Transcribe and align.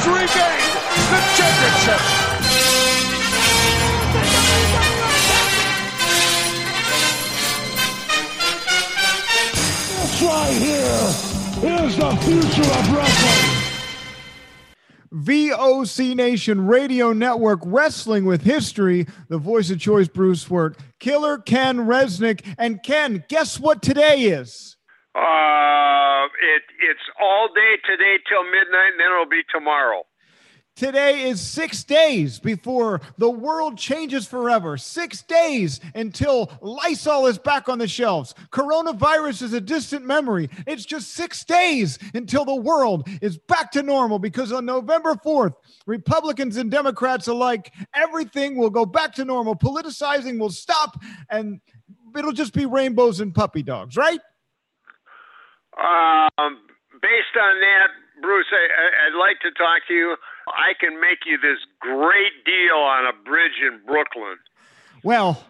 has 0.00 0.06
regained 0.06 0.80
the 1.10 1.20
championship. 1.36 2.00
This 10.00 10.22
right 10.22 10.56
here 10.56 11.04
is 11.86 11.96
the 11.96 12.10
future 12.24 12.70
of 12.70 12.84
wrestling. 12.94 13.56
VOC 15.12 16.14
Nation 16.14 16.66
Radio 16.66 17.12
Network 17.12 17.60
Wrestling 17.64 18.24
with 18.24 18.42
History, 18.42 19.06
the 19.28 19.38
voice 19.38 19.70
of 19.70 19.80
choice, 19.80 20.08
Bruce 20.08 20.48
Wirt, 20.48 20.76
Killer 21.00 21.36
Ken 21.36 21.78
Resnick. 21.78 22.46
And 22.56 22.82
Ken, 22.82 23.24
guess 23.28 23.58
what 23.58 23.82
today 23.82 24.22
is? 24.22 24.76
Uh, 25.14 26.26
it 26.54 26.62
it's 26.80 27.06
all 27.20 27.48
day 27.48 27.76
today 27.84 28.18
till 28.28 28.44
midnight, 28.44 28.92
and 28.92 29.00
then 29.00 29.12
it'll 29.12 29.26
be 29.26 29.42
tomorrow. 29.52 30.04
Today 30.76 31.28
is 31.28 31.42
six 31.42 31.84
days 31.84 32.38
before 32.38 33.02
the 33.18 33.28
world 33.28 33.76
changes 33.76 34.26
forever. 34.26 34.78
Six 34.78 35.20
days 35.20 35.78
until 35.94 36.50
Lysol 36.62 37.26
is 37.26 37.38
back 37.38 37.68
on 37.68 37.78
the 37.78 37.86
shelves. 37.86 38.34
Coronavirus 38.50 39.42
is 39.42 39.52
a 39.52 39.60
distant 39.60 40.06
memory. 40.06 40.48
It's 40.66 40.86
just 40.86 41.10
six 41.10 41.44
days 41.44 41.98
until 42.14 42.46
the 42.46 42.54
world 42.54 43.06
is 43.20 43.36
back 43.36 43.72
to 43.72 43.82
normal 43.82 44.18
because 44.18 44.52
on 44.52 44.64
November 44.64 45.16
4th, 45.16 45.52
Republicans 45.86 46.56
and 46.56 46.70
Democrats 46.70 47.26
alike, 47.26 47.74
everything 47.92 48.56
will 48.56 48.70
go 48.70 48.86
back 48.86 49.12
to 49.16 49.24
normal. 49.26 49.56
Politicizing 49.56 50.38
will 50.38 50.48
stop 50.48 50.98
and 51.28 51.60
it'll 52.16 52.32
just 52.32 52.54
be 52.54 52.64
rainbows 52.64 53.20
and 53.20 53.34
puppy 53.34 53.62
dogs, 53.62 53.98
right? 53.98 54.20
Um, 55.80 56.60
based 57.00 57.36
on 57.40 57.60
that, 57.60 57.88
Bruce, 58.20 58.46
I, 58.52 59.08
I'd 59.08 59.18
like 59.18 59.40
to 59.40 59.50
talk 59.50 59.86
to 59.88 59.94
you. 59.94 60.16
I 60.48 60.74
can 60.78 61.00
make 61.00 61.20
you 61.26 61.38
this 61.38 61.58
great 61.80 62.44
deal 62.44 62.76
on 62.76 63.06
a 63.06 63.12
bridge 63.24 63.58
in 63.62 63.80
Brooklyn. 63.86 64.36
Well, 65.02 65.42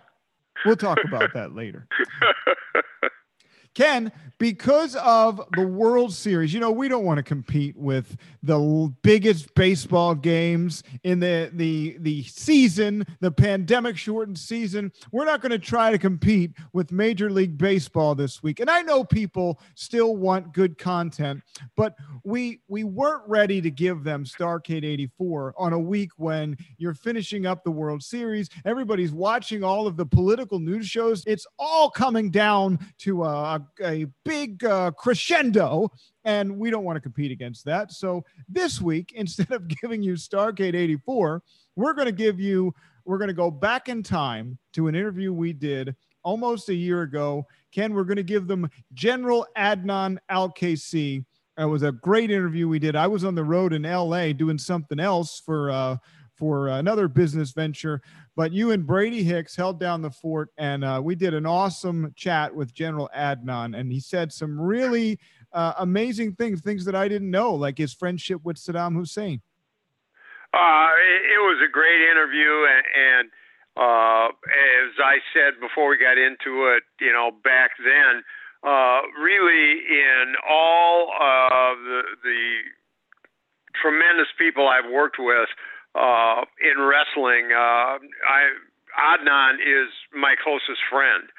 we'll 0.65 0.77
talk 0.77 0.99
about 1.05 1.33
that 1.35 1.55
later. 1.55 1.87
Ken, 3.75 4.13
because 4.39 4.97
of 4.97 5.41
the 5.57 5.67
World 5.67 6.13
Series, 6.13 6.53
you 6.53 6.61
know, 6.61 6.73
we 6.73 6.89
don't 6.89 7.05
want 7.05 7.19
to 7.19 7.23
compete 7.23 7.77
with 7.77 8.17
the 8.43 8.93
biggest 9.03 9.55
baseball 9.55 10.15
games 10.15 10.83
in 11.05 11.21
the 11.21 11.51
the 11.55 11.97
the 12.01 12.23
season, 12.25 13.07
the 13.21 13.31
pandemic 13.31 13.97
shortened 13.97 14.39
season. 14.39 14.93
We're 15.13 15.25
not 15.25 15.41
going 15.41 15.51
to 15.51 15.59
try 15.59 15.91
to 15.91 15.99
compete 15.99 16.53
with 16.73 16.93
Major 16.93 17.31
League 17.31 17.59
Baseball 17.59 18.15
this 18.15 18.43
week. 18.43 18.61
And 18.61 18.71
I 18.71 18.83
know 18.83 19.05
people 19.05 19.61
still 19.75 20.17
want 20.17 20.53
good 20.55 20.79
content, 20.79 21.43
but 21.77 21.97
we 22.25 22.61
we 22.69 22.85
weren't 22.85 23.29
ready 23.29 23.61
to 23.61 23.71
give 23.71 24.05
them 24.05 24.25
Starcade 24.25 24.85
84 24.85 25.55
on 25.59 25.73
a 25.73 25.79
week 25.79 26.11
when 26.17 26.57
you're 26.79 26.95
finishing 26.95 27.47
up 27.47 27.65
the 27.65 27.71
World 27.71 28.03
Series. 28.03 28.49
Everybody's 28.65 29.13
watching 29.13 29.63
all 29.63 29.87
of 29.87 29.97
the 29.97 30.07
political 30.07 30.59
news 30.59 30.87
shows. 30.87 31.23
It's 31.27 31.47
all 31.59 31.91
coming 31.91 32.31
down 32.31 32.79
to 32.99 33.25
a, 33.25 33.65
a 33.83 34.07
big 34.25 34.65
uh, 34.65 34.93
crescendo, 34.93 35.91
and 36.25 36.59
we 36.59 36.71
don't 36.71 36.85
want 36.85 36.97
to 36.97 37.01
compete 37.01 37.33
against 37.33 37.65
that. 37.65 37.93
So 37.93 38.25
this 38.49 38.81
week, 38.81 39.13
instead 39.17 39.51
of 39.53 39.69
giving 39.69 40.03
you 40.03 40.15
Starcade 40.15 40.75
84, 40.75 41.43
we're 41.77 41.95
going 41.95 42.07
to 42.07 42.13
give 42.13 42.41
you, 42.41 42.75
we're 43.05 43.19
going 43.19 43.29
to 43.29 43.35
go 43.35 43.51
back 43.51 43.89
in 43.89 44.03
time 44.03 44.59
to 44.75 44.89
an 44.89 44.95
interview 44.95 45.33
we 45.33 45.53
did 45.53 45.95
almost 46.23 46.69
a 46.69 46.75
year 46.75 47.03
ago. 47.03 47.47
Ken, 47.73 47.95
we're 47.95 48.05
going 48.05 48.17
to 48.17 48.23
give 48.23 48.47
them 48.47 48.69
General 48.93 49.47
Adnan 49.57 50.19
Al 50.29 50.51
Qaisi. 50.51 51.25
It 51.59 51.65
was 51.65 51.83
a 51.83 51.93
great 51.93 52.31
interview 52.31 52.69
we 52.69 52.79
did. 52.79 52.97
I 52.97 53.07
was 53.07 53.25
on 53.25 53.35
the 53.35 53.45
road 53.45 53.73
in 53.73 53.83
LA 53.83 54.33
doing 54.33 54.59
something 54.59 54.99
else 54.99 55.41
for 55.45 55.71
uh, 55.71 55.97
for 56.37 56.69
another 56.69 57.07
business 57.07 57.53
venture, 57.53 58.01
but 58.35 58.51
you 58.51 58.71
and 58.71 58.87
Brady 58.87 59.23
Hicks 59.23 59.55
held 59.55 59.79
down 59.79 60.01
the 60.01 60.11
fort, 60.11 60.49
and 60.57 60.83
uh, 60.83 60.99
we 61.05 61.15
did 61.15 61.35
an 61.35 61.45
awesome 61.45 62.15
chat 62.17 62.55
with 62.55 62.73
General 62.73 63.11
Adnan, 63.15 63.79
and 63.79 63.93
he 63.93 64.01
said 64.01 64.33
some 64.33 64.59
really 64.59 65.19
uh, 65.53 65.75
amazing 65.79 66.35
things, 66.35 66.61
things 66.61 66.85
that 66.85 66.95
I 66.95 67.09
didn't 67.09 67.31
know, 67.31 67.55
like 67.55 67.79
his 67.79 67.93
friendship 67.93 68.41
with 68.45 68.57
Saddam 68.57 68.95
Hussein. 68.95 69.41
Uh, 70.53 70.89
it, 70.99 71.23
it 71.37 71.41
was 71.41 71.63
a 71.65 71.71
great 71.71 72.01
interview, 72.11 72.67
and, 72.67 72.85
and 72.91 73.31
uh, 73.77 74.29
as 74.29 74.91
I 74.99 75.19
said 75.33 75.61
before 75.61 75.91
we 75.91 75.99
got 75.99 76.19
into 76.19 76.75
it, 76.75 76.83
you 77.01 77.13
know, 77.13 77.31
back 77.45 77.71
then, 77.79 78.23
uh, 78.63 79.01
really 79.19 79.81
in 79.89 80.35
all 80.49 81.13
of 81.15 81.79
the, 81.79 82.03
the 82.23 82.59
tremendous 83.81 84.29
people 84.39 84.69
I've 84.69 84.91
worked 84.91 85.17
with 85.19 85.49
uh, 85.95 86.43
in 86.61 86.83
wrestling, 86.83 87.53
uh, 87.53 87.99
I 88.29 88.51
Adnan 88.99 89.63
is 89.63 89.91
my 90.13 90.35
closest 90.43 90.83
friend. 90.91 91.31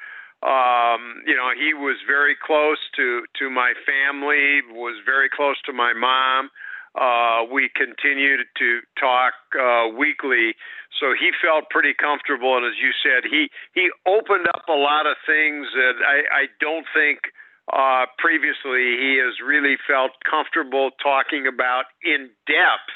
Um, 0.42 1.22
you 1.26 1.36
know, 1.38 1.54
he 1.54 1.72
was 1.72 2.02
very 2.06 2.34
close 2.34 2.78
to 2.96 3.22
to 3.38 3.50
my 3.50 3.74
family, 3.86 4.60
was 4.74 4.98
very 5.06 5.30
close 5.30 5.56
to 5.66 5.72
my 5.72 5.92
mom. 5.92 6.50
Uh, 6.98 7.48
we 7.48 7.70
continued 7.72 8.44
to 8.58 8.80
talk 9.00 9.32
uh, 9.56 9.88
weekly, 9.96 10.52
so 11.00 11.14
he 11.16 11.30
felt 11.40 11.70
pretty 11.70 11.94
comfortable. 11.94 12.58
And 12.58 12.66
as 12.66 12.76
you 12.76 12.90
said, 13.00 13.24
he 13.30 13.48
he 13.72 13.88
opened 14.04 14.48
up 14.52 14.66
a 14.68 14.76
lot 14.76 15.06
of 15.06 15.16
things 15.24 15.68
that 15.72 15.96
I, 16.04 16.42
I 16.42 16.44
don't 16.60 16.86
think 16.92 17.32
uh, 17.72 18.06
previously 18.18 18.98
he 18.98 19.22
has 19.22 19.38
really 19.38 19.78
felt 19.86 20.10
comfortable 20.28 20.90
talking 21.00 21.46
about 21.46 21.86
in 22.02 22.28
depth 22.50 22.92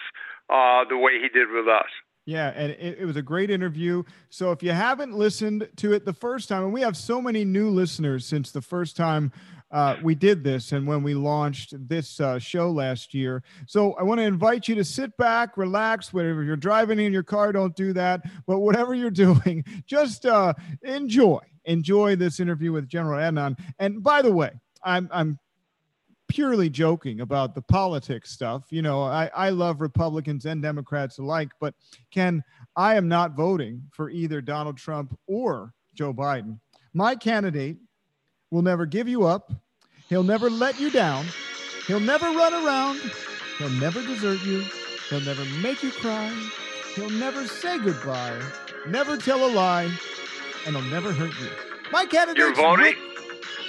uh, 0.50 0.84
the 0.90 0.98
way 0.98 1.22
he 1.22 1.28
did 1.30 1.48
with 1.48 1.68
us. 1.68 1.88
Yeah, 2.26 2.52
and 2.56 2.72
it, 2.72 2.98
it, 2.98 3.04
was 3.04 3.14
a 3.14 3.22
great 3.22 3.50
interview. 3.50 4.02
So 4.30 4.50
if 4.50 4.60
you 4.60 4.72
haven't 4.72 5.14
listened 5.14 5.68
to 5.76 5.92
it 5.92 6.04
the 6.04 6.12
first 6.12 6.48
time, 6.48 6.64
and 6.64 6.72
we 6.72 6.80
have 6.80 6.96
so 6.96 7.22
many 7.22 7.44
new 7.44 7.70
listeners 7.70 8.26
since 8.26 8.50
the 8.50 8.60
first 8.60 8.96
time 8.96 9.30
uh, 9.70 9.96
we 10.02 10.14
did 10.14 10.42
this 10.42 10.72
and 10.72 10.86
when 10.86 11.02
we 11.04 11.14
launched 11.14 11.74
this 11.88 12.20
uh, 12.20 12.38
show 12.38 12.70
last 12.70 13.14
year. 13.14 13.44
So 13.66 13.92
I 13.94 14.02
want 14.02 14.18
to 14.18 14.24
invite 14.24 14.66
you 14.66 14.74
to 14.74 14.84
sit 14.84 15.16
back, 15.16 15.56
relax. 15.56 16.12
Whatever 16.12 16.42
you're 16.42 16.56
driving 16.56 16.98
in 16.98 17.12
your 17.12 17.22
car, 17.22 17.52
don't 17.52 17.76
do 17.76 17.92
that. 17.92 18.22
But 18.46 18.58
whatever 18.58 18.94
you're 18.94 19.10
doing, 19.12 19.64
just 19.86 20.26
uh, 20.26 20.54
enjoy. 20.82 21.40
Enjoy 21.64 22.16
this 22.16 22.40
interview 22.40 22.72
with 22.72 22.88
General 22.88 23.20
Adnan. 23.20 23.58
And 23.78 24.02
by 24.02 24.22
the 24.22 24.32
way, 24.32 24.50
I'm 24.82 25.08
I'm 25.12 25.38
purely 26.28 26.68
joking 26.68 27.20
about 27.20 27.54
the 27.54 27.62
politics 27.62 28.30
stuff. 28.30 28.64
You 28.70 28.82
know, 28.82 29.02
I, 29.02 29.30
I 29.34 29.50
love 29.50 29.80
Republicans 29.80 30.46
and 30.46 30.62
Democrats 30.62 31.18
alike, 31.18 31.50
but 31.60 31.74
Ken, 32.10 32.42
I 32.76 32.96
am 32.96 33.08
not 33.08 33.36
voting 33.36 33.82
for 33.92 34.10
either 34.10 34.40
Donald 34.40 34.76
Trump 34.76 35.16
or 35.26 35.72
Joe 35.94 36.12
Biden. 36.12 36.58
My 36.94 37.14
candidate 37.14 37.78
will 38.50 38.62
never 38.62 38.86
give 38.86 39.08
you 39.08 39.24
up. 39.24 39.52
He'll 40.08 40.22
never 40.22 40.48
let 40.48 40.80
you 40.80 40.90
down. 40.90 41.26
He'll 41.86 42.00
never 42.00 42.26
run 42.26 42.54
around. 42.54 43.00
He'll 43.58 43.70
never 43.70 44.02
desert 44.02 44.44
you. 44.44 44.64
He'll 45.10 45.20
never 45.20 45.44
make 45.62 45.82
you 45.82 45.90
cry. 45.90 46.32
He'll 46.94 47.10
never 47.10 47.46
say 47.46 47.78
goodbye. 47.78 48.40
Never 48.88 49.16
tell 49.16 49.46
a 49.46 49.50
lie. 49.52 49.90
And 50.66 50.76
he'll 50.76 50.90
never 50.90 51.12
hurt 51.12 51.32
you. 51.40 51.48
My 51.92 52.06
candidate. 52.06 52.38
You're 52.38 52.54
voting? 52.54 52.94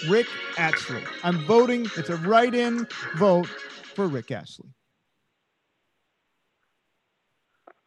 Rick 0.10 0.28
Astley. 0.58 1.04
I'm 1.24 1.46
voting. 1.48 1.88
It's 1.98 2.10
a 2.10 2.18
write 2.18 2.54
in 2.54 2.88
vote 3.18 3.48
for 3.96 4.08
Rick 4.08 4.32
Astley. 4.32 4.70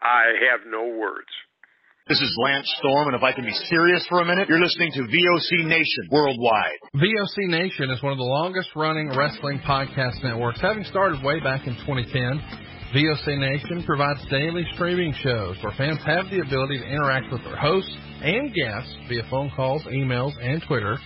I 0.03 0.25
have 0.51 0.61
no 0.67 0.97
words. 0.99 1.29
This 2.09 2.21
is 2.21 2.37
Lance 2.43 2.67
Storm, 2.81 3.07
and 3.07 3.17
if 3.17 3.23
I 3.23 3.31
can 3.31 3.45
be 3.45 3.55
serious 3.71 4.05
for 4.09 4.21
a 4.21 4.25
minute, 4.25 4.49
you're 4.49 4.59
listening 4.59 4.91
to 4.95 5.03
VOC 5.03 5.65
Nation 5.67 6.09
worldwide. 6.11 6.81
VOC 6.97 7.47
Nation 7.47 7.91
is 7.91 8.03
one 8.03 8.11
of 8.11 8.19
the 8.19 8.25
longest 8.25 8.71
running 8.75 9.15
wrestling 9.15 9.61
podcast 9.61 10.21
networks, 10.25 10.61
having 10.61 10.83
started 10.85 11.23
way 11.23 11.39
back 11.39 11.69
in 11.69 11.75
2010. 11.87 12.43
VOC 12.95 13.39
Nation 13.39 13.85
provides 13.87 14.19
daily 14.29 14.67
streaming 14.75 15.15
shows 15.23 15.57
where 15.63 15.73
fans 15.79 16.01
have 16.05 16.25
the 16.31 16.41
ability 16.41 16.79
to 16.79 16.85
interact 16.85 17.31
with 17.31 17.45
their 17.45 17.55
hosts 17.55 17.95
and 18.23 18.53
guests 18.53 18.93
via 19.09 19.23
phone 19.31 19.53
calls, 19.55 19.83
emails, 19.85 20.33
and 20.43 20.61
Twitter. 20.67 20.99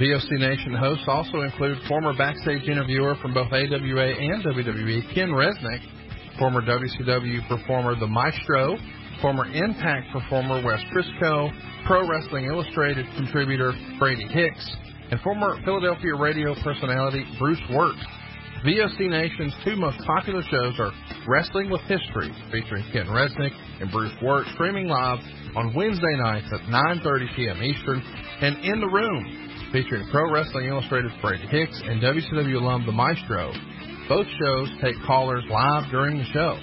VOC 0.00 0.28
Nation 0.40 0.74
hosts 0.74 1.04
also 1.06 1.42
include 1.42 1.78
former 1.86 2.12
backstage 2.18 2.68
interviewer 2.68 3.14
from 3.22 3.32
both 3.32 3.52
AWA 3.52 4.08
and 4.10 4.42
WWE, 4.42 5.14
Ken 5.14 5.30
Resnick, 5.30 5.80
former 6.36 6.62
WCW 6.62 7.46
performer 7.46 7.94
The 7.94 8.06
Maestro, 8.08 8.76
former 9.22 9.46
Impact 9.46 10.10
performer 10.12 10.64
Wes 10.66 10.80
Briscoe, 10.92 11.48
Pro 11.86 12.08
Wrestling 12.08 12.46
Illustrated 12.46 13.06
contributor 13.14 13.72
Brady 14.00 14.26
Hicks, 14.26 14.68
and 15.12 15.20
former 15.20 15.60
Philadelphia 15.64 16.16
radio 16.16 16.56
personality 16.64 17.24
Bruce 17.38 17.62
Wirt. 17.70 17.94
VOC 18.66 19.10
Nation's 19.10 19.54
two 19.64 19.76
most 19.76 19.98
popular 20.06 20.42
shows 20.50 20.74
are 20.80 20.90
Wrestling 21.28 21.70
with 21.70 21.82
History, 21.82 22.34
featuring 22.50 22.84
Ken 22.92 23.06
Resnick 23.06 23.52
and 23.80 23.92
Bruce 23.92 24.14
Wirt, 24.20 24.46
streaming 24.54 24.88
live 24.88 25.20
on 25.54 25.72
Wednesday 25.72 26.16
nights 26.16 26.48
at 26.52 26.60
9.30 26.62 27.36
p.m. 27.36 27.62
Eastern, 27.62 28.02
and 28.40 28.56
In 28.64 28.80
the 28.80 28.88
Room, 28.88 29.53
featuring 29.74 30.06
Pro 30.08 30.30
Wrestling 30.30 30.66
Illustrated's 30.66 31.12
Brady 31.20 31.48
Hicks 31.48 31.82
and 31.84 32.00
WCW 32.00 32.62
alum 32.62 32.86
The 32.86 32.92
Maestro. 32.92 33.50
Both 34.08 34.28
shows 34.38 34.70
take 34.80 34.94
callers 35.04 35.42
live 35.50 35.90
during 35.90 36.16
the 36.16 36.24
show, 36.32 36.56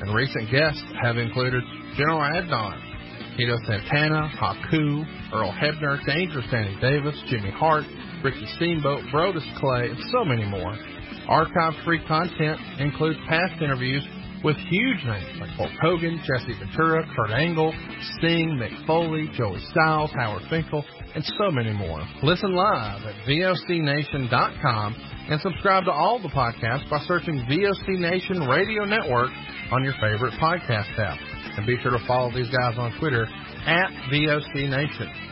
and 0.00 0.14
recent 0.14 0.48
guests 0.48 0.80
have 1.02 1.18
included 1.18 1.60
General 1.96 2.20
Adnan, 2.20 3.36
Tito 3.36 3.56
Santana, 3.66 4.30
Haku, 4.38 5.02
Earl 5.34 5.50
Hebner, 5.50 5.98
Dangerous 6.06 6.46
Danny 6.52 6.78
Davis, 6.80 7.20
Jimmy 7.26 7.50
Hart, 7.50 7.82
Ricky 8.22 8.46
Steamboat, 8.54 9.02
Brodus 9.12 9.42
Clay, 9.58 9.88
and 9.88 9.98
so 10.12 10.24
many 10.24 10.44
more. 10.44 10.78
Archive-free 11.26 12.06
content 12.06 12.60
includes 12.78 13.18
past 13.28 13.60
interviews 13.60 14.06
with 14.44 14.56
huge 14.70 15.04
names 15.04 15.40
like 15.40 15.50
Hulk 15.50 15.70
Hogan, 15.80 16.22
Jesse 16.24 16.56
Ventura, 16.60 17.04
Kurt 17.16 17.30
Angle, 17.30 17.74
Sting, 18.18 18.56
Mick 18.56 18.86
Foley, 18.86 19.28
Joey 19.36 19.58
Styles, 19.72 20.12
Howard 20.14 20.42
Finkel, 20.48 20.84
and 21.14 21.24
so 21.24 21.50
many 21.50 21.72
more. 21.72 22.00
Listen 22.22 22.54
live 22.54 23.02
at 23.04 23.14
VOCNation.com 23.26 24.96
and 25.28 25.40
subscribe 25.40 25.84
to 25.84 25.92
all 25.92 26.20
the 26.20 26.28
podcasts 26.28 26.88
by 26.90 26.98
searching 27.06 27.44
VOC 27.48 27.98
Nation 27.98 28.40
Radio 28.48 28.84
Network 28.84 29.30
on 29.70 29.84
your 29.84 29.94
favorite 29.94 30.34
podcast 30.40 30.98
app. 30.98 31.18
And 31.56 31.66
be 31.66 31.76
sure 31.82 31.92
to 31.92 32.06
follow 32.06 32.30
these 32.32 32.48
guys 32.48 32.78
on 32.78 32.98
Twitter 32.98 33.26
at 33.66 33.90
VOC 34.10 34.68
Nation. 34.68 35.31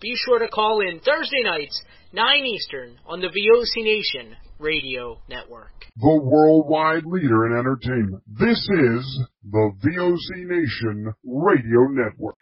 Be 0.00 0.14
sure 0.26 0.38
to 0.38 0.48
call 0.48 0.80
in 0.80 1.00
Thursday 1.00 1.42
nights, 1.42 1.82
9 2.12 2.44
Eastern, 2.44 2.98
on 3.06 3.20
the 3.20 3.28
VOC 3.28 3.82
Nation 3.82 4.36
Radio 4.58 5.22
Network. 5.26 5.72
The 5.96 6.20
worldwide 6.22 7.06
leader 7.06 7.46
in 7.46 7.56
entertainment. 7.56 8.22
This 8.28 8.60
is 8.60 9.20
the 9.50 9.72
VOC 9.80 10.44
Nation 10.44 11.14
Radio 11.24 11.88
Network. 11.88 12.36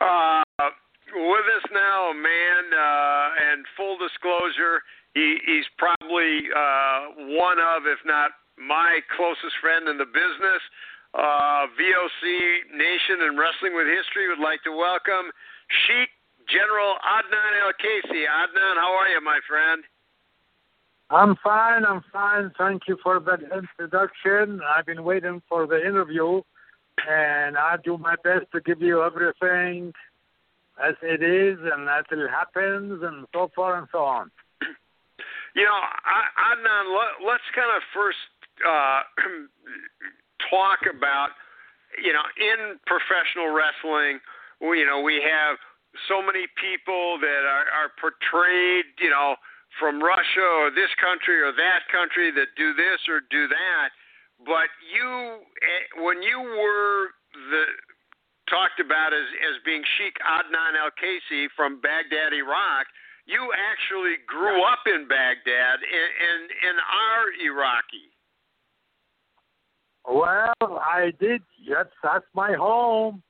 Uh, 0.00 0.42
with 1.10 1.46
us 1.58 1.66
now, 1.74 2.10
a 2.10 2.14
man, 2.14 2.64
uh, 2.70 3.50
and 3.50 3.66
full 3.76 3.98
disclosure, 3.98 4.78
he, 5.14 5.38
he's 5.44 5.66
probably 5.78 6.46
uh, 6.54 7.34
one 7.34 7.58
of, 7.58 7.82
if 7.90 7.98
not 8.06 8.30
my 8.62 9.00
closest 9.16 9.58
friend 9.60 9.88
in 9.88 9.98
the 9.98 10.06
business. 10.06 10.62
Uh, 11.18 11.66
VOC 11.74 12.78
Nation 12.78 13.26
and 13.26 13.34
Wrestling 13.34 13.74
with 13.74 13.90
History 13.90 14.28
would 14.30 14.38
like 14.38 14.62
to 14.62 14.70
welcome 14.70 15.34
Sheik 15.66 16.10
General 16.48 16.94
Adnan 17.02 17.52
El-Kaissie. 17.66 18.26
Adnan, 18.26 18.76
how 18.76 18.94
are 18.94 19.08
you, 19.08 19.20
my 19.22 19.38
friend? 19.48 19.82
I'm 21.10 21.36
fine. 21.42 21.84
I'm 21.84 22.02
fine. 22.12 22.50
Thank 22.58 22.82
you 22.88 22.96
for 23.02 23.20
that 23.20 23.40
introduction. 23.42 24.60
I've 24.76 24.86
been 24.86 25.04
waiting 25.04 25.42
for 25.48 25.66
the 25.66 25.80
interview, 25.80 26.42
and 27.08 27.56
I 27.56 27.76
do 27.84 27.98
my 27.98 28.16
best 28.24 28.46
to 28.52 28.60
give 28.60 28.80
you 28.82 29.02
everything 29.02 29.92
as 30.82 30.94
it 31.02 31.22
is 31.22 31.58
and 31.62 31.88
as 31.88 32.04
it 32.10 32.28
happens, 32.28 33.02
and 33.02 33.26
so 33.32 33.50
forth 33.54 33.78
and 33.78 33.88
so 33.92 33.98
on. 33.98 34.30
You 35.54 35.64
know, 35.64 35.80
Adnan, 36.52 36.92
let, 37.24 37.34
us 37.34 37.40
kind 37.54 37.72
of 37.72 37.82
first 37.94 38.28
uh, 38.60 39.00
talk 40.50 40.84
about, 40.84 41.30
you 41.96 42.12
know, 42.12 42.20
in 42.36 42.76
professional 42.84 43.56
wrestling, 43.56 44.20
we, 44.60 44.80
you 44.80 44.86
know, 44.86 45.00
we 45.00 45.22
have 45.24 45.56
so 46.08 46.20
many 46.20 46.46
people 46.60 47.18
that 47.20 47.42
are, 47.44 47.66
are 47.72 47.90
portrayed, 48.00 48.86
you 49.00 49.10
know 49.10 49.36
from 49.78 50.00
Russia 50.00 50.46
or 50.64 50.70
this 50.70 50.88
country 50.96 51.40
or 51.40 51.52
that 51.52 51.84
country 51.92 52.32
that 52.32 52.48
do 52.56 52.72
this 52.74 53.00
or 53.08 53.20
do 53.28 53.48
that. 53.48 53.88
But 54.44 54.68
you, 54.80 55.40
eh, 55.40 56.02
when 56.04 56.22
you 56.22 56.40
were 56.40 57.12
the 57.50 57.64
talked 58.48 58.80
about 58.80 59.12
as 59.12 59.26
as 59.48 59.56
being 59.64 59.82
Sheikh 59.98 60.16
Adnan 60.22 60.76
El-Kaissie 60.78 61.48
from 61.56 61.80
Baghdad, 61.80 62.32
Iraq, 62.32 62.86
you 63.26 63.52
actually 63.56 64.22
grew 64.26 64.62
up 64.64 64.84
in 64.86 65.08
Baghdad 65.08 65.78
and 65.82 66.10
in, 66.20 66.40
in 66.70 66.76
our 66.78 67.24
Iraqi. 67.42 68.08
Well, 70.06 70.78
I 70.78 71.12
did. 71.18 71.42
Yes, 71.58 71.86
that's 72.02 72.28
my 72.34 72.52
home, 72.52 73.22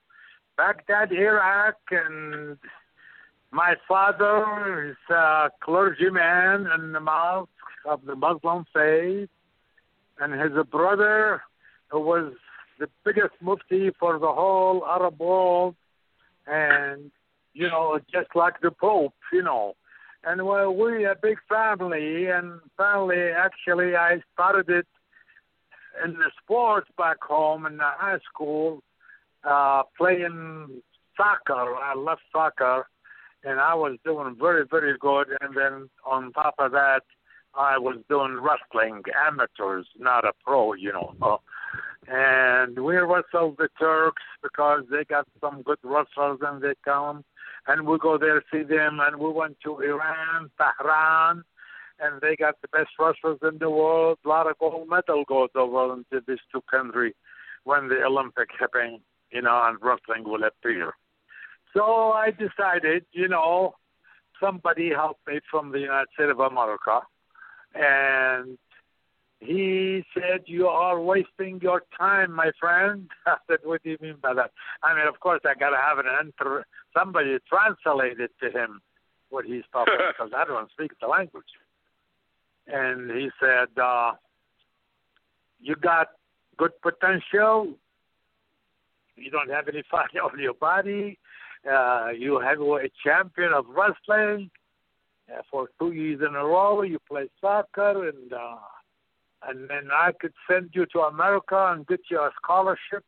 Baghdad, 0.57 1.11
Iraq, 1.11 1.75
and 1.91 2.57
my 3.51 3.75
father 3.87 4.89
is 4.89 5.15
a 5.15 5.51
clergyman 5.61 6.67
in 6.75 6.93
the 6.93 6.99
mosque 6.99 7.49
of 7.85 8.03
the 8.05 8.15
Muslim 8.15 8.65
faith, 8.73 9.29
and 10.19 10.33
his 10.33 10.51
brother 10.71 11.43
was 11.93 12.33
the 12.79 12.89
biggest 13.05 13.33
mufti 13.39 13.91
for 13.99 14.17
the 14.17 14.31
whole 14.31 14.83
Arab 14.85 15.19
world, 15.19 15.75
and 16.47 17.11
you 17.53 17.67
know, 17.67 17.99
just 18.11 18.29
like 18.35 18.59
the 18.61 18.71
Pope, 18.71 19.13
you 19.31 19.43
know. 19.43 19.75
And 20.23 20.45
well, 20.45 20.73
we 20.73 21.05
a 21.05 21.15
big 21.21 21.37
family, 21.47 22.27
and 22.27 22.59
family 22.75 23.29
actually 23.29 23.95
I 23.95 24.21
started 24.33 24.69
it 24.69 24.87
in 26.03 26.13
the 26.13 26.31
sports 26.43 26.89
back 26.97 27.17
home 27.21 27.65
in 27.65 27.77
the 27.77 27.83
high 27.83 28.19
school, 28.31 28.83
uh, 29.47 29.83
playing 29.97 30.81
soccer. 31.15 31.75
I 31.75 31.93
love 31.95 32.19
soccer 32.31 32.87
and 33.43 33.59
I 33.59 33.73
was 33.73 33.97
doing 34.03 34.35
very, 34.39 34.65
very 34.69 34.97
good. 34.97 35.27
And 35.41 35.55
then 35.55 35.89
on 36.05 36.33
top 36.33 36.55
of 36.59 36.71
that, 36.71 37.01
I 37.55 37.77
was 37.77 37.97
doing 38.09 38.39
wrestling, 38.39 39.01
amateurs, 39.15 39.87
not 39.97 40.25
a 40.25 40.33
pro, 40.45 40.73
you 40.73 40.91
know. 40.93 41.39
and 42.07 42.77
we 42.79 42.97
wrestled 42.97 43.57
the 43.57 43.69
Turks 43.79 44.23
because 44.43 44.83
they 44.91 45.03
got 45.05 45.27
some 45.41 45.63
good 45.63 45.79
wrestlers, 45.83 46.39
and 46.41 46.61
they 46.61 46.73
come, 46.85 47.23
and 47.67 47.87
we 47.87 47.97
go 47.97 48.17
there 48.17 48.43
see 48.51 48.63
them. 48.63 48.99
And 49.01 49.17
we 49.17 49.31
went 49.31 49.57
to 49.63 49.79
Iran, 49.79 50.51
Tehran, 50.59 51.43
and 51.99 52.21
they 52.21 52.35
got 52.35 52.55
the 52.61 52.67
best 52.67 52.91
wrestlers 52.99 53.39
in 53.41 53.57
the 53.59 53.69
world. 53.69 54.19
A 54.23 54.29
lot 54.29 54.49
of 54.49 54.59
gold 54.59 54.87
medal 54.87 55.23
goes 55.27 55.49
over 55.55 55.93
into 55.93 56.23
these 56.27 56.37
two 56.51 56.61
countries 56.69 57.15
when 57.63 57.87
the 57.87 58.03
Olympic 58.03 58.49
happen, 58.59 58.99
you 59.31 59.41
know, 59.41 59.61
and 59.65 59.77
wrestling 59.81 60.23
will 60.23 60.43
appear. 60.43 60.93
So 61.73 62.11
I 62.11 62.31
decided, 62.31 63.05
you 63.11 63.27
know, 63.27 63.75
somebody 64.39 64.89
helped 64.89 65.27
me 65.27 65.39
from 65.49 65.71
the 65.71 65.79
United 65.79 66.07
States 66.13 66.31
of 66.31 66.39
America, 66.39 67.01
and 67.75 68.57
he 69.39 70.03
said, 70.13 70.43
"You 70.45 70.67
are 70.67 70.99
wasting 70.99 71.59
your 71.61 71.83
time, 71.97 72.31
my 72.31 72.51
friend." 72.59 73.09
I 73.27 73.37
said, 73.47 73.59
"What 73.63 73.83
do 73.83 73.91
you 73.91 73.97
mean 74.01 74.17
by 74.21 74.33
that?" 74.33 74.51
I 74.81 74.95
mean, 74.95 75.07
of 75.07 75.19
course, 75.19 75.41
I 75.45 75.53
got 75.53 75.71
to 75.71 75.77
have 75.77 75.99
an 75.99 76.05
enter 76.19 76.65
somebody 76.97 77.37
translate 77.47 78.19
it 78.19 78.31
to 78.41 78.49
him 78.49 78.81
what 79.29 79.45
he's 79.45 79.63
talking 79.71 79.93
because 80.07 80.31
I 80.35 80.45
don't 80.45 80.71
speak 80.71 80.91
the 80.99 81.07
language. 81.07 81.45
And 82.65 83.11
he 83.11 83.29
said, 83.39 83.69
uh, 83.81 84.13
"You 85.59 85.75
got 85.75 86.07
good 86.57 86.71
potential. 86.81 87.75
You 89.17 89.31
don't 89.31 89.49
have 89.49 89.67
any 89.67 89.83
fat 89.89 90.09
on 90.23 90.39
your 90.39 90.53
body. 90.53 91.17
Uh, 91.69 92.09
you 92.17 92.39
have 92.39 92.59
a 92.61 92.89
champion 93.03 93.51
of 93.53 93.65
wrestling 93.67 94.49
uh, 95.31 95.41
for 95.49 95.69
two 95.79 95.91
years 95.91 96.21
in 96.21 96.35
a 96.35 96.45
row. 96.45 96.81
You 96.83 96.99
play 97.07 97.27
soccer, 97.41 98.07
and 98.07 98.31
uh, 98.31 98.57
and 99.47 99.69
then 99.69 99.89
I 99.91 100.11
could 100.19 100.33
send 100.49 100.69
you 100.73 100.85
to 100.93 100.99
America 101.01 101.73
and 101.73 101.85
get 101.87 102.01
you 102.09 102.19
a 102.19 102.31
scholarship, 102.41 103.03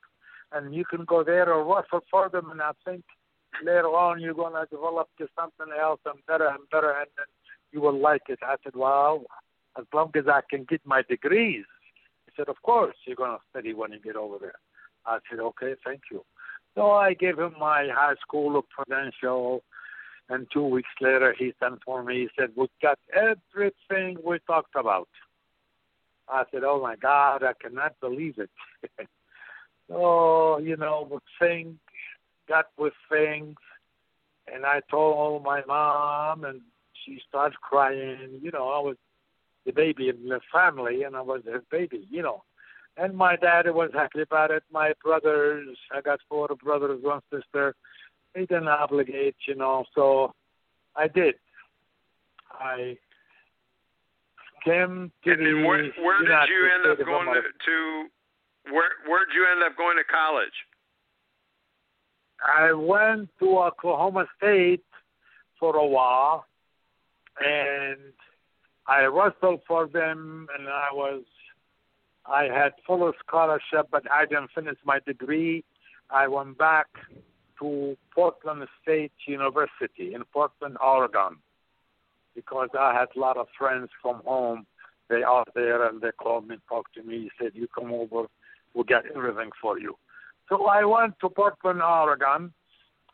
and 0.51 0.73
you 0.73 0.85
can 0.85 1.05
go 1.05 1.23
there 1.23 1.51
or 1.51 1.63
wrestle 1.63 2.01
for 2.09 2.29
them. 2.29 2.51
And 2.51 2.61
I 2.61 2.71
think 2.85 3.03
later 3.63 3.87
on 3.87 4.19
you're 4.19 4.33
going 4.33 4.53
to 4.53 4.65
develop 4.69 5.09
to 5.19 5.27
something 5.39 5.73
else 5.79 6.01
and 6.05 6.19
better 6.27 6.47
and 6.47 6.59
better, 6.71 6.91
and 6.91 7.07
then 7.17 7.27
you 7.71 7.81
will 7.81 7.99
like 7.99 8.23
it. 8.29 8.39
I 8.41 8.55
said, 8.63 8.75
well, 8.75 9.23
as 9.77 9.85
long 9.93 10.11
as 10.15 10.25
I 10.27 10.41
can 10.49 10.65
get 10.65 10.81
my 10.85 11.01
degrees, 11.03 11.65
He 12.25 12.31
said, 12.35 12.49
Of 12.49 12.61
course, 12.63 12.95
you're 13.05 13.15
going 13.15 13.31
to 13.31 13.43
study 13.49 13.73
when 13.73 13.91
you 13.91 13.99
get 13.99 14.15
over 14.15 14.37
there. 14.39 14.59
I 15.05 15.19
said, 15.29 15.39
Okay, 15.39 15.75
thank 15.85 16.01
you. 16.11 16.23
So 16.75 16.91
I 16.91 17.13
gave 17.13 17.37
him 17.39 17.53
my 17.59 17.89
high 17.91 18.15
school 18.21 18.61
credential. 18.75 19.63
And 20.31 20.45
two 20.53 20.63
weeks 20.63 20.89
later, 21.01 21.33
he 21.37 21.53
sent 21.59 21.79
for 21.83 22.03
me. 22.03 22.21
He 22.21 22.29
said, 22.39 22.51
We 22.55 22.67
got 22.81 22.99
everything 23.13 24.17
we 24.23 24.39
talked 24.45 24.75
about. 24.75 25.09
I 26.27 26.43
said, 26.51 26.63
Oh 26.63 26.81
my 26.81 26.95
God, 26.95 27.43
I 27.43 27.53
cannot 27.61 27.99
believe 27.99 28.37
it. 28.37 28.51
so, 29.89 30.59
you 30.59 30.77
know, 30.77 31.19
thing 31.39 31.79
got 32.49 32.65
with 32.77 32.93
things. 33.09 33.55
And 34.51 34.65
I 34.65 34.81
told 34.89 35.43
my 35.43 35.61
mom, 35.67 36.43
and 36.43 36.61
she 37.05 37.19
started 37.27 37.59
crying. 37.61 38.39
You 38.41 38.51
know, 38.51 38.69
I 38.69 38.79
was 38.79 38.97
the 39.65 39.71
baby 39.71 40.09
in 40.09 40.27
the 40.27 40.39
family, 40.51 41.03
and 41.03 41.15
I 41.15 41.21
was 41.21 41.41
her 41.45 41.63
baby, 41.71 42.07
you 42.09 42.23
know. 42.23 42.43
And 42.97 43.15
my 43.15 43.35
dad 43.35 43.65
was 43.67 43.91
happy 43.93 44.21
about 44.21 44.51
it. 44.51 44.63
My 44.71 44.93
brothers, 45.03 45.77
I 45.95 46.01
got 46.01 46.19
four 46.27 46.49
brothers, 46.61 46.99
one 47.01 47.21
sister. 47.31 47.75
They 48.35 48.41
didn't 48.41 48.67
obligate, 48.67 49.35
you 49.47 49.55
know. 49.55 49.85
So 49.95 50.33
I 50.95 51.07
did. 51.07 51.35
I 52.51 52.97
came 54.65 55.11
to 55.23 55.31
and 55.31 55.39
the. 55.39 55.65
where, 55.65 55.83
where 56.03 56.19
did 56.19 56.27
United 56.27 56.51
you 56.51 56.69
end 56.73 56.99
up 56.99 57.05
going 57.05 57.27
to, 57.27 57.41
to? 57.41 58.73
Where 58.73 58.89
Where 59.07 59.25
did 59.25 59.33
you 59.33 59.47
end 59.49 59.63
up 59.63 59.77
going 59.77 59.97
to 59.97 60.03
college? 60.03 60.47
I 62.41 62.71
went 62.71 63.29
to 63.39 63.59
Oklahoma 63.59 64.25
State 64.37 64.83
for 65.59 65.75
a 65.75 65.85
while, 65.85 66.45
and 67.39 67.97
I 68.87 69.03
wrestled 69.03 69.61
for 69.67 69.87
them, 69.87 70.47
and 70.57 70.67
I 70.67 70.87
was, 70.93 71.23
I 72.29 72.43
had 72.43 72.73
full 72.85 73.11
scholarship, 73.25 73.87
but 73.91 74.03
I 74.11 74.25
didn't 74.25 74.51
finish 74.53 74.77
my 74.85 74.99
degree. 75.05 75.63
I 76.09 76.27
went 76.27 76.57
back 76.57 76.87
to 77.59 77.97
Portland 78.13 78.67
State 78.81 79.11
University 79.27 80.13
in 80.13 80.23
Portland, 80.31 80.77
Oregon, 80.81 81.37
because 82.35 82.69
I 82.79 82.93
had 82.93 83.07
a 83.15 83.19
lot 83.19 83.37
of 83.37 83.47
friends 83.57 83.89
from 84.01 84.21
home. 84.25 84.65
They 85.09 85.23
are 85.23 85.45
there, 85.55 85.87
and 85.87 86.01
they 86.01 86.11
called 86.11 86.47
me, 86.47 86.57
talked 86.67 86.93
to 86.95 87.03
me, 87.03 87.31
said, 87.39 87.51
"You 87.55 87.67
come 87.67 87.91
over, 87.91 88.27
we'll 88.73 88.83
get 88.83 89.05
everything 89.15 89.51
for 89.59 89.79
you." 89.79 89.97
So 90.49 90.67
I 90.67 90.83
went 90.85 91.19
to 91.19 91.29
Portland, 91.29 91.81
Oregon, 91.81 92.53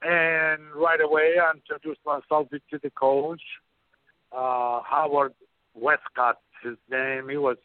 and 0.01 0.61
right 0.73 1.01
away 1.01 1.39
I 1.39 1.51
introduced 1.51 2.05
myself 2.05 2.49
to 2.49 2.79
the 2.83 2.89
coach, 2.91 3.41
uh, 4.31 4.81
Howard 4.81 5.33
Westcott, 5.73 6.39
his 6.61 6.77
name. 6.89 7.29
He 7.29 7.37
was 7.37 7.57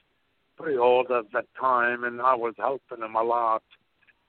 old 0.76 1.10
at 1.10 1.32
that 1.32 1.46
time, 1.58 2.04
and 2.04 2.20
I 2.20 2.34
was 2.34 2.54
helping 2.56 3.04
him 3.04 3.14
a 3.14 3.22
lot. 3.22 3.62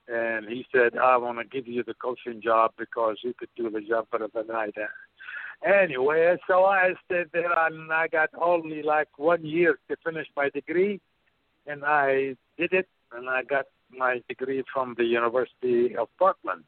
And 0.08 0.48
he 0.48 0.66
said, 0.74 0.98
I 0.98 1.16
want 1.18 1.38
to 1.40 1.46
give 1.46 1.68
you 1.68 1.84
the 1.84 1.94
coaching 1.94 2.42
job 2.42 2.72
because 2.78 3.18
you 3.24 3.34
could 3.38 3.50
do 3.56 3.70
the 3.70 3.82
job 3.82 4.08
better 4.12 4.28
than 4.34 4.52
I 4.52 4.66
did. 4.66 4.88
Anyway, 5.66 6.36
so 6.48 6.66
I 6.66 6.94
stayed 7.06 7.28
there, 7.34 7.54
and 7.68 7.92
I 7.94 8.08
got 8.08 8.30
only 8.40 8.82
like 8.82 9.10
one 9.18 9.46
year 9.46 9.78
to 9.90 9.96
finish 10.04 10.28
my 10.36 10.50
degree, 10.50 11.00
and 11.68 11.84
I 11.86 12.36
did 12.58 12.74
it, 12.74 12.90
and 13.14 13.30
I 13.30 13.44
got 13.44 13.66
my 13.96 14.22
degree 14.28 14.64
from 14.74 14.96
the 14.98 15.06
University 15.06 15.96
of 15.96 16.08
Portland. 16.18 16.64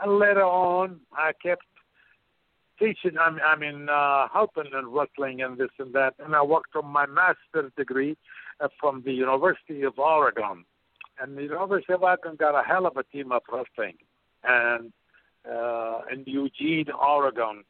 And 0.00 0.18
later 0.18 0.44
on, 0.44 1.00
I 1.12 1.32
kept 1.42 1.64
teaching. 2.78 3.18
I 3.18 3.30
mean, 3.30 3.40
I 3.44 3.56
mean 3.56 3.88
uh, 3.88 4.28
helping 4.32 4.70
in 4.78 4.88
wrestling 4.88 5.42
and 5.42 5.56
this 5.56 5.70
and 5.78 5.94
that. 5.94 6.14
And 6.18 6.34
I 6.34 6.42
worked 6.42 6.76
on 6.76 6.86
my 6.86 7.06
master's 7.06 7.72
degree 7.76 8.16
from 8.80 9.02
the 9.04 9.12
University 9.12 9.82
of 9.82 9.98
Oregon. 9.98 10.64
And 11.20 11.36
the 11.36 11.42
University 11.42 11.92
of 11.92 12.02
Oregon 12.02 12.36
got 12.38 12.58
a 12.58 12.66
hell 12.66 12.86
of 12.86 12.96
a 12.96 13.04
team 13.04 13.32
of 13.32 13.42
wrestling. 13.50 13.96
And 14.44 14.92
uh, 15.50 16.00
in 16.12 16.24
Eugene, 16.26 16.86
Oregon, 16.90 17.64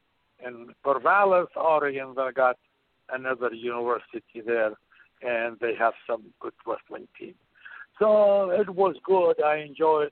in 0.44 0.68
Corvallis, 0.84 1.48
Oregon, 1.56 2.14
they 2.16 2.32
got 2.34 2.56
another 3.10 3.52
university 3.54 4.42
there, 4.44 4.72
and 5.22 5.56
they 5.60 5.74
have 5.78 5.94
some 6.06 6.24
good 6.40 6.54
wrestling 6.66 7.08
team. 7.18 7.34
So 7.98 8.50
it 8.50 8.68
was 8.68 8.96
good. 9.04 9.42
I 9.42 9.58
enjoyed 9.58 10.10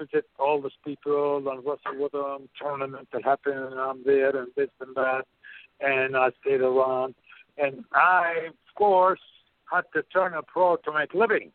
visit 0.00 0.24
all 0.38 0.62
these 0.62 0.72
people 0.84 1.44
and 1.50 1.58
wrestle 1.58 2.02
with 2.02 2.12
them, 2.12 2.48
tournament 2.60 3.08
that 3.12 3.24
happened, 3.24 3.72
and 3.72 3.78
I'm 3.78 4.02
there 4.04 4.34
and 4.36 4.48
this 4.56 4.70
and 4.80 4.94
that, 4.94 5.24
and 5.80 6.16
I 6.16 6.30
stayed 6.40 6.60
around. 6.60 7.14
And 7.58 7.84
I, 7.92 8.48
of 8.48 8.74
course, 8.74 9.20
had 9.70 9.82
to 9.94 10.02
turn 10.02 10.34
a 10.34 10.42
pro 10.42 10.76
to 10.76 10.92
make 10.92 11.14
living. 11.14 11.52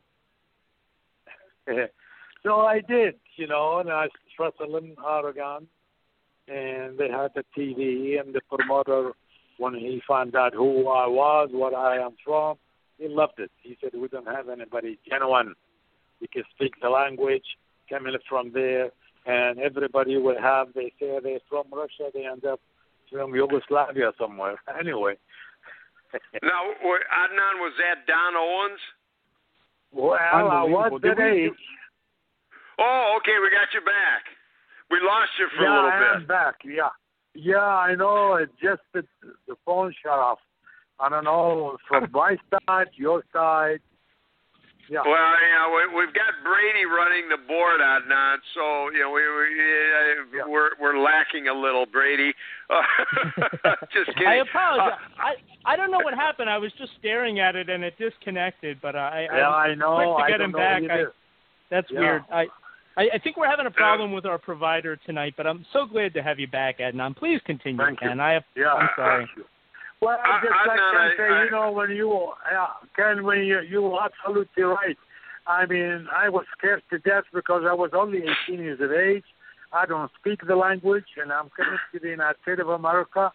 so 2.43 2.59
I 2.61 2.81
did, 2.81 3.15
you 3.35 3.47
know, 3.47 3.79
and 3.79 3.89
I 3.89 4.07
wrestled 4.39 4.83
in 4.83 4.95
Oregon, 5.03 5.67
and 6.47 6.97
they 6.97 7.09
had 7.09 7.31
the 7.35 7.43
TV 7.57 8.19
and 8.19 8.33
the 8.33 8.41
promoter. 8.49 9.11
When 9.57 9.73
he 9.73 10.01
found 10.05 10.35
out 10.35 10.53
who 10.53 10.89
I 10.89 11.07
was, 11.07 11.47
what 11.53 11.73
I 11.73 11.95
am 11.95 12.17
from, 12.25 12.57
he 12.97 13.07
loved 13.07 13.39
it. 13.39 13.51
He 13.61 13.77
said, 13.79 13.91
"We 13.93 14.09
don't 14.09 14.27
have 14.27 14.49
anybody 14.49 14.99
genuine. 15.09 15.55
You 16.19 16.27
can 16.27 16.43
speak 16.53 16.73
the 16.81 16.89
language, 16.89 17.45
coming 17.89 18.17
from 18.27 18.51
there, 18.51 18.91
and 19.25 19.57
everybody 19.59 20.17
will 20.17 20.37
have. 20.41 20.73
They 20.73 20.91
say 20.99 21.19
they're 21.23 21.39
from 21.49 21.67
Russia. 21.71 22.11
They 22.13 22.25
end 22.25 22.43
up 22.43 22.59
from 23.09 23.33
Yugoslavia 23.33 24.11
somewhere. 24.19 24.59
Anyway." 24.79 25.15
Now, 26.43 26.61
wa- 26.83 27.07
Adnan, 27.11 27.59
was 27.59 27.73
that 27.79 28.05
Don 28.07 28.35
Owens? 28.35 28.79
Well, 29.91 30.17
I 30.19 30.41
was 30.43 30.91
Unbelievable. 30.91 30.99
Did 30.99 31.17
that 31.17 31.31
we- 31.33 31.55
Oh, 32.77 33.17
okay, 33.17 33.39
we 33.41 33.49
got 33.49 33.73
you 33.73 33.81
back. 33.81 34.23
We 34.91 34.99
lost 35.01 35.31
you 35.39 35.47
for 35.55 35.63
yeah, 35.63 35.71
a 35.71 35.75
little 35.75 35.89
I 35.91 35.99
bit. 35.99 36.15
am 36.21 36.25
back. 36.27 36.55
Yeah, 36.65 36.89
yeah, 37.33 37.57
I 37.65 37.95
know. 37.95 38.35
It 38.35 38.49
just 38.61 38.81
the, 38.93 39.03
the 39.47 39.55
phone 39.65 39.93
shut 40.03 40.11
off. 40.19 40.39
I 40.99 41.09
don't 41.09 41.23
know 41.23 41.77
from 41.87 42.09
my 42.11 42.37
side, 42.67 42.87
your 42.95 43.23
side. 43.33 43.79
Yeah. 44.89 45.01
Well, 45.05 45.31
you 45.41 45.51
know, 45.57 45.67
we, 45.73 46.05
we've 46.05 46.13
got 46.13 46.29
Brady 46.43 46.85
running 46.85 47.27
the 47.29 47.37
board, 47.47 47.81
Adnan. 47.81 48.37
So 48.53 48.89
you 48.93 48.99
know, 49.01 49.11
we, 49.11 49.21
we 49.21 50.41
uh, 50.41 50.47
we're 50.49 50.71
we're 50.79 50.99
lacking 51.01 51.47
a 51.47 51.53
little, 51.53 51.85
Brady. 51.85 52.33
Uh, 52.69 52.81
just 53.93 54.13
kidding. 54.13 54.27
I 54.27 54.35
apologize. 54.45 54.99
Uh, 55.17 55.21
I 55.21 55.73
I 55.73 55.75
don't 55.75 55.89
know 55.91 56.01
what 56.03 56.13
happened. 56.13 56.49
I 56.49 56.57
was 56.57 56.71
just 56.77 56.91
staring 56.99 57.39
at 57.39 57.55
it 57.55 57.69
and 57.69 57.83
it 57.83 57.95
disconnected. 57.97 58.77
But 58.81 58.95
I 58.95 59.27
yeah, 59.31 59.49
I, 59.49 59.63
I 59.69 59.75
know. 59.75 59.95
quick 60.15 60.27
to 60.27 60.31
get 60.31 60.37
don't 60.37 60.45
him 60.47 60.51
back. 60.53 60.83
I, 60.89 61.03
that's 61.71 61.87
Yeah. 61.91 61.99
weird. 61.99 62.23
I, 62.31 62.45
I 62.97 63.09
I 63.15 63.17
think 63.23 63.37
we're 63.37 63.49
having 63.49 63.65
a 63.65 63.71
problem 63.71 64.11
with 64.11 64.25
our 64.25 64.37
provider 64.37 64.95
tonight. 64.97 65.33
But 65.35 65.47
I'm 65.47 65.65
so 65.73 65.85
glad 65.85 66.13
to 66.13 66.21
have 66.21 66.39
you 66.39 66.47
back, 66.47 66.77
Adnan. 66.79 67.15
Please 67.17 67.41
continue, 67.45 67.77
Thank 67.83 68.01
you. 68.01 68.09
Ken. 68.09 68.19
I 68.19 68.33
have, 68.33 68.43
Yeah. 68.55 68.73
I'm 68.73 68.89
sorry. 68.95 69.27
Well, 70.01 70.19
I- 70.23 70.41
just 70.41 70.53
I- 70.53 70.65
like 70.65 70.79
I 70.79 71.05
I- 71.13 71.17
say, 71.17 71.29
I- 71.29 71.43
you 71.45 71.51
know, 71.51 71.71
when 71.71 71.91
you, 71.91 72.31
yeah, 72.51 72.67
Ken, 72.95 73.23
when 73.23 73.39
you, 73.43 73.59
you 73.61 73.81
were 73.81 74.01
absolutely 74.03 74.63
right. 74.63 74.97
I 75.47 75.65
mean, 75.65 76.07
I 76.11 76.29
was 76.29 76.45
scared 76.57 76.81
to 76.89 76.99
death 76.99 77.25
because 77.33 77.63
I 77.65 77.73
was 77.73 77.91
only 77.93 78.23
18 78.47 78.59
years 78.59 78.79
of 78.81 78.91
age. 78.91 79.23
I 79.71 79.85
don't 79.85 80.11
speak 80.19 80.45
the 80.45 80.55
language, 80.55 81.05
and 81.21 81.31
I'm 81.31 81.49
coming 81.49 81.79
to 81.91 81.99
the 81.99 82.09
United 82.09 82.41
States 82.41 82.61
of 82.61 82.69
America, 82.69 83.31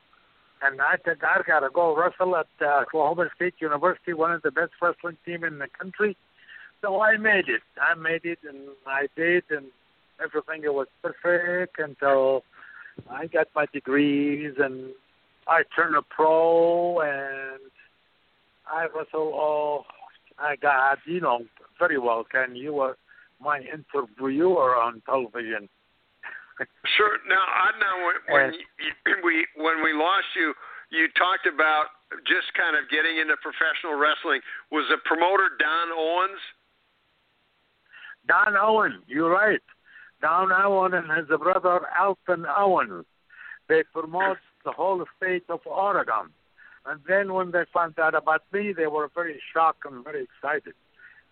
and 0.62 0.80
I 0.80 0.96
think 0.96 1.22
I 1.22 1.42
got 1.46 1.60
to 1.60 1.68
go 1.72 1.94
wrestle 1.96 2.36
at 2.36 2.46
uh, 2.60 2.80
Oklahoma 2.82 3.28
State 3.36 3.54
University, 3.60 4.12
one 4.12 4.32
of 4.32 4.42
the 4.42 4.50
best 4.50 4.72
wrestling 4.80 5.18
team 5.24 5.44
in 5.44 5.58
the 5.58 5.68
country. 5.68 6.16
So 6.80 7.00
I 7.00 7.16
made 7.16 7.48
it. 7.48 7.62
I 7.80 7.94
made 7.94 8.24
it, 8.24 8.38
and 8.48 8.68
I 8.86 9.06
did, 9.16 9.44
and 9.50 9.66
everything 10.22 10.64
it 10.64 10.72
was 10.72 10.88
perfect 11.02 11.78
until 11.78 12.42
I 13.08 13.26
got 13.26 13.48
my 13.54 13.66
degrees 13.72 14.54
and 14.58 14.90
I 15.50 15.62
turned 15.74 15.96
a 15.96 16.02
pro 16.02 17.00
and 17.00 17.60
I 18.66 18.84
wrestled 18.84 19.34
all 19.34 19.84
I 20.38 20.56
got, 20.56 20.98
you 21.04 21.20
know, 21.20 21.44
very 21.78 21.98
well, 21.98 22.24
Ken. 22.24 22.54
You 22.56 22.72
were 22.74 22.96
my 23.40 23.60
interviewer 23.60 24.76
on 24.76 25.02
television. 25.04 25.68
Sure. 26.98 27.16
Now, 27.26 27.40
Adnan, 27.40 28.04
when, 28.04 28.16
when 28.28 28.50
Uh, 28.50 28.56
you, 28.84 29.16
we 29.24 29.46
when 29.56 29.82
we 29.82 29.94
lost 29.94 30.26
you, 30.36 30.52
you 30.90 31.08
talked 31.16 31.46
about 31.46 31.86
just 32.26 32.52
kind 32.52 32.76
of 32.76 32.84
getting 32.90 33.16
into 33.16 33.34
professional 33.40 33.94
wrestling. 33.96 34.42
Was 34.70 34.84
the 34.90 34.98
promoter 35.06 35.48
Don 35.58 35.88
Owens? 35.96 36.40
Don 38.28 38.56
Owen, 38.60 39.00
you're 39.06 39.30
right. 39.30 39.62
Don 40.20 40.52
Owen 40.52 40.92
and 40.92 41.10
his 41.16 41.28
brother 41.38 41.80
Elton 41.98 42.44
Owen. 42.44 43.06
They 43.70 43.82
promote 43.94 44.36
the 44.64 44.72
whole 44.72 45.04
state 45.16 45.44
of 45.48 45.60
Oregon. 45.66 46.30
And 46.86 47.00
then 47.06 47.34
when 47.34 47.50
they 47.50 47.64
found 47.72 47.98
out 47.98 48.14
about 48.14 48.42
me, 48.52 48.72
they 48.72 48.86
were 48.86 49.10
very 49.14 49.40
shocked 49.52 49.84
and 49.84 50.04
very 50.04 50.24
excited. 50.24 50.74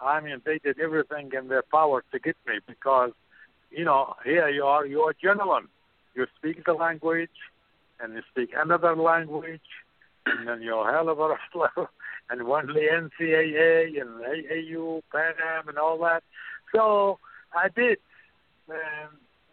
I 0.01 0.21
mean, 0.21 0.41
they 0.45 0.59
did 0.59 0.79
everything 0.79 1.31
in 1.37 1.49
their 1.49 1.63
power 1.63 2.05
to 2.13 2.19
get 2.19 2.37
me 2.47 2.61
because, 2.67 3.13
you 3.71 3.85
know, 3.85 4.15
here 4.25 4.49
you 4.49 4.65
are, 4.65 4.87
you're 4.87 5.11
a 5.11 5.15
gentleman. 5.15 5.69
You 6.15 6.27
speak 6.37 6.65
the 6.65 6.75
language 6.75 7.31
and 8.01 8.15
you 8.15 8.23
speak 8.31 8.51
another 8.57 8.95
language 8.95 9.61
and 10.27 10.49
then 10.49 10.63
you're 10.63 10.89
a 10.89 10.93
hell 10.93 11.09
of 11.09 11.19
a 11.19 11.29
wrestler, 11.29 11.89
and 12.31 12.45
won 12.45 12.67
the 12.67 12.81
NCAA 12.81 14.01
and 14.01 14.21
AAU, 14.21 15.03
Pan 15.13 15.35
Am, 15.57 15.69
and 15.69 15.79
all 15.79 15.99
that. 15.99 16.23
So 16.75 17.19
I 17.55 17.69
did, 17.69 17.99
and 18.69 19.11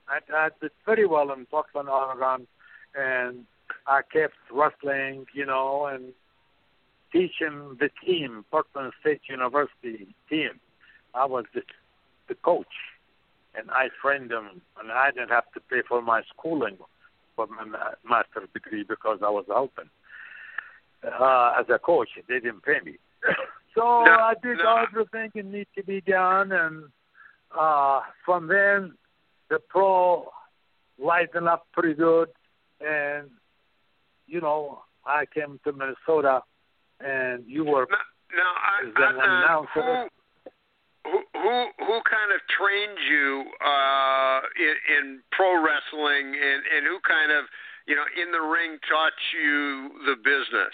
I, 0.08 0.20
I 0.34 0.50
did 0.62 0.72
very 0.86 1.06
well 1.06 1.32
in 1.32 1.46
Portland, 1.46 1.90
Oregon, 1.90 2.48
and 2.96 3.46
I 3.88 4.02
kept 4.12 4.34
wrestling, 4.52 5.26
you 5.34 5.46
know, 5.46 5.88
and 5.88 6.14
teaching 7.12 7.78
the 7.80 7.90
team, 8.06 8.46
Portland 8.52 8.94
State 9.02 9.22
University 9.30 10.08
team. 10.30 10.60
I 11.14 11.26
was 11.26 11.46
the, 11.54 11.62
the 12.28 12.36
coach, 12.36 12.68
and 13.58 13.70
I 13.72 13.88
trained 14.02 14.32
them, 14.32 14.62
and 14.80 14.92
I 14.92 15.12
didn't 15.12 15.30
have 15.30 15.50
to 15.54 15.60
pay 15.60 15.82
for 15.88 16.02
my 16.02 16.22
schooling 16.36 16.78
for 17.36 17.48
my 17.48 17.66
master's 18.08 18.50
degree 18.54 18.84
because 18.88 19.20
I 19.24 19.30
was 19.30 19.46
helping 19.48 19.90
uh, 21.04 21.54
as 21.60 21.66
a 21.74 21.80
coach. 21.80 22.10
They 22.28 22.36
didn't 22.40 22.64
pay 22.64 22.80
me. 22.84 22.98
so 23.76 23.82
No, 23.82 24.12
I 24.12 24.34
did 24.42 24.58
no. 24.64 24.86
everything 24.88 25.32
that 25.36 25.46
needed 25.46 25.68
to 25.78 25.84
be 25.84 26.02
done, 26.02 26.52
and 26.52 26.86
uh, 27.58 28.02
from 28.26 28.48
then 28.48 28.94
the 29.50 29.60
pro 29.70 30.30
lightened 30.98 31.48
up 31.48 31.68
pretty 31.74 31.94
good, 31.94 32.30
and 32.82 33.30
you 34.28 34.42
know 34.42 34.82
I 35.06 35.26
came 35.34 35.60
to 35.64 35.72
Minnesota, 35.72 36.42
and 37.00 37.44
you 37.48 37.64
were 37.66 37.88
Now, 38.36 38.54
I, 38.58 38.88
Is 38.88 38.94
that 38.96 39.14
Adnan, 39.14 39.18
one 39.18 39.28
now, 39.28 39.68
who, 39.74 39.82
who 41.12 41.20
who 41.34 41.66
who 41.86 42.02
kind 42.10 42.32
of 42.34 42.42
trained 42.58 42.98
you 43.10 43.46
uh, 43.64 44.40
in, 44.60 44.76
in 44.98 45.20
pro 45.32 45.64
wrestling, 45.64 46.36
and 46.36 46.62
and 46.76 46.86
who 46.88 47.00
kind 47.08 47.32
of 47.32 47.46
you 47.88 47.96
know 47.96 48.06
in 48.22 48.32
the 48.32 48.42
ring 48.42 48.78
taught 48.90 49.14
you 49.34 49.92
the 50.06 50.16
business? 50.18 50.74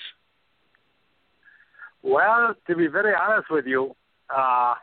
Well, 2.03 2.55
to 2.67 2.75
be 2.75 2.88
very 2.88 3.13
honest 3.13 3.51
with 3.51 3.67
you, 3.67 3.96
uh, 4.36 4.74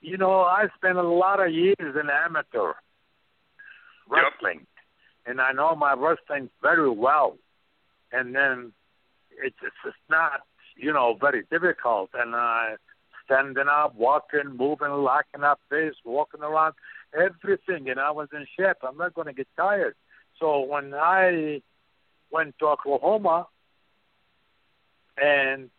you 0.00 0.18
know, 0.18 0.40
I 0.40 0.66
spent 0.76 0.98
a 0.98 1.02
lot 1.02 1.44
of 1.44 1.52
years 1.52 1.76
in 1.78 2.10
amateur 2.10 2.72
wrestling, 4.08 4.66
and 5.26 5.40
I 5.40 5.52
know 5.52 5.74
my 5.74 5.94
wrestling 5.94 6.50
very 6.60 6.90
well. 6.90 7.36
And 8.12 8.34
then 8.34 8.72
it's 9.30 9.56
it's 9.62 9.76
just 9.84 9.96
not, 10.08 10.42
you 10.76 10.92
know, 10.92 11.16
very 11.20 11.44
difficult. 11.50 12.10
And 12.14 12.34
I 12.34 12.76
standing 13.24 13.68
up, 13.68 13.94
walking, 13.94 14.56
moving, 14.56 14.90
locking 14.90 15.44
up 15.44 15.60
face, 15.70 15.94
walking 16.04 16.42
around, 16.42 16.74
everything. 17.14 17.88
And 17.88 18.00
I 18.00 18.10
was 18.10 18.28
in 18.32 18.46
shape. 18.58 18.78
I'm 18.82 18.96
not 18.96 19.14
going 19.14 19.28
to 19.28 19.32
get 19.32 19.46
tired. 19.56 19.94
So 20.38 20.60
when 20.60 20.94
I 20.94 21.62
went 22.30 22.58
to 22.58 22.66
Oklahoma, 22.66 23.46
and 25.16 25.70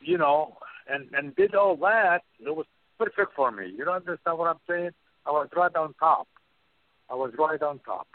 you 0.00 0.18
know, 0.18 0.56
and 0.90 1.08
and 1.14 1.34
did 1.36 1.54
all 1.54 1.76
that, 1.76 2.22
it 2.40 2.54
was 2.54 2.66
perfect 2.98 3.34
for 3.34 3.50
me. 3.50 3.72
You 3.76 3.84
don't 3.84 3.96
understand 3.96 4.38
what 4.38 4.48
I'm 4.48 4.60
saying? 4.68 4.90
I 5.24 5.30
was 5.30 5.48
right 5.54 5.74
on 5.76 5.94
top. 5.94 6.26
I 7.10 7.14
was 7.14 7.32
right 7.38 7.62
on 7.62 7.78
top. 7.80 8.08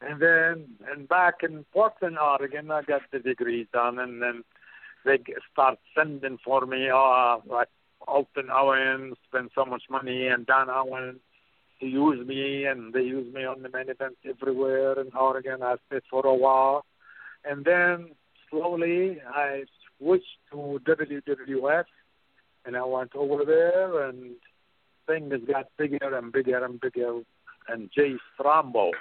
And 0.00 0.20
then, 0.20 0.66
and 0.90 1.08
back 1.08 1.36
in 1.42 1.64
Portland, 1.72 2.18
Oregon, 2.18 2.70
I 2.70 2.82
got 2.82 3.02
the 3.12 3.18
degree 3.18 3.66
done, 3.72 3.98
and 3.98 4.20
then 4.20 4.44
they 5.04 5.18
start 5.52 5.78
sending 5.96 6.38
for 6.44 6.66
me, 6.66 6.90
uh, 6.90 7.38
like 7.46 7.68
Elton 8.06 8.48
Owen 8.52 9.14
spent 9.28 9.52
so 9.54 9.64
much 9.64 9.84
money, 9.88 10.26
and 10.26 10.46
Don 10.46 10.68
Owen 10.68 11.20
to 11.80 11.86
use 11.86 12.26
me, 12.26 12.64
and 12.64 12.92
they 12.92 13.02
use 13.02 13.32
me 13.34 13.44
on 13.44 13.62
the 13.62 13.68
main 13.68 13.88
events 13.88 14.18
everywhere 14.28 15.00
in 15.00 15.10
Oregon. 15.14 15.62
I 15.62 15.76
stayed 15.86 16.02
for 16.10 16.26
a 16.26 16.34
while, 16.34 16.84
and 17.44 17.64
then 17.64 18.10
slowly 18.50 19.20
I 19.26 19.64
switched 19.98 20.38
to 20.50 20.80
WWF, 20.84 21.84
and 22.64 22.76
I 22.76 22.84
went 22.84 23.14
over 23.14 23.44
there, 23.44 24.08
and 24.08 24.34
things 25.06 25.32
got 25.46 25.68
bigger 25.78 26.16
and 26.16 26.32
bigger 26.32 26.64
and 26.64 26.80
bigger. 26.80 27.20
And 27.68 27.90
Jay 27.96 28.14
Strongbow, 28.34 28.92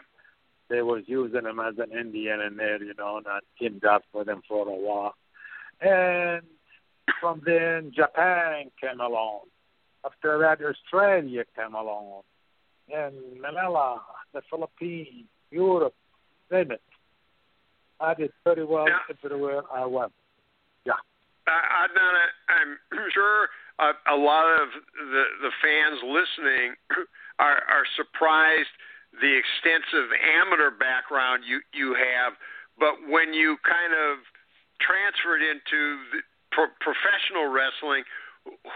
they 0.70 0.82
was 0.82 1.04
using 1.08 1.46
him 1.46 1.60
as 1.60 1.76
an 1.78 1.98
Indian 1.98 2.42
in 2.42 2.58
there, 2.58 2.82
you 2.84 2.94
know, 2.98 3.18
and 3.18 3.28
I 3.28 3.40
teamed 3.60 3.86
up 3.86 4.04
with 4.14 4.28
him 4.28 4.42
for 4.48 4.68
a 4.68 4.72
while. 4.72 5.16
And 5.82 6.42
from 7.22 7.42
then, 7.46 7.92
Japan 7.96 8.72
came 8.82 9.00
along. 9.00 9.42
After 10.06 10.40
that, 10.40 10.60
Australia 10.64 11.44
came 11.56 11.76
along. 11.76 12.22
And 12.94 13.16
Manila, 13.42 14.02
the 14.34 14.42
Philippines, 14.50 15.26
Europe, 15.52 15.96
name 16.52 16.72
it. 16.72 16.82
I 18.00 18.14
did 18.14 18.32
pretty 18.44 18.64
well 18.64 18.88
Yeah. 18.88 19.16
everywhere 19.24 19.62
I 19.74 19.86
went. 19.86 20.12
Yeah. 20.86 20.94
I, 21.48 21.88
I'm 22.50 22.78
sure 23.14 23.50
a, 23.80 23.92
a 24.14 24.16
lot 24.16 24.46
of 24.62 24.70
the 24.96 25.24
the 25.42 25.52
fans 25.62 26.00
listening 26.04 26.76
are 27.40 27.62
are 27.68 27.86
surprised 27.96 28.70
the 29.22 29.32
extensive 29.32 30.12
amateur 30.14 30.72
background 30.72 31.44
you 31.48 31.62
you 31.74 31.96
have, 31.96 32.34
but 32.80 32.96
when 33.08 33.34
you 33.34 33.58
kind 33.64 33.94
of 33.94 34.20
transferred 34.82 35.42
into 35.42 35.80
the 36.12 36.20
pro- 36.52 36.76
professional 36.84 37.48
wrestling, 37.48 38.04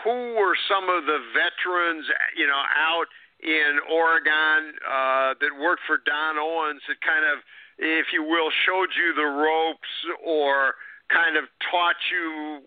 who 0.04 0.36
were 0.40 0.56
some 0.68 0.90
of 0.90 1.06
the 1.06 1.20
veterans, 1.36 2.06
you 2.36 2.48
know, 2.48 2.64
out 2.76 3.08
in 3.42 3.80
Oregon 3.90 4.76
uh, 4.84 5.34
that 5.40 5.52
worked 5.56 5.84
for 5.88 6.00
Don 6.04 6.38
Owens 6.38 6.82
that 6.88 7.00
kind 7.02 7.24
of, 7.24 7.40
if 7.78 8.08
you 8.12 8.24
will, 8.24 8.52
showed 8.66 8.92
you 8.96 9.16
the 9.16 9.28
ropes 9.28 9.94
or 10.26 10.76
kind 11.08 11.38
of 11.38 11.46
taught 11.72 11.96
you 12.12 12.62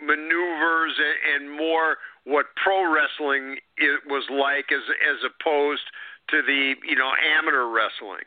maneuvers 0.00 0.94
and, 0.98 1.44
and 1.44 1.56
more 1.56 1.96
what 2.24 2.46
pro 2.62 2.90
wrestling 2.90 3.58
it 3.76 4.00
was 4.06 4.24
like 4.30 4.70
as 4.72 4.82
as 5.02 5.18
opposed 5.22 5.82
to 6.28 6.42
the 6.42 6.74
you 6.86 6.96
know 6.96 7.12
amateur 7.36 7.66
wrestling. 7.66 8.26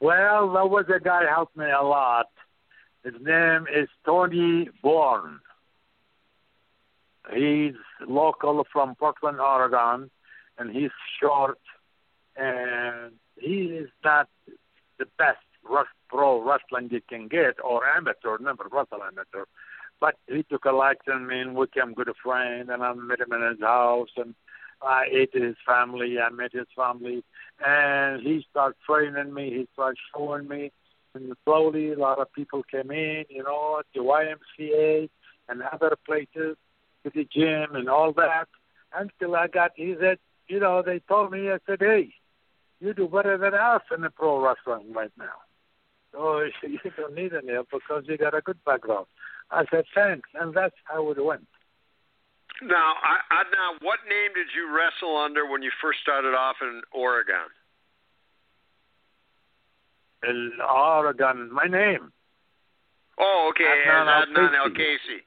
Well, 0.00 0.52
there 0.52 0.66
was 0.66 0.86
a 0.94 1.00
guy 1.00 1.22
who 1.22 1.28
helped 1.28 1.56
me 1.56 1.66
a 1.70 1.82
lot. 1.82 2.30
His 3.04 3.14
name 3.20 3.66
is 3.74 3.88
Tony 4.04 4.68
Borne. 4.82 5.40
He's 7.32 7.74
local 8.06 8.64
from 8.72 8.94
Portland, 8.94 9.40
Oregon, 9.40 10.10
and 10.56 10.70
he's 10.74 10.90
short, 11.20 11.58
and 12.36 13.12
he 13.36 13.64
is 13.64 13.90
not 14.04 14.28
the 14.98 15.06
best 15.18 15.38
pro 16.08 16.42
wrestling 16.42 16.88
you 16.90 17.00
can 17.08 17.28
get, 17.28 17.56
or 17.62 17.86
amateur, 17.86 18.38
never 18.38 18.66
wrestle 18.70 19.02
amateur. 19.02 19.44
But 20.00 20.14
he 20.26 20.42
took 20.44 20.64
a 20.64 20.70
liking 20.70 21.12
to 21.12 21.18
me, 21.18 21.40
and 21.40 21.54
we 21.54 21.66
became 21.66 21.92
good 21.92 22.10
friends, 22.22 22.70
and 22.72 22.82
I 22.82 22.92
met 22.94 23.20
him 23.20 23.32
in 23.32 23.42
his 23.42 23.60
house, 23.60 24.10
and 24.16 24.34
I 24.82 25.06
ate 25.10 25.34
his 25.34 25.56
family, 25.66 26.18
I 26.18 26.30
met 26.30 26.52
his 26.52 26.66
family, 26.76 27.24
and 27.64 28.22
he 28.22 28.44
started 28.50 28.76
training 28.86 29.34
me, 29.34 29.50
he 29.50 29.68
started 29.72 29.98
showing 30.14 30.48
me, 30.48 30.70
and 31.14 31.32
slowly 31.44 31.92
a 31.92 31.98
lot 31.98 32.18
of 32.18 32.32
people 32.32 32.62
came 32.62 32.90
in, 32.90 33.24
you 33.28 33.42
know, 33.42 33.82
the 33.94 34.00
YMCA 34.00 35.08
and 35.48 35.62
other 35.62 35.96
places, 36.06 36.56
to 37.04 37.10
the 37.14 37.26
gym 37.32 37.74
and 37.74 37.88
all 37.88 38.12
that, 38.12 38.48
until 38.94 39.36
I 39.36 39.48
got, 39.48 39.72
he 39.74 39.94
said, 40.00 40.18
you 40.48 40.60
know, 40.60 40.82
they 40.82 41.00
told 41.00 41.32
me, 41.32 41.50
I 41.50 41.58
said, 41.66 41.78
hey, 41.80 42.14
you 42.80 42.94
do 42.94 43.08
better 43.08 43.36
than 43.36 43.54
us 43.54 43.82
in 43.94 44.02
the 44.02 44.10
pro 44.10 44.40
wrestling 44.40 44.92
right 44.92 45.12
now. 45.18 45.38
So 46.12 46.40
you 46.62 46.78
don't 46.96 47.14
need 47.14 47.32
any 47.34 47.52
help 47.52 47.68
because 47.72 48.04
you 48.06 48.16
got 48.16 48.34
a 48.34 48.40
good 48.40 48.62
background. 48.64 49.06
I 49.50 49.64
said, 49.70 49.84
thanks, 49.94 50.28
and 50.34 50.54
that's 50.54 50.74
how 50.84 51.10
it 51.10 51.24
went. 51.24 51.46
Now, 52.62 52.94
I, 53.02 53.42
Adnan, 53.42 53.82
what 53.82 54.00
name 54.08 54.34
did 54.34 54.48
you 54.54 54.74
wrestle 54.74 55.16
under 55.16 55.46
when 55.46 55.62
you 55.62 55.70
first 55.80 56.00
started 56.00 56.34
off 56.34 56.56
in 56.60 56.82
Oregon? 56.92 57.46
In 60.26 60.52
Oregon, 60.60 61.52
my 61.52 61.66
name. 61.66 62.10
Oh, 63.18 63.50
okay, 63.54 63.64
Adnan 63.86 64.26
Adnan. 64.26 64.54
Al 64.56 64.70
Casey. 64.70 65.22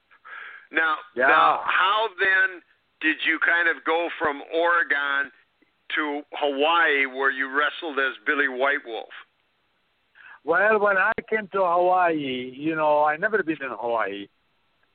Now, 0.70 0.96
Yeah. 1.14 1.28
now, 1.28 1.62
how 1.64 2.08
then 2.18 2.62
did 3.00 3.16
you 3.24 3.38
kind 3.38 3.68
of 3.68 3.82
go 3.84 4.08
from 4.18 4.42
Oregon 4.52 5.32
to 5.94 6.22
Hawaii, 6.34 7.06
where 7.06 7.30
you 7.30 7.48
wrestled 7.48 7.98
as 7.98 8.16
Billy 8.26 8.48
White 8.48 8.84
Wolf? 8.86 9.12
Well, 10.44 10.78
when 10.80 10.96
I 10.98 11.12
came 11.28 11.48
to 11.48 11.58
Hawaii, 11.64 12.52
you 12.56 12.74
know, 12.74 13.04
I 13.04 13.16
never 13.16 13.42
been 13.42 13.62
in 13.62 13.70
Hawaii, 13.70 14.28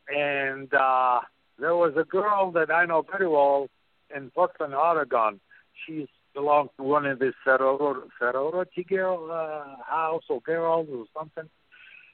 and 0.08 0.72
uh, 0.74 1.22
there 1.60 1.76
was 1.76 1.94
a 1.98 2.04
girl 2.04 2.52
that 2.52 2.72
I 2.72 2.86
know 2.86 3.04
very 3.10 3.28
well 3.28 3.68
in 4.16 4.30
Portland, 4.32 4.74
Oregon. 4.74 5.40
She 5.86 6.08
belonged 6.34 6.70
to 6.78 6.84
one 6.84 7.06
of 7.06 7.20
the 7.20 7.34
sorority 7.44 8.84
girl 8.84 9.30
uh, 9.32 9.82
house 9.84 10.24
or 10.30 10.40
girls 10.42 10.88
or 10.92 11.06
something, 11.18 11.50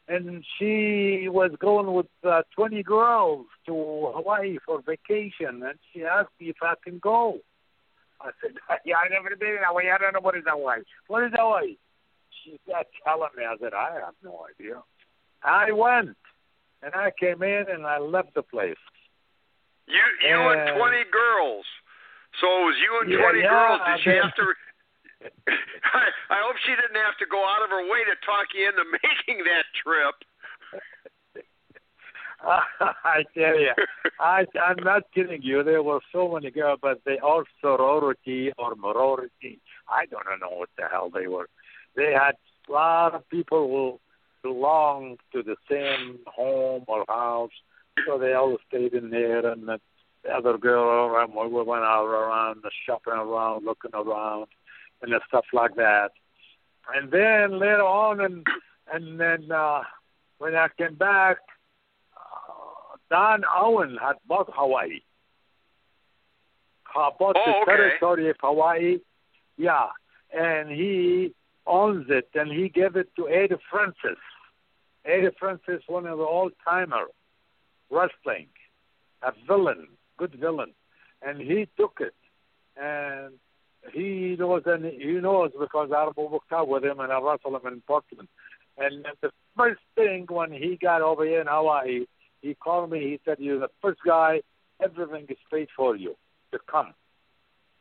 and 0.08 0.44
she 0.58 1.28
was 1.30 1.52
going 1.60 1.94
with 1.94 2.08
uh, 2.24 2.42
20 2.56 2.84
girls 2.84 3.46
to 3.66 4.12
Hawaii 4.16 4.58
for 4.66 4.82
vacation, 4.82 5.64
and 5.64 5.78
she 5.92 6.04
asked 6.04 6.32
me 6.40 6.50
if 6.50 6.58
I 6.62 6.74
can 6.84 7.00
go. 7.00 7.40
I 8.22 8.32
said, 8.42 8.56
yeah, 8.86 8.96
I 8.96 9.10
never 9.10 9.36
been 9.36 9.50
in 9.50 9.58
Hawaii. 9.66 9.92
I 9.94 9.98
don't 9.98 10.14
know 10.14 10.22
what 10.22 10.38
is 10.38 10.44
Hawaii. 10.48 10.84
What 11.08 11.24
is 11.24 11.32
Hawaii? 11.36 11.78
She 12.44 12.60
said, 12.66 12.86
telling 13.06 13.30
me. 13.38 13.44
I 13.44 13.56
said, 13.60 13.74
I 13.74 14.00
have 14.06 14.16
no 14.24 14.46
idea. 14.50 14.82
I 15.44 15.72
went, 15.72 16.18
and 16.82 16.94
I 16.96 17.12
came 17.18 17.44
in, 17.44 17.66
and 17.70 17.86
I 17.86 18.00
left 18.00 18.34
the 18.36 18.44
place. 18.44 18.76
You 19.88 20.04
you 20.24 20.36
and, 20.36 20.60
and 20.60 20.78
twenty 20.80 21.04
girls. 21.12 21.66
So 22.42 22.48
it 22.48 22.64
was 22.72 22.78
you 22.80 22.92
and 23.04 23.10
yeah, 23.12 23.22
twenty 23.22 23.42
yeah, 23.44 23.54
girls. 23.54 23.80
Did 23.86 24.00
she 24.04 24.10
I 24.12 24.24
have 24.24 24.36
to? 24.36 24.46
I, 25.94 26.04
I 26.30 26.38
hope 26.44 26.56
she 26.66 26.76
didn't 26.76 27.00
have 27.00 27.18
to 27.20 27.28
go 27.30 27.40
out 27.44 27.64
of 27.64 27.70
her 27.70 27.84
way 27.88 28.04
to 28.08 28.16
talk 28.26 28.52
you 28.56 28.68
into 28.68 28.84
making 29.04 29.44
that 29.46 29.66
trip. 29.76 30.16
I 33.06 33.24
tell 33.34 33.58
you, 33.58 33.72
I 34.20 34.46
I'm 34.62 34.84
not 34.84 35.04
kidding 35.16 35.42
you. 35.42 35.64
There 35.64 35.82
were 35.82 36.02
so 36.12 36.34
many 36.34 36.52
girls, 36.52 36.80
but 36.82 37.00
they 37.06 37.18
all 37.20 37.44
sorority 37.62 38.52
or 38.58 38.76
morority. 38.76 39.62
I 39.88 40.06
don't 40.08 40.26
know 40.42 40.58
what 40.58 40.70
the 40.78 40.86
hell 40.92 41.10
they 41.14 41.28
were. 41.28 41.48
They 41.96 42.12
had 42.12 42.36
a 42.68 42.72
lot 42.72 43.16
of 43.16 43.30
people 43.30 43.68
who 44.44 44.50
belonged 44.50 45.20
to 45.32 45.42
the 45.42 45.56
same 45.70 46.20
home 46.26 46.84
or 46.88 47.06
house, 47.08 47.52
so 48.06 48.18
they 48.18 48.34
all 48.34 48.58
stayed 48.68 48.94
in 48.94 49.10
there. 49.10 49.46
And 49.46 49.68
the 49.68 49.80
other 50.32 50.58
girl, 50.58 51.16
um, 51.16 51.36
we 51.36 51.64
went 51.64 51.84
out 51.84 52.06
around, 52.06 52.62
the 52.64 52.72
shopping 52.86 53.14
around, 53.14 53.66
looking 53.66 53.92
around, 53.94 54.48
and 55.02 55.14
stuff 55.28 55.46
like 55.54 55.76
that. 55.76 56.12
And 56.94 57.12
then 57.12 57.60
later 57.60 57.84
on, 57.84 58.20
and 58.20 58.46
and 58.92 59.20
then 59.20 59.52
uh, 59.52 59.82
when 60.38 60.56
I 60.56 60.68
came 60.78 60.96
back 60.96 61.38
Don 63.14 63.44
Owen 63.56 63.96
had 64.02 64.16
bought 64.28 64.50
Hawaii. 64.52 65.02
Uh, 66.96 67.12
bought 67.20 67.36
oh, 67.38 67.44
the 67.46 67.52
okay. 67.58 67.66
territory 67.66 68.30
of 68.32 68.38
Hawaii. 68.42 68.98
Yeah, 69.56 69.90
and 70.36 70.72
he 70.72 71.36
owns 71.68 72.08
it, 72.10 72.30
and 72.34 72.52
he 72.52 72.70
gave 72.70 72.96
it 72.96 73.10
to 73.18 73.30
Eddie 73.30 73.62
Francis. 73.70 74.18
Eddie 75.06 75.30
Francis, 75.40 75.84
one 75.86 76.08
of 76.08 76.18
the 76.18 76.24
old-timer 76.24 77.06
wrestling, 77.94 78.48
a 79.22 79.32
villain, 79.48 79.88
good 80.18 80.34
villain, 80.34 80.72
and 81.22 81.40
he 81.40 81.68
took 81.78 81.96
it, 82.00 82.16
and 82.76 83.34
he 83.92 84.36
knows, 84.40 84.64
and 84.66 84.86
he 84.86 85.14
knows 85.28 85.52
because 85.60 85.90
I 85.96 86.10
worked 86.16 86.52
out 86.52 86.68
with 86.68 86.84
him 86.84 87.00
and 87.00 87.12
I 87.12 87.20
wrestled 87.20 87.56
him 87.56 87.74
in 87.74 87.82
Portland. 87.82 88.30
And 88.78 89.06
the 89.22 89.32
first 89.58 89.82
thing 89.96 90.26
when 90.30 90.52
he 90.52 90.78
got 90.82 91.02
over 91.02 91.26
here 91.26 91.42
in 91.42 91.48
Hawaii, 91.48 92.06
he 92.42 92.56
called 92.56 92.90
me. 92.92 93.00
He 93.12 93.20
said, 93.26 93.38
"You're 93.40 93.60
the 93.60 93.70
first 93.82 94.00
guy. 94.06 94.42
Everything 94.80 95.26
is 95.30 95.38
paid 95.52 95.70
for 95.78 95.96
you 95.96 96.16
to 96.52 96.60
come." 96.60 96.94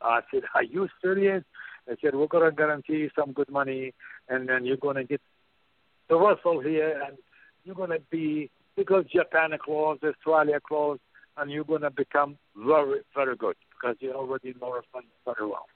I 0.01 0.20
said, 0.31 0.44
"Are 0.55 0.64
you 0.64 0.88
serious?" 1.01 1.44
I 1.90 1.96
said, 2.01 2.14
"We're 2.14 2.27
gonna 2.27 2.53
guarantee 2.53 2.98
you 3.05 3.11
some 3.18 3.33
good 3.33 3.51
money, 3.51 3.94
and 4.29 4.48
then 4.48 4.66
you're 4.66 4.85
gonna 4.87 5.05
get 5.05 5.22
the 6.09 6.16
wrestle 6.16 6.61
here, 6.61 7.01
and 7.05 7.16
you're 7.64 7.81
gonna 7.83 8.05
be 8.11 8.51
because 8.76 9.04
Japan 9.06 9.50
closed, 9.62 10.02
Australia 10.04 10.61
closed, 10.61 11.00
and 11.37 11.50
you're 11.50 11.64
gonna 11.64 11.90
become 11.90 12.38
very, 12.56 13.00
very 13.14 13.37
good 13.37 13.56
because 13.70 13.96
you 14.00 14.12
already 14.12 14.54
know 14.61 14.74
wrestling 14.74 15.11
very 15.24 15.48
well." 15.48 15.66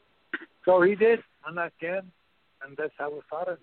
So 0.65 0.83
he 0.83 0.95
did, 0.95 1.23
and 1.47 1.59
I 1.59 1.71
can, 1.81 2.11
and 2.63 2.77
that's 2.77 2.95
how 2.99 3.11
we 3.11 3.21
started. 3.27 3.59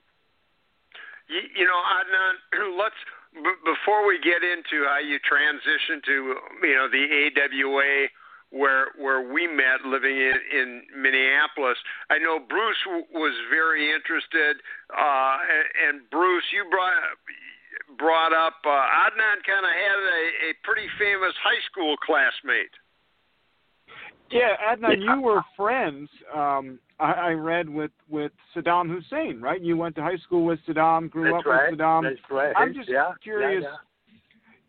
You, 1.28 1.42
you 1.56 1.66
know, 1.66 1.82
Adnan, 2.00 2.78
let's 2.80 2.96
b- 3.34 3.62
before 3.64 4.06
we 4.06 4.20
get 4.20 4.44
into 4.44 4.86
how 4.86 5.00
you 5.00 5.20
transition 5.20 6.02
to 6.06 6.36
you 6.64 6.76
know 6.76 6.88
the 6.90 7.32
AWA 7.32 8.08
where 8.54 8.94
where 9.02 9.34
we 9.34 9.48
met 9.48 9.82
living 9.86 10.16
in, 10.16 10.38
in 10.54 10.84
Minneapolis. 10.96 11.78
I 12.10 12.20
know 12.20 12.38
Bruce 12.38 12.78
w- 12.86 13.10
was 13.12 13.34
very 13.50 13.90
interested, 13.90 14.62
uh, 14.94 15.38
and, 15.42 15.66
and 15.98 16.10
Bruce, 16.10 16.46
you 16.54 16.70
brought 16.70 16.94
brought 17.98 18.34
up 18.34 18.56
uh, 18.66 18.70
Adnan. 18.70 19.38
Kind 19.46 19.66
of 19.66 19.74
had 19.74 20.00
a, 20.00 20.22
a 20.50 20.54
pretty 20.64 20.88
famous 21.00 21.34
high 21.44 21.62
school 21.72 21.96
classmate. 21.98 22.74
Yeah, 24.32 24.56
Adnan, 24.68 25.02
you 25.02 25.22
were 25.22 25.44
friends. 25.56 26.10
Um, 26.34 26.80
I, 27.00 27.12
I 27.12 27.32
read 27.32 27.70
with 27.70 27.92
with 28.10 28.32
Saddam 28.56 28.90
Hussein, 28.90 29.42
right? 29.42 29.62
You 29.62 29.78
went 29.78 29.96
to 29.96 30.02
high 30.02 30.18
school 30.18 30.46
with 30.46 30.60
Saddam, 30.68 31.10
grew 31.10 31.32
That's 31.32 31.42
up 31.42 31.46
right. 31.46 31.72
with 31.72 31.80
Saddam. 31.80 32.04
That's 32.04 32.32
right. 32.32 32.54
I'm 32.56 32.74
just 32.74 32.90
yeah, 32.90 33.12
curious. 33.22 33.64
Yeah, 33.64 33.76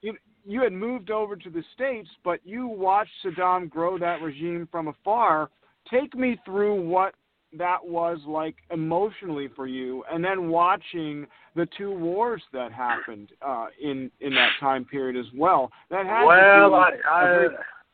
You 0.03 0.17
you 0.45 0.63
had 0.63 0.73
moved 0.73 1.11
over 1.11 1.37
to 1.37 1.51
the 1.51 1.63
states, 1.75 2.09
but 2.25 2.41
you 2.45 2.67
watched 2.67 3.13
Saddam 3.25 3.71
grow 3.71 3.99
that 3.99 4.21
regime 4.21 4.69
from 4.71 4.89
afar. 4.89 5.51
Take 5.91 6.15
me 6.15 6.39
through 6.45 6.87
what 6.87 7.15
that 7.59 7.85
was 7.85 8.19
like 8.27 8.57
emotionally 8.71 9.49
for 9.55 9.67
you, 9.67 10.05
and 10.11 10.25
then 10.25 10.49
watching 10.49 11.27
the 11.55 11.67
two 11.77 11.91
wars 11.91 12.43
that 12.53 12.73
happened 12.73 13.31
uh, 13.43 13.67
in 13.83 14.11
in 14.21 14.35
that 14.35 14.51
time 14.61 14.85
period 14.85 15.17
as 15.17 15.31
well. 15.37 15.71
That 15.91 16.07
had 16.07 16.25
well, 16.25 16.71
to 16.71 16.97
be 16.97 17.03
I, 17.09 17.11
I, 17.11 17.23
a 17.23 17.27
very 17.27 17.49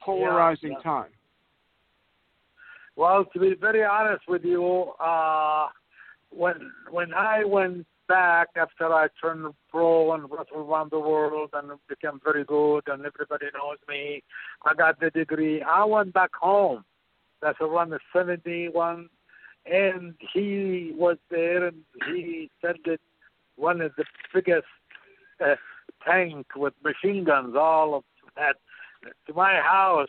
polarizing 0.05 0.73
yeah, 0.73 0.79
yeah. 0.79 0.91
time. 0.91 1.11
Well, 2.97 3.25
to 3.33 3.39
be 3.39 3.55
very 3.61 3.85
honest 3.85 4.25
with 4.29 4.45
you, 4.45 4.93
uh, 5.01 5.69
when 6.31 6.71
when 6.91 7.15
I 7.15 7.45
went 7.45 7.87
back 8.09 8.49
after 8.57 8.93
I 8.93 9.07
turned 9.23 9.55
pro 9.71 10.13
and 10.13 10.25
wrestled 10.25 10.69
around 10.69 10.91
the 10.91 10.99
world 10.99 11.51
and 11.53 11.71
became 11.89 12.21
very 12.25 12.45
good 12.45 12.83
and 12.89 13.07
everybody 13.07 13.47
knows 13.55 13.79
me, 13.89 14.23
I 14.67 14.75
got 14.75 14.99
the 14.99 15.11
degree. 15.11 15.63
I 15.63 15.85
went 15.85 16.13
back 16.13 16.31
home. 16.39 16.85
That's 17.41 17.61
around 17.61 17.91
the 17.91 18.01
71, 18.13 19.09
and 19.71 20.15
he 20.33 20.93
was 20.97 21.17
there 21.31 21.67
and 21.69 21.83
he 22.09 22.51
sent 22.61 23.01
one 23.57 23.81
of 23.81 23.93
the 23.97 24.05
biggest 24.35 24.67
uh, 25.45 25.55
tank 26.05 26.47
with 26.57 26.75
machine 26.85 27.25
guns, 27.25 27.55
all 27.57 27.95
of 27.95 28.05
that, 28.37 28.57
to 29.27 29.35
my 29.35 29.55
house 29.57 30.09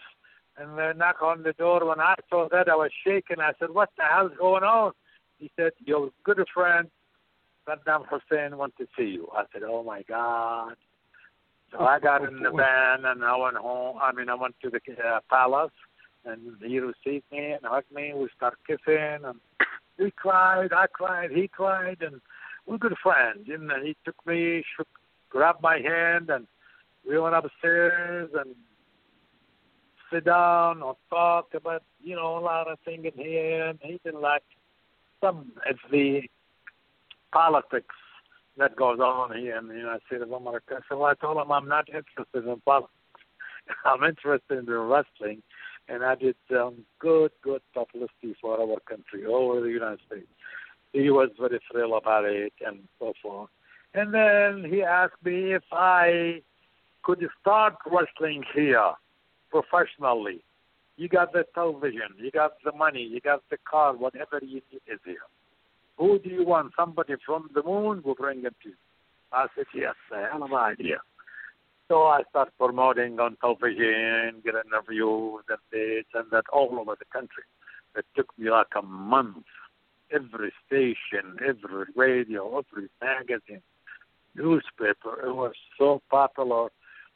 and 0.58 0.78
they 0.78 0.92
knock 0.96 1.22
on 1.22 1.44
the 1.44 1.54
door. 1.54 1.86
When 1.86 2.00
I 2.00 2.16
saw 2.30 2.48
that, 2.52 2.70
I 2.70 2.76
was 2.76 2.92
shaking. 3.06 3.40
I 3.40 3.54
said, 3.60 3.72
"What 3.72 3.90
the 3.98 4.04
hell's 4.04 4.34
going 4.38 4.64
on?" 4.64 4.92
He 5.38 5.52
said, 5.56 5.72
"Your 5.86 6.12
good 6.24 6.44
friend 6.54 6.90
Saddam 7.68 8.06
Hussein 8.08 8.58
wants 8.58 8.78
to 8.78 8.88
see 8.98 9.06
you." 9.06 9.30
I 9.34 9.44
said, 9.54 9.64
"Oh 9.64 9.84
my 9.84 10.04
God!" 10.04 10.76
So 11.72 11.80
I 11.80 12.00
got 12.00 12.24
in 12.24 12.42
the 12.42 12.52
van 12.52 13.06
and 13.06 13.24
I 13.24 13.36
went 13.38 13.58
home. 13.58 13.98
I 14.02 14.12
mean, 14.12 14.30
I 14.30 14.36
went 14.36 14.56
to 14.62 14.70
the 14.70 14.80
uh, 15.04 15.20
palace, 15.30 15.72
and 16.26 16.40
he 16.62 16.80
received 16.80 17.26
me 17.32 17.52
and 17.52 17.62
hugged 17.64 17.92
me. 17.92 18.14
We 18.16 18.28
started 18.36 18.58
kissing, 18.68 19.26
and 19.26 19.40
we 19.98 20.12
cried. 20.12 20.74
I 20.74 20.88
cried. 20.88 21.32
He 21.32 21.48
cried, 21.48 21.98
and 22.02 22.22
we're 22.66 22.78
good 22.78 22.96
friends. 23.02 23.48
And 23.48 23.72
he 23.84 23.96
took 24.06 24.16
me, 24.26 24.64
shook, 24.76 24.88
grabbed 25.30 25.62
my 25.62 25.80
hand, 25.80 26.30
and 26.30 26.48
we 27.08 27.18
went 27.20 27.36
upstairs 27.36 28.30
and 28.38 28.56
sit 30.12 30.26
down 30.26 30.82
or 30.82 30.96
talk 31.10 31.48
about, 31.54 31.84
you 32.04 32.16
know, 32.16 32.38
a 32.38 32.40
lot 32.40 32.68
of 32.68 32.78
things 32.86 33.06
in 33.06 33.24
here. 33.24 33.68
And 33.68 33.80
he 33.82 34.00
didn't 34.04 34.22
like 34.22 34.44
some 35.22 35.52
of 35.68 35.78
the 35.92 36.22
politics 37.32 37.96
that 38.58 38.76
goes 38.76 39.00
on 39.00 39.38
here 39.38 39.58
in 39.58 39.68
the 39.68 39.76
United 39.76 40.02
States 40.08 40.24
of 40.24 40.32
America. 40.32 40.82
So 40.90 41.04
I 41.04 41.14
told 41.16 41.38
him 41.38 41.52
I'm 41.52 41.68
not 41.68 41.88
interested 41.88 42.48
in 42.48 42.62
politics. 42.66 42.92
I'm 43.86 44.04
interested 44.04 44.60
in 44.60 44.66
wrestling. 44.70 45.42
And 45.88 46.04
I 46.04 46.16
did 46.16 46.36
some 46.50 46.86
good, 47.00 47.32
good 47.42 47.62
publicity 47.74 48.36
for 48.40 48.60
our 48.60 48.80
country 48.88 49.26
all 49.26 49.52
over 49.52 49.62
the 49.62 49.72
United 49.72 50.00
States. 50.08 50.28
He 50.94 51.10
was 51.10 51.30
very 51.40 51.60
thrilled 51.72 52.02
about 52.02 52.26
it 52.26 52.54
and 52.66 52.80
so 53.00 53.14
forth. 53.22 53.50
And 53.94 54.14
then 54.14 54.72
he 54.72 54.84
asked 54.84 55.24
me 55.24 55.54
if 55.54 55.64
I 55.72 56.42
could 57.04 57.26
start 57.42 57.76
wrestling 57.86 58.44
here 58.54 58.94
professionally. 59.50 60.44
You 60.98 61.10
got 61.10 61.34
the 61.34 61.46
television, 61.54 62.10
you 62.18 62.32
got 62.32 62.54
the 62.64 62.72
money, 62.72 63.02
you 63.02 63.20
got 63.22 63.42
the 63.50 63.58
car, 63.70 63.96
whatever 63.96 64.40
you 64.42 64.62
need 64.72 64.82
is 64.88 65.00
here. 65.04 65.16
Who 65.98 66.20
do 66.20 66.30
you 66.30 66.46
want? 66.46 66.74
Somebody 66.78 67.16
from 67.26 67.50
the 67.54 67.64
moon 67.64 68.02
will 68.04 68.16
bring 68.16 68.40
it 68.46 68.56
to 68.64 68.70
you. 68.70 68.76
I 69.34 69.48
said, 69.56 69.66
yes, 69.74 69.96
I 70.14 70.28
have 70.32 70.42
an 70.42 70.54
idea. 70.54 70.98
So 71.92 72.04
I 72.04 72.22
start 72.30 72.54
promoting 72.58 73.20
on 73.20 73.36
television, 73.42 74.42
getting 74.46 74.62
interviews 74.66 75.44
and 75.50 75.58
this 75.74 76.06
and 76.14 76.24
that 76.32 76.46
all 76.54 76.70
over 76.80 76.96
the 76.98 77.04
country. 77.12 77.44
It 77.98 78.06
took 78.16 78.28
me 78.40 78.50
like 78.50 78.68
a 78.78 78.82
month. 78.82 79.44
Every 80.10 80.54
station, 80.66 81.36
every 81.46 81.88
radio, 81.94 82.60
every 82.60 82.88
magazine, 83.02 83.62
newspaper. 84.36 85.28
It 85.28 85.36
was 85.36 85.52
so 85.78 86.02
popular 86.10 86.70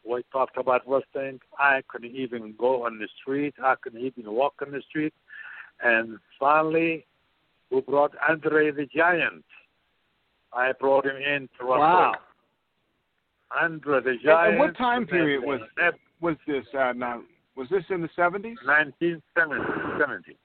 we 0.04 0.24
talked 0.34 0.58
about 0.58 0.82
wrestling. 0.86 1.40
I 1.58 1.82
couldn't 1.88 2.14
even 2.14 2.54
go 2.58 2.86
on 2.86 3.00
the 3.00 3.08
street. 3.22 3.56
I 3.64 3.76
couldn't 3.82 4.02
even 4.02 4.30
walk 4.30 4.56
on 4.62 4.74
the 4.74 4.82
street. 4.90 5.14
And 5.82 6.18
finally, 6.38 7.06
we 7.72 7.80
brought 7.80 8.12
Andre 8.28 8.72
the 8.72 8.88
Giant. 8.94 9.46
I 10.52 10.74
brought 10.78 11.06
him 11.06 11.16
in 11.16 11.48
to 11.60 11.64
wrestle. 11.64 11.80
Wow. 11.80 12.16
Andre 13.62 14.02
the 14.02 14.10
And, 14.12 14.22
Giant. 14.22 14.50
and 14.52 14.60
what 14.60 14.78
time 14.78 15.06
period 15.08 15.44
was 15.44 15.62
was 16.22 16.36
this? 16.48 16.66
Uh, 16.74 16.94
now, 16.94 17.22
was 17.56 17.68
this 17.70 17.84
in 17.90 18.02
the 18.02 18.10
seventies? 18.16 18.58
1970. 18.66 20.38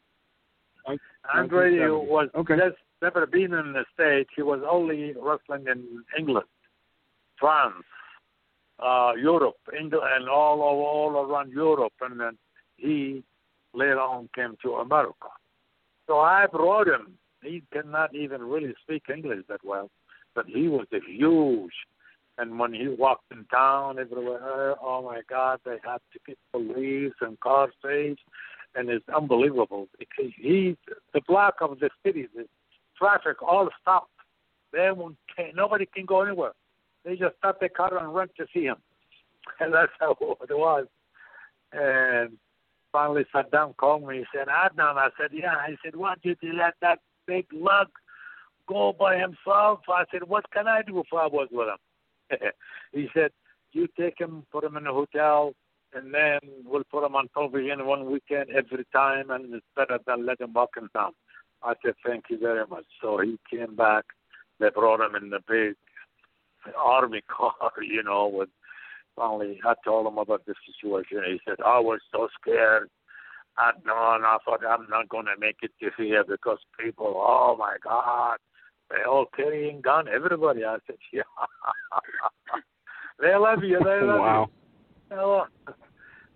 Like 0.87 1.01
Andre 1.33 1.89
was 1.89 2.29
Okay. 2.35 2.57
just 2.57 2.77
never 3.03 3.27
been 3.27 3.53
in 3.55 3.73
the 3.73 3.85
States. 3.95 4.31
He 4.35 4.43
was 4.43 4.63
only 4.69 5.13
wrestling 5.15 5.67
in 5.69 6.05
England, 6.19 6.47
France, 7.39 7.85
uh, 8.79 9.13
Europe, 9.17 9.57
England, 9.79 10.05
and 10.17 10.29
all 10.29 10.61
all 10.63 11.11
around 11.17 11.53
Europe. 11.53 11.93
And 12.01 12.19
then 12.21 12.39
he 12.77 13.23
later 13.75 14.01
on 14.01 14.29
came 14.35 14.57
to 14.63 14.77
America. 14.77 15.29
So 16.07 16.19
I 16.19 16.47
brought 16.47 16.89
him. 16.89 17.19
He 17.43 17.63
cannot 17.73 18.15
even 18.15 18.43
really 18.43 18.75
speak 18.83 19.05
English 19.09 19.47
that 19.49 19.65
well, 19.65 19.91
but 20.35 20.47
he 20.47 20.69
was 20.69 20.87
a 20.93 21.01
huge. 21.07 21.73
And 22.41 22.59
when 22.59 22.73
he 22.73 22.89
walked 22.89 23.31
in 23.33 23.45
town 23.53 23.99
everywhere, 23.99 24.75
oh 24.83 25.03
my 25.03 25.21
God, 25.29 25.61
they 25.67 25.77
had 25.85 25.99
to 26.13 26.19
get 26.27 26.39
police 26.53 27.13
and 27.21 27.39
car 27.41 27.69
chased, 27.85 28.21
and 28.75 28.89
it's 28.89 29.05
unbelievable 29.15 29.89
because 29.99 30.33
he, 30.41 30.75
the 31.13 31.21
block 31.29 31.57
of 31.61 31.79
the 31.81 31.91
city, 32.05 32.29
the 32.35 32.47
traffic 32.97 33.43
all 33.43 33.69
stopped. 33.83 34.11
They 34.73 34.91
won't, 34.91 35.17
nobody 35.55 35.85
can 35.85 36.07
go 36.07 36.23
anywhere. 36.23 36.53
They 37.05 37.17
just 37.17 37.37
stop 37.39 37.61
their 37.61 37.69
car 37.69 37.99
and 37.99 38.15
run 38.15 38.29
to 38.39 38.47
see 38.55 38.65
him, 38.65 38.77
and 39.61 39.75
that's 39.75 39.93
how 40.01 40.13
it 40.21 40.57
was. 40.57 40.87
And 41.75 42.39
finally 42.91 43.27
Saddam 43.35 43.77
called 43.77 44.09
me. 44.09 44.19
He 44.19 44.25
said, 44.35 44.49
Adnan. 44.49 44.97
I 44.97 45.11
said, 45.21 45.31
yeah. 45.35 45.57
He 45.69 45.77
said, 45.85 45.95
why 45.95 46.15
did 46.23 46.39
you 46.41 46.55
let 46.55 46.73
that 46.81 47.01
big 47.27 47.45
lug 47.53 47.89
go 48.67 48.95
by 48.99 49.19
himself? 49.19 49.81
I 49.91 50.05
said, 50.11 50.23
what 50.27 50.51
can 50.53 50.67
I 50.67 50.81
do 50.81 51.01
if 51.01 51.07
I 51.13 51.27
was 51.27 51.49
with 51.53 51.69
him? 51.69 51.77
he 52.93 53.09
said, 53.15 53.31
you 53.73 53.87
take 53.99 54.19
him, 54.19 54.45
put 54.51 54.65
him 54.65 54.77
in 54.77 54.87
a 54.87 54.93
hotel, 54.93 55.53
and 55.95 56.13
then 56.15 56.41
we'll 56.65 56.85
put 56.91 57.05
him 57.05 57.15
on 57.15 57.29
television 57.35 57.87
one 57.87 58.11
weekend 58.11 58.51
every 58.51 58.87
time, 58.93 59.31
and 59.31 59.55
it's 59.55 59.67
better 59.77 59.99
than 60.07 60.27
let 60.27 60.41
him 60.41 60.53
walk 60.53 60.71
in 60.77 60.89
town. 60.91 61.13
I 61.63 61.75
said, 61.85 61.95
thank 62.05 62.25
you 62.31 62.39
very 62.39 62.67
much. 62.67 62.87
So 63.03 63.19
he 63.19 63.39
came 63.51 63.77
back. 63.77 64.05
They 64.59 64.71
brought 64.71 65.01
him 65.01 65.15
in 65.15 65.31
the 65.31 65.41
big 65.47 65.75
army 66.77 67.23
car, 67.29 67.71
you 67.83 68.03
know, 68.03 68.29
with 68.29 68.49
finally 69.17 69.61
I 69.65 69.75
told 69.85 70.07
him 70.07 70.19
about 70.19 70.47
the 70.47 70.55
situation. 70.67 71.23
He 71.27 71.41
said, 71.47 71.57
I 71.65 71.81
was 71.81 72.01
so 72.13 72.29
scared. 72.41 72.89
I 73.59 73.73
know, 73.85 74.15
and 74.15 74.25
I 74.25 74.39
thought 74.45 74.65
I'm 74.67 74.87
not 74.89 75.09
going 75.09 75.27
to 75.27 75.39
make 75.39 75.57
it 75.63 75.73
to 75.81 75.91
here 76.03 76.25
because 76.27 76.59
people, 76.79 77.15
oh 77.17 77.57
my 77.59 77.77
God, 77.83 78.39
all 79.09 79.27
carrying 79.35 79.81
gun. 79.81 80.07
Everybody. 80.09 80.65
I 80.65 80.79
said, 80.87 80.97
yeah. 81.13 81.23
they 83.21 83.35
love 83.37 83.63
you. 83.63 83.79
They 83.79 84.07
love 84.07 84.21
wow. 84.21 84.49
you. 85.11 85.17
So, 85.17 85.43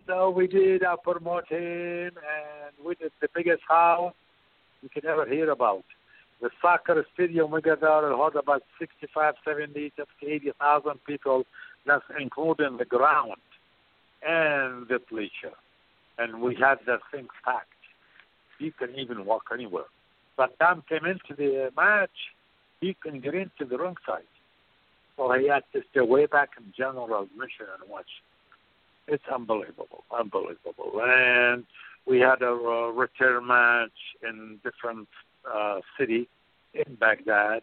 so 0.07 0.31
we 0.31 0.47
did 0.47 0.83
uh, 0.83 0.97
promote 0.97 1.49
him, 1.49 2.11
and 2.11 2.87
we 2.87 2.95
did 2.97 3.13
the 3.21 3.29
biggest 3.35 3.63
house 3.69 4.15
you 4.83 4.89
can 4.89 5.07
ever 5.09 5.27
hear 5.27 5.51
about. 5.51 5.85
The 6.41 6.51
soccer 6.61 7.07
stadium 7.15 7.51
we 7.53 7.63
got 7.63 7.81
there, 7.81 8.11
it 8.11 8.17
had 8.17 8.39
about 8.39 8.63
65, 8.79 9.35
70, 9.45 9.93
80,000 10.23 10.93
people 11.07 11.45
that's 11.87 12.05
including 12.21 12.77
the 12.77 12.85
ground 12.85 13.41
and 14.27 14.87
the 14.89 14.99
bleacher. 15.11 15.55
And 16.19 16.41
we 16.41 16.55
had 16.55 16.79
that 16.87 17.01
thing 17.11 17.29
packed. 17.45 17.69
You 18.59 18.73
can 18.73 18.95
even 18.97 19.25
walk 19.25 19.45
anywhere. 19.53 19.85
But 20.37 20.59
Tom 20.59 20.83
came 20.89 21.05
into 21.05 21.35
the 21.37 21.71
match, 21.77 22.11
he 22.85 22.97
can 23.03 23.21
get 23.21 23.35
into 23.35 23.65
the 23.69 23.79
ringside. 23.79 24.31
So 25.17 25.33
he 25.33 25.49
had 25.49 25.65
to 25.73 25.81
stay 25.91 26.01
way 26.01 26.27
back 26.27 26.51
in 26.59 26.73
general 26.77 27.23
admission 27.23 27.67
and 27.81 27.91
watch. 27.91 28.13
It's 29.07 29.25
unbelievable, 29.33 30.05
unbelievable. 30.11 30.93
And 31.03 31.65
we 32.07 32.19
had 32.21 32.43
a, 32.43 32.49
a 32.49 32.93
return 32.93 33.47
match 33.47 33.99
in 34.23 34.59
different 34.65 35.09
uh, 35.51 35.81
city 35.99 36.29
in 36.75 36.97
Baghdad. 36.97 37.63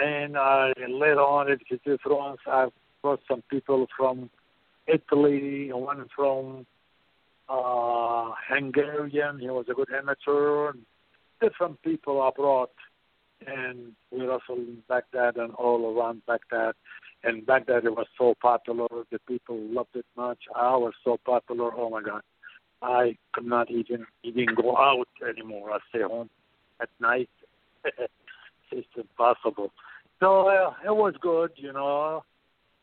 And 0.00 0.36
uh, 0.36 0.72
later 0.88 1.20
on, 1.20 1.50
at 1.52 1.58
the 1.68 1.98
France, 2.02 2.40
I 2.46 2.68
brought 3.02 3.20
some 3.28 3.42
people 3.48 3.86
from 3.96 4.30
Italy, 4.86 5.70
one 5.72 6.06
from 6.16 6.66
uh, 7.48 8.32
Hungarian. 8.48 9.38
He 9.38 9.48
was 9.48 9.66
a 9.70 9.74
good 9.74 9.92
amateur. 9.92 10.72
Different 11.40 11.80
people 11.82 12.22
I 12.22 12.30
brought, 12.34 12.72
and 13.46 13.92
we 14.10 14.20
wrestled 14.26 14.58
in 14.58 14.78
Baghdad 14.88 15.36
and 15.36 15.52
all 15.54 15.96
around 15.96 16.22
Baghdad. 16.26 16.74
And 17.22 17.46
Baghdad 17.46 17.84
it 17.84 17.96
was 17.96 18.06
so 18.18 18.34
popular. 18.40 18.86
The 19.10 19.18
people 19.26 19.58
loved 19.58 19.94
it 19.94 20.06
much. 20.16 20.38
I 20.54 20.76
was 20.76 20.92
so 21.04 21.18
popular. 21.24 21.70
Oh 21.74 21.90
my 21.90 22.02
God, 22.02 22.22
I 22.82 23.16
could 23.32 23.46
not 23.46 23.70
even 23.70 24.06
even 24.22 24.54
go 24.54 24.76
out 24.76 25.08
anymore. 25.26 25.72
I 25.72 25.78
stay 25.88 26.02
home 26.02 26.30
at 26.80 26.88
night. 27.00 27.30
it's 28.72 28.88
impossible. 28.96 29.72
So 30.20 30.48
uh, 30.48 30.74
it 30.84 30.94
was 30.94 31.14
good, 31.20 31.52
you 31.56 31.72
know 31.72 32.22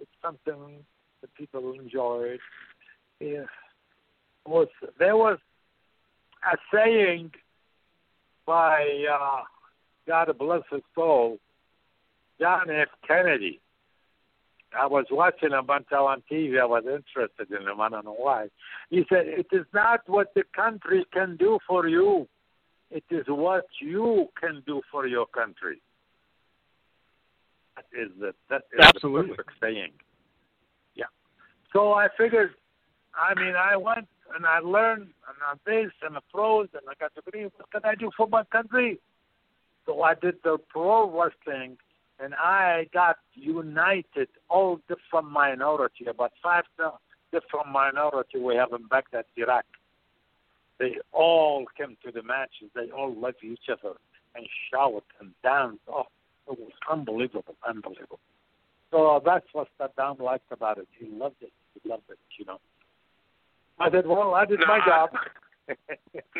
it's 0.01 0.11
something 0.21 0.83
that 1.21 1.33
people 1.35 1.73
enjoyed. 1.73 2.39
Yeah. 3.19 3.45
Was 4.45 4.67
there 4.97 5.15
was 5.15 5.37
a 6.51 6.57
saying 6.73 7.31
by 8.45 9.05
uh, 9.09 9.41
God 10.07 10.35
bless 10.37 10.63
his 10.71 10.81
soul, 10.95 11.37
John 12.39 12.69
F. 12.69 12.87
Kennedy. 13.07 13.59
I 14.77 14.87
was 14.87 15.05
watching 15.11 15.51
him 15.51 15.65
until 15.67 16.07
on 16.07 16.23
TV. 16.31 16.59
I 16.59 16.65
was 16.65 16.83
interested 16.85 17.51
in 17.51 17.67
him. 17.67 17.81
I 17.81 17.89
don't 17.89 18.05
know 18.05 18.15
why. 18.17 18.47
He 18.89 19.05
said, 19.09 19.27
"It 19.27 19.47
is 19.51 19.65
not 19.73 20.07
what 20.07 20.33
the 20.33 20.43
country 20.55 21.05
can 21.11 21.35
do 21.35 21.59
for 21.67 21.87
you; 21.87 22.27
it 22.89 23.03
is 23.09 23.25
what 23.27 23.65
you 23.79 24.29
can 24.39 24.63
do 24.65 24.81
for 24.89 25.07
your 25.07 25.25
country." 25.25 25.81
That 27.75 27.85
is 27.93 28.11
the 28.19 28.33
that 28.49 28.63
is 28.73 28.85
Absolutely. 28.85 29.31
the 29.31 29.35
perfect 29.35 29.59
saying. 29.61 29.91
Yeah. 30.95 31.05
So 31.73 31.93
I 31.93 32.07
figured, 32.17 32.53
I 33.13 33.33
mean, 33.39 33.55
I 33.55 33.75
went 33.75 34.07
and 34.35 34.45
I 34.45 34.59
learned 34.59 35.09
and 35.27 35.37
I 35.45 35.53
this 35.65 35.91
and 36.01 36.15
the 36.15 36.21
pros 36.33 36.69
and 36.73 36.83
I 36.89 36.93
got 36.99 37.13
to 37.15 37.49
what 37.57 37.71
can 37.71 37.81
I 37.83 37.95
do 37.95 38.09
for 38.15 38.27
my 38.27 38.43
country? 38.45 38.99
So 39.85 40.01
I 40.03 40.13
did 40.15 40.35
the 40.43 40.57
pro 40.69 41.09
wrestling 41.09 41.77
and 42.19 42.35
I 42.35 42.87
got 42.93 43.17
united 43.33 44.27
all 44.49 44.79
different 44.87 45.31
minority, 45.31 46.05
about 46.05 46.31
five 46.41 46.65
different 47.31 47.67
minority 47.71 48.39
we 48.39 48.55
have 48.55 48.73
in 48.73 48.87
Baghdad, 48.87 49.25
Iraq. 49.35 49.65
They 50.79 50.97
all 51.11 51.65
came 51.77 51.97
to 52.05 52.11
the 52.11 52.23
matches. 52.23 52.69
They 52.75 52.91
all 52.91 53.13
loved 53.13 53.43
each 53.43 53.69
other 53.71 53.95
and 54.35 54.45
shout 54.71 55.03
and 55.19 55.31
dance. 55.43 55.79
Oh, 55.87 56.05
it 56.47 56.59
was 56.59 56.71
unbelievable, 56.89 57.55
unbelievable. 57.67 58.19
So 58.91 59.21
that's 59.23 59.45
what 59.53 59.67
Saddam 59.79 60.19
liked 60.19 60.51
about 60.51 60.77
it. 60.77 60.87
He 60.99 61.07
loved 61.07 61.37
it. 61.41 61.51
He 61.73 61.89
loved 61.89 62.03
it, 62.09 62.17
you 62.37 62.45
know. 62.45 62.59
I 63.79 63.89
said, 63.89 64.05
well, 64.05 64.33
I 64.35 64.45
did 64.45 64.59
no, 64.59 64.67
my 64.67 64.79
job. 64.85 65.09
no, 65.69 65.75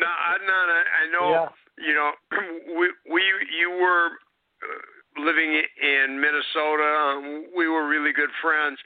I, 0.06 0.36
no, 0.46 0.52
I, 0.52 0.82
I 1.00 1.12
know, 1.12 1.30
yeah. 1.30 1.48
You 1.84 1.94
know, 1.94 2.12
we, 2.78 2.92
we, 3.10 3.22
you 3.58 3.70
were 3.70 4.06
uh, 4.62 5.22
living 5.22 5.62
in 5.80 6.20
Minnesota. 6.20 6.84
Um, 6.84 7.46
we 7.56 7.68
were 7.68 7.86
really 7.86 8.12
good 8.12 8.30
friends 8.40 8.78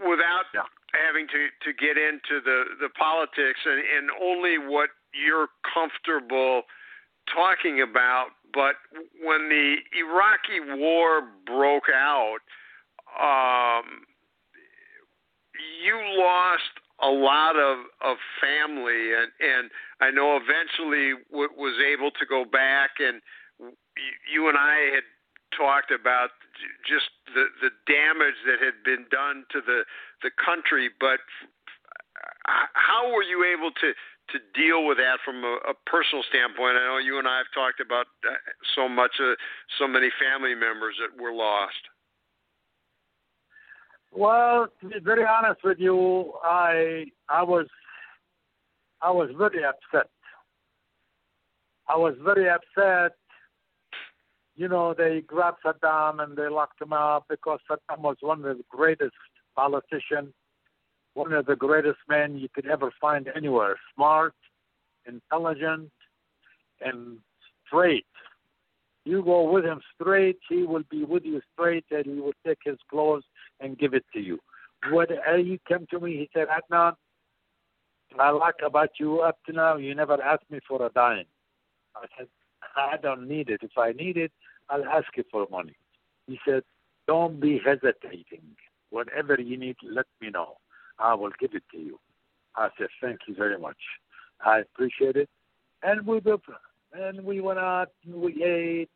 without 0.00 0.48
yeah. 0.54 0.62
having 0.92 1.26
to, 1.28 1.48
to 1.64 1.70
get 1.76 1.96
into 1.96 2.40
the, 2.44 2.64
the 2.80 2.88
politics 2.98 3.60
and, 3.64 3.78
and 3.78 4.10
only 4.22 4.58
what 4.58 4.90
you're 5.12 5.48
comfortable 5.74 6.62
talking 7.34 7.82
about 7.82 8.28
but 8.52 8.76
when 9.22 9.48
the 9.48 9.76
Iraqi 9.98 10.80
war 10.80 11.22
broke 11.46 11.88
out, 11.92 12.40
um, 13.18 14.06
you 15.84 15.94
lost 16.18 16.79
a 17.02 17.08
lot 17.08 17.56
of, 17.56 17.78
of 18.00 18.16
family, 18.40 19.14
and, 19.14 19.32
and 19.40 19.70
I 20.00 20.10
know 20.10 20.36
eventually 20.36 21.16
w- 21.30 21.52
was 21.56 21.76
able 21.80 22.10
to 22.12 22.26
go 22.26 22.44
back, 22.44 23.00
and 23.00 23.20
you 24.32 24.48
and 24.48 24.56
I 24.56 24.92
had 24.94 25.04
talked 25.56 25.90
about 25.90 26.30
just 26.86 27.10
the 27.34 27.48
the 27.60 27.70
damage 27.88 28.38
that 28.46 28.60
had 28.60 28.84
been 28.84 29.06
done 29.10 29.44
to 29.52 29.60
the 29.60 29.84
the 30.22 30.30
country, 30.36 30.90
but 31.00 31.20
how 32.46 33.12
were 33.12 33.22
you 33.22 33.44
able 33.44 33.70
to 33.70 33.92
to 34.30 34.38
deal 34.54 34.86
with 34.86 34.98
that 34.98 35.18
from 35.24 35.42
a, 35.42 35.58
a 35.70 35.74
personal 35.86 36.22
standpoint? 36.28 36.78
I 36.78 36.86
know 36.86 36.98
you 36.98 37.18
and 37.18 37.26
I 37.26 37.38
have 37.38 37.50
talked 37.52 37.80
about 37.80 38.06
uh, 38.22 38.34
so 38.76 38.88
much, 38.88 39.18
uh, 39.18 39.34
so 39.78 39.88
many 39.88 40.08
family 40.22 40.54
members 40.54 40.94
that 41.02 41.20
were 41.20 41.32
lost. 41.32 41.82
Well, 44.12 44.68
to 44.80 44.88
be 44.88 44.98
very 45.00 45.24
honest 45.24 45.60
with 45.64 45.78
you, 45.78 46.32
I 46.42 47.06
I 47.28 47.42
was 47.42 47.66
I 49.00 49.10
was 49.10 49.30
very 49.36 49.64
upset. 49.64 50.10
I 51.88 51.96
was 51.96 52.14
very 52.22 52.48
upset. 52.48 53.16
You 54.56 54.68
know, 54.68 54.94
they 54.96 55.22
grabbed 55.26 55.58
Saddam 55.64 56.22
and 56.22 56.36
they 56.36 56.48
locked 56.48 56.82
him 56.82 56.92
up 56.92 57.24
because 57.28 57.60
Saddam 57.70 58.00
was 58.00 58.16
one 58.20 58.44
of 58.44 58.58
the 58.58 58.64
greatest 58.68 59.14
politicians 59.56 60.34
one 61.14 61.32
of 61.32 61.46
the 61.46 61.56
greatest 61.56 61.98
men 62.08 62.36
you 62.36 62.48
could 62.54 62.66
ever 62.66 62.92
find 63.00 63.28
anywhere. 63.34 63.76
Smart, 63.94 64.34
intelligent, 65.06 65.90
and 66.80 67.18
straight. 67.66 68.06
You 69.04 69.22
go 69.22 69.50
with 69.50 69.64
him 69.64 69.80
straight, 69.94 70.38
he 70.48 70.62
will 70.62 70.84
be 70.90 71.04
with 71.04 71.24
you 71.24 71.40
straight, 71.52 71.84
and 71.90 72.04
he 72.04 72.20
will 72.20 72.34
take 72.46 72.58
his 72.64 72.78
clothes 72.88 73.24
and 73.60 73.78
give 73.78 73.94
it 73.94 74.04
to 74.14 74.20
you. 74.20 74.38
When 74.90 75.06
he 75.08 75.54
uh, 75.54 75.68
came 75.68 75.86
to 75.90 76.00
me, 76.00 76.12
he 76.12 76.30
said, 76.32 76.48
Adnan, 76.48 76.94
I 78.18 78.30
like 78.30 78.56
about 78.64 78.90
you 78.98 79.20
up 79.20 79.38
to 79.46 79.52
now, 79.52 79.76
you 79.76 79.94
never 79.94 80.20
asked 80.22 80.50
me 80.50 80.60
for 80.66 80.84
a 80.84 80.90
dime. 80.90 81.26
I 81.94 82.06
said, 82.16 82.28
I 82.76 82.96
don't 82.96 83.28
need 83.28 83.50
it. 83.50 83.60
If 83.62 83.76
I 83.76 83.92
need 83.92 84.16
it, 84.16 84.32
I'll 84.68 84.84
ask 84.84 85.06
you 85.16 85.24
for 85.30 85.46
money. 85.50 85.76
He 86.26 86.38
said, 86.46 86.62
Don't 87.06 87.40
be 87.40 87.60
hesitating. 87.64 88.42
Whatever 88.90 89.40
you 89.40 89.56
need, 89.56 89.76
let 89.82 90.06
me 90.20 90.30
know. 90.30 90.56
I 90.98 91.14
will 91.14 91.32
give 91.38 91.54
it 91.54 91.62
to 91.72 91.78
you. 91.78 91.98
I 92.56 92.68
said, 92.78 92.88
Thank 93.00 93.20
you 93.28 93.34
very 93.34 93.58
much. 93.58 93.78
I 94.44 94.60
appreciate 94.60 95.16
it. 95.16 95.28
And 95.82 96.06
we 96.06 96.20
did, 96.20 96.40
and 96.92 97.24
we 97.24 97.40
went 97.40 97.58
out, 97.58 97.88
and 98.04 98.14
we 98.16 98.42
ate. 98.44 98.90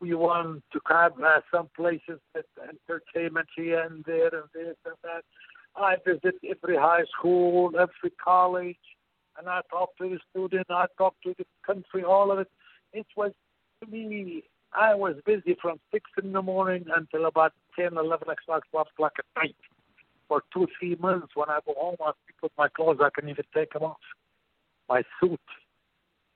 We 0.00 0.14
want 0.14 0.62
to 0.72 0.80
have 0.86 1.12
uh, 1.20 1.40
some 1.52 1.68
places, 1.74 2.20
that 2.34 2.44
entertainment 2.62 3.48
here 3.56 3.80
and 3.80 4.04
there, 4.04 4.28
and 4.34 4.44
this 4.54 4.76
and 4.84 4.94
that. 5.02 5.24
I 5.76 5.96
visit 6.06 6.36
every 6.48 6.76
high 6.76 7.04
school, 7.18 7.72
every 7.74 8.12
college, 8.22 8.76
and 9.38 9.48
I 9.48 9.60
talk 9.70 9.90
to 9.98 10.08
the 10.08 10.18
student, 10.30 10.66
I 10.70 10.86
talk 10.96 11.14
to 11.24 11.34
the 11.36 11.44
country, 11.66 12.04
all 12.04 12.30
of 12.30 12.38
it. 12.38 12.48
It 12.92 13.06
was 13.16 13.32
to 13.80 13.90
me, 13.90 14.44
I 14.72 14.94
was 14.94 15.16
busy 15.24 15.56
from 15.60 15.78
six 15.92 16.10
in 16.22 16.32
the 16.32 16.42
morning 16.42 16.84
until 16.94 17.26
about 17.26 17.52
ten, 17.76 17.96
eleven 17.96 18.28
o'clock, 18.28 18.62
twelve 18.70 18.88
o'clock 18.92 19.12
at 19.18 19.24
night. 19.42 19.56
For 20.28 20.42
two, 20.52 20.66
three 20.78 20.94
months, 20.96 21.28
when 21.34 21.48
I 21.48 21.60
go 21.64 21.74
home, 21.76 21.96
I 22.04 22.12
put 22.40 22.52
my 22.58 22.68
clothes. 22.68 22.98
I 23.02 23.08
can 23.18 23.30
even 23.30 23.44
take 23.54 23.72
them 23.72 23.82
off. 23.82 23.96
My 24.88 25.02
suit, 25.20 25.40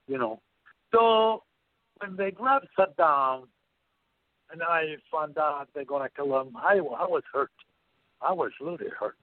you 0.09 0.17
know. 0.17 0.41
So 0.93 1.43
when 2.03 2.17
they 2.17 2.31
grabbed 2.31 2.67
Saddam, 2.79 3.45
and 4.51 4.63
I 4.63 4.97
found 5.11 5.39
out 5.39 5.69
they're 5.75 5.85
gonna 5.85 6.09
kill 6.15 6.41
him, 6.41 6.57
I, 6.57 6.75
I 6.75 7.07
was 7.07 7.23
hurt. 7.33 7.51
I 8.21 8.33
was 8.33 8.51
really 8.61 8.91
hurt. 8.99 9.17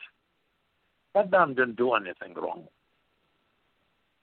Saddam 1.15 1.55
didn't 1.55 1.77
do 1.77 1.93
anything 1.93 2.33
wrong. 2.35 2.67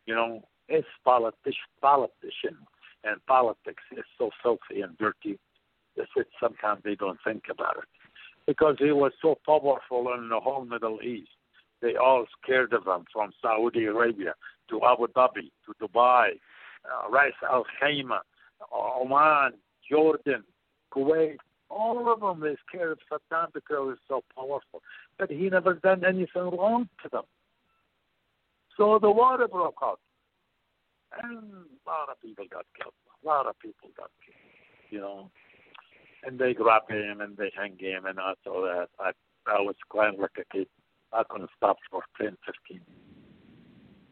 You 0.07 0.15
know, 0.15 0.43
it's 0.69 0.87
politician, 1.05 1.55
politician, 1.81 2.57
and 3.05 3.25
politics 3.27 3.83
is 3.97 4.05
so 4.19 4.31
filthy 4.43 4.81
and 4.83 4.97
dirty 4.99 5.39
that 5.97 6.07
sometimes 6.41 6.83
they 6.85 6.95
don't 6.95 7.19
think 7.25 7.45
about 7.51 7.77
it. 7.79 7.89
Because 8.47 8.77
he 8.79 8.93
was 8.93 9.13
so 9.21 9.39
powerful 9.45 10.13
in 10.15 10.29
the 10.29 10.39
whole 10.39 10.65
Middle 10.65 11.01
East, 11.03 11.31
they 11.83 11.97
all 11.97 12.27
scared 12.43 12.73
of 12.73 12.87
him 12.87 13.05
from 13.13 13.33
Saudi 13.43 13.85
Arabia 13.85 14.35
to 14.71 14.81
Abu 14.85 15.09
Dhabi 15.09 15.51
to 15.67 15.75
Dubai, 15.83 16.31
uh, 16.85 17.11
Ras 17.11 17.33
Al 17.43 17.65
Khaimah, 17.83 18.21
Oman, 18.73 19.53
Jordan, 19.91 20.45
Kuwait, 20.93 21.37
all 21.69 22.13
of 22.13 22.21
them 22.21 22.49
is 22.51 22.59
scared 22.69 22.93
of 23.11 23.21
Saddam 23.31 23.53
because 23.53 23.91
he's 23.91 24.09
so 24.09 24.23
powerful. 24.35 24.83
But 25.19 25.31
he 25.31 25.49
never 25.49 25.75
done 25.75 26.05
anything 26.05 26.51
wrong 26.51 26.89
to 27.03 27.09
them. 27.11 27.25
So 28.77 28.99
the 29.01 29.11
war 29.11 29.39
broke 29.49 29.79
out. 29.83 30.01
And 31.23 31.39
a 31.39 31.89
lot 31.89 32.09
of 32.11 32.21
people 32.21 32.45
got 32.51 32.67
killed. 32.79 32.93
A 33.23 33.27
lot 33.27 33.47
of 33.47 33.59
people 33.59 33.89
got 33.97 34.11
killed, 34.25 34.91
you 34.91 35.01
know. 35.01 35.31
And 36.25 36.39
they 36.39 36.55
grab 36.55 36.83
him 36.89 37.21
and 37.21 37.37
they 37.37 37.53
hang 37.57 37.77
him 37.79 38.07
and 38.07 38.19
all 38.19 38.35
that. 38.45 38.89
I, 38.99 39.13
I 39.47 39.61
was 39.61 39.77
crying 39.89 40.19
like 40.21 40.37
a 40.39 40.57
kid. 40.57 40.69
I 41.13 41.23
couldn't 41.29 41.51
stop 41.57 41.77
for 41.91 42.03
10, 42.21 42.37
15 42.69 42.81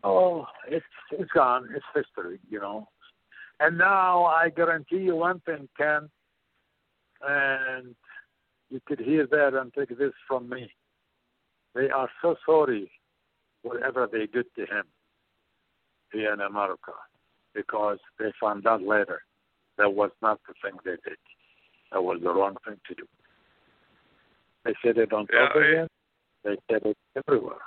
Oh, 0.05 0.47
it's 0.69 0.85
it's 1.13 1.31
gone. 1.33 1.67
It's 1.75 1.85
history, 1.95 2.39
you 2.51 2.61
know. 2.61 2.89
And 3.61 3.79
now 3.79 4.25
I 4.25 4.49
guarantee 4.49 4.99
you 4.99 5.17
one 5.17 5.41
thing, 5.41 5.69
Ken, 5.77 6.09
and 7.27 7.95
you 8.71 8.81
could 8.87 9.01
hear 9.01 9.27
that 9.27 9.55
and 9.55 9.73
take 9.73 9.97
this 9.97 10.13
from 10.27 10.49
me. 10.49 10.71
They 11.75 11.91
are 11.91 12.09
so 12.23 12.37
sorry 12.47 12.91
whatever 13.63 14.09
they 14.11 14.27
did 14.27 14.47
to 14.57 14.63
him 14.63 14.85
here 16.13 16.33
in 16.33 16.41
America 16.41 16.93
because 17.55 17.99
they 18.19 18.33
found 18.41 18.67
out 18.67 18.83
later 18.83 19.23
that 19.79 19.93
was 19.93 20.11
not 20.23 20.41
the 20.47 20.55
thing 20.63 20.79
they 20.85 20.93
did. 21.09 21.19
That 21.93 22.03
was 22.03 22.21
the 22.23 22.33
wrong 22.33 22.57
thing 22.67 22.77
to 22.89 22.95
do. 22.95 23.05
They 24.65 24.75
said 24.85 24.99
it 24.99 25.13
on 25.13 25.27
yeah, 25.33 25.49
television. 25.49 25.89
They 26.45 26.57
said 26.71 26.83
it 26.85 26.97
everywhere. 27.17 27.59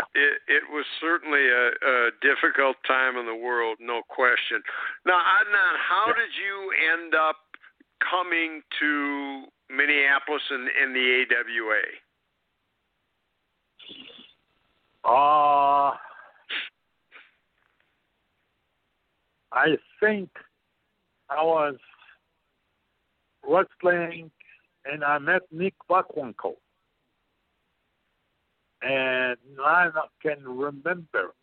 Yeah. 0.00 0.22
It, 0.22 0.38
it 0.48 0.62
was 0.70 0.84
certainly 1.00 1.48
a, 1.48 1.68
a 1.68 2.10
difficult 2.22 2.76
time 2.86 3.16
in 3.16 3.26
the 3.26 3.34
world, 3.34 3.78
no 3.80 4.02
question. 4.08 4.62
Now, 5.06 5.18
Adnan, 5.18 5.76
how 5.88 6.06
yeah. 6.08 6.14
did 6.14 6.32
you 6.36 6.72
end 6.92 7.14
up 7.14 7.36
coming 8.08 8.62
to 8.80 9.44
Minneapolis 9.68 10.42
and, 10.50 10.68
and 10.82 10.94
the 10.94 11.24
AWA? 11.30 11.82
Uh, 15.02 15.96
I 19.52 19.76
think 19.98 20.28
I 21.28 21.42
was 21.42 21.76
wrestling 23.48 24.30
and 24.84 25.04
I 25.04 25.18
met 25.18 25.42
Nick 25.50 25.74
Bockwinkel. 25.88 26.56
And 28.82 29.36
I 29.62 29.90
can 30.22 30.42
remember 30.44 31.34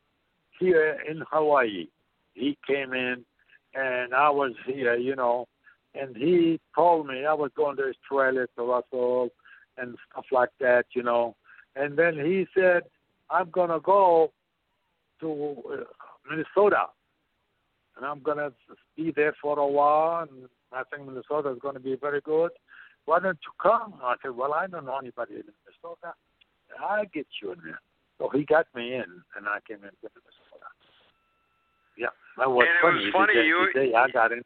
here 0.59 0.97
in 1.07 1.23
Hawaii, 1.31 1.87
he 2.33 2.57
came 2.65 2.93
in 2.93 3.25
and 3.73 4.13
I 4.13 4.29
was 4.29 4.53
here, 4.65 4.95
you 4.95 5.15
know, 5.15 5.47
and 5.93 6.15
he 6.15 6.59
told 6.75 7.07
me 7.07 7.25
I 7.25 7.33
was 7.33 7.51
going 7.55 7.77
to 7.77 7.91
Australia 7.91 8.47
to 8.57 8.63
wrestle 8.63 9.29
and 9.77 9.95
stuff 10.11 10.25
like 10.31 10.49
that, 10.59 10.85
you 10.95 11.03
know. 11.03 11.35
And 11.75 11.97
then 11.97 12.15
he 12.15 12.47
said, 12.55 12.83
I'm 13.29 13.51
to 13.69 13.79
go 13.79 14.31
to 15.19 15.57
uh, 15.71 15.83
Minnesota 16.29 16.87
and 17.95 18.05
I'm 18.05 18.21
to 18.37 18.51
be 18.95 19.11
there 19.15 19.35
for 19.41 19.57
a 19.59 19.67
while. 19.67 20.27
And 20.29 20.47
I 20.71 20.83
think 20.83 21.07
Minnesota 21.07 21.51
is 21.51 21.59
to 21.75 21.79
be 21.79 21.95
very 21.95 22.21
good. 22.21 22.51
Why 23.05 23.19
don't 23.19 23.39
you 23.43 23.51
come? 23.61 23.95
I 24.03 24.15
said, 24.21 24.35
Well, 24.35 24.53
I 24.53 24.67
don't 24.67 24.85
know 24.85 24.97
anybody 24.97 25.35
in 25.35 25.43
Minnesota. 25.43 26.13
I'll 26.79 27.05
get 27.13 27.27
you 27.41 27.51
in 27.53 27.59
there. 27.63 27.81
So 28.17 28.29
he 28.29 28.45
got 28.45 28.65
me 28.75 28.95
in, 28.95 29.23
and 29.35 29.47
I 29.47 29.59
came 29.67 29.77
into 29.77 29.95
Minnesota. 30.03 30.67
Yeah, 31.97 32.07
that 32.37 32.49
was 32.49 32.65
and 32.65 32.79
funny. 32.81 33.03
It 33.03 33.05
was 33.05 33.13
funny. 33.13 33.33
You, 33.45 33.69
day 33.73 33.93
I 33.93 34.09
got 34.09 34.31
in. 34.31 34.43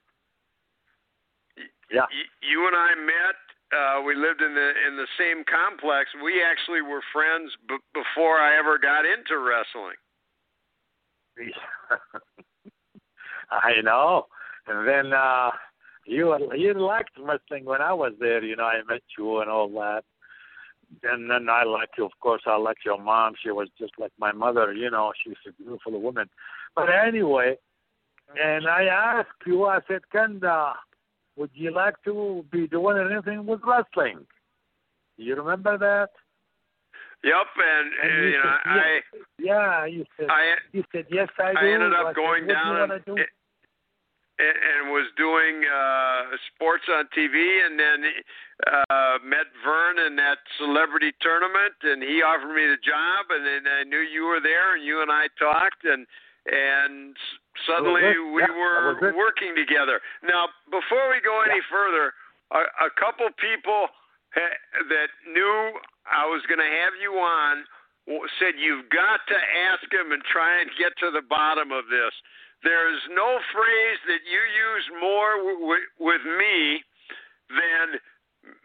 Yeah. 1.92 2.08
You 2.42 2.68
and 2.68 2.76
I 2.76 2.96
met. 2.96 3.36
Uh, 3.72 4.02
we 4.04 4.16
lived 4.16 4.42
in 4.42 4.54
the 4.54 4.74
in 4.88 4.98
the 4.98 5.08
same 5.18 5.46
complex. 5.48 6.10
We 6.24 6.44
actually 6.44 6.82
were 6.82 7.02
friends 7.14 7.56
b- 7.68 7.78
before 7.94 8.38
I 8.38 8.58
ever 8.60 8.78
got 8.78 9.06
into 9.06 9.38
wrestling. 9.40 9.96
I 13.52 13.82
know. 13.82 14.28
And 14.68 14.88
then 14.88 15.14
uh 15.14 15.52
you 16.06 16.38
you 16.56 16.74
liked 16.74 17.18
wrestling 17.18 17.66
when 17.66 17.82
I 17.82 17.94
was 17.94 18.14
there. 18.20 18.44
You 18.44 18.56
know, 18.56 18.66
I 18.66 18.84
met 18.88 19.02
you 19.18 19.40
and 19.40 19.50
all 19.50 19.70
that. 19.70 20.04
And 21.04 21.30
then 21.30 21.50
I 21.50 21.64
like 21.64 21.90
you, 21.98 22.06
of 22.06 22.12
course. 22.20 22.42
I 22.46 22.58
like 22.58 22.78
your 22.86 23.02
mom. 23.02 23.34
She 23.42 23.52
was 23.52 23.70
just 23.80 23.94
like 23.98 24.12
my 24.20 24.32
mother. 24.32 24.74
You 24.74 24.92
know, 24.92 25.14
she's 25.24 25.36
a 25.48 25.54
beautiful 25.54 26.00
woman. 26.00 26.30
But 26.76 26.90
anyway, 26.90 27.58
and 28.42 28.68
I 28.68 28.84
asked 28.86 29.46
you. 29.46 29.66
I 29.66 29.80
said, 29.88 30.02
Kenda, 30.14 30.74
would 31.38 31.52
you 31.54 31.72
like 31.72 31.96
to 32.06 32.46
be 32.52 32.68
doing 32.68 32.98
anything 33.12 33.46
with 33.46 33.62
wrestling? 33.66 34.26
You 35.18 35.36
remember 35.36 35.78
that? 35.78 36.10
Yep, 37.24 37.48
and, 37.58 37.92
and 38.02 38.12
uh, 38.12 38.24
you, 38.24 38.30
you 38.30 38.38
know, 38.38 38.58
I 38.66 39.00
yeah, 39.38 39.86
you 39.86 40.06
said 40.18 40.28
I, 40.30 40.56
you 40.72 40.84
said 40.92 41.06
yes, 41.12 41.28
I 41.38 41.52
do. 41.52 41.60
I 41.60 41.74
ended 41.74 41.94
up 41.94 42.08
I 42.08 42.14
going 42.14 42.44
said, 42.48 42.54
down 42.54 42.92
and, 42.92 43.20
and, 44.42 44.58
and 44.58 44.82
was 44.89 45.06
doing 45.18 45.62
uh 45.70 46.34
sports 46.50 46.89
on 46.89 47.06
TV, 47.14 47.38
and 47.38 47.78
then 47.78 48.00
uh 48.66 49.22
met 49.22 49.46
Verne 49.62 50.02
in 50.02 50.16
that 50.18 50.42
celebrity 50.58 51.14
tournament, 51.22 51.78
and 51.84 52.02
he 52.02 52.26
offered 52.26 52.54
me 52.54 52.66
the 52.66 52.82
job, 52.82 53.30
and 53.30 53.46
then 53.46 53.70
I 53.70 53.84
knew 53.86 54.02
you 54.02 54.26
were 54.26 54.42
there, 54.42 54.76
and 54.76 54.84
you 54.84 55.02
and 55.02 55.12
I 55.12 55.30
talked, 55.38 55.86
and 55.86 56.10
and 56.50 57.14
suddenly 57.70 58.18
we 58.34 58.42
yeah, 58.42 58.50
were 58.50 59.14
working 59.14 59.54
together. 59.54 60.02
Now, 60.26 60.50
before 60.74 61.06
we 61.14 61.22
go 61.22 61.46
any 61.46 61.62
yeah. 61.62 61.70
further, 61.70 62.14
a, 62.50 62.89
a 62.89 62.92
couple 62.98 63.30
people 63.38 63.94
ha- 64.34 64.60
that 64.89 65.10
knew 65.30 65.78
I 66.10 66.26
was 66.26 66.42
going 66.50 66.60
to 66.60 66.74
have 66.82 66.98
you 66.98 67.14
on 67.22 67.64
said 68.42 68.58
you've 68.58 68.89
got 68.89 69.22
to 69.30 69.38
ask 69.38 69.86
him 69.94 70.12
and 70.12 70.22
try 70.26 70.60
and 70.60 70.70
get 70.74 70.98
to 71.00 71.14
the 71.14 71.22
bottom 71.22 71.72
of 71.72 71.86
this. 71.88 72.12
There 72.64 72.93
is 72.93 73.01
no 73.16 73.39
phrase 73.53 73.99
that 74.05 74.22
you 74.26 74.41
use 74.41 74.86
more 75.01 75.38
w- 75.38 75.89
with 75.97 76.24
me 76.38 76.84
than 77.49 77.97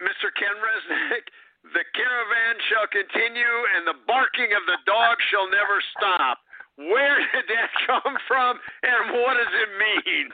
Mr. 0.01 0.29
Ken 0.37 0.53
Resnick. 0.61 1.25
The 1.73 1.85
caravan 1.97 2.55
shall 2.69 2.87
continue, 2.93 3.57
and 3.75 3.87
the 3.89 3.99
barking 4.07 4.53
of 4.55 4.63
the 4.67 4.79
dog 4.87 5.17
shall 5.31 5.49
never 5.51 5.83
stop. 5.97 6.39
Where 6.77 7.17
did 7.33 7.45
that 7.49 7.71
come 7.89 8.17
from, 8.29 8.61
and 8.85 9.17
what 9.17 9.35
does 9.35 9.55
it 9.65 9.71
mean? 9.81 10.29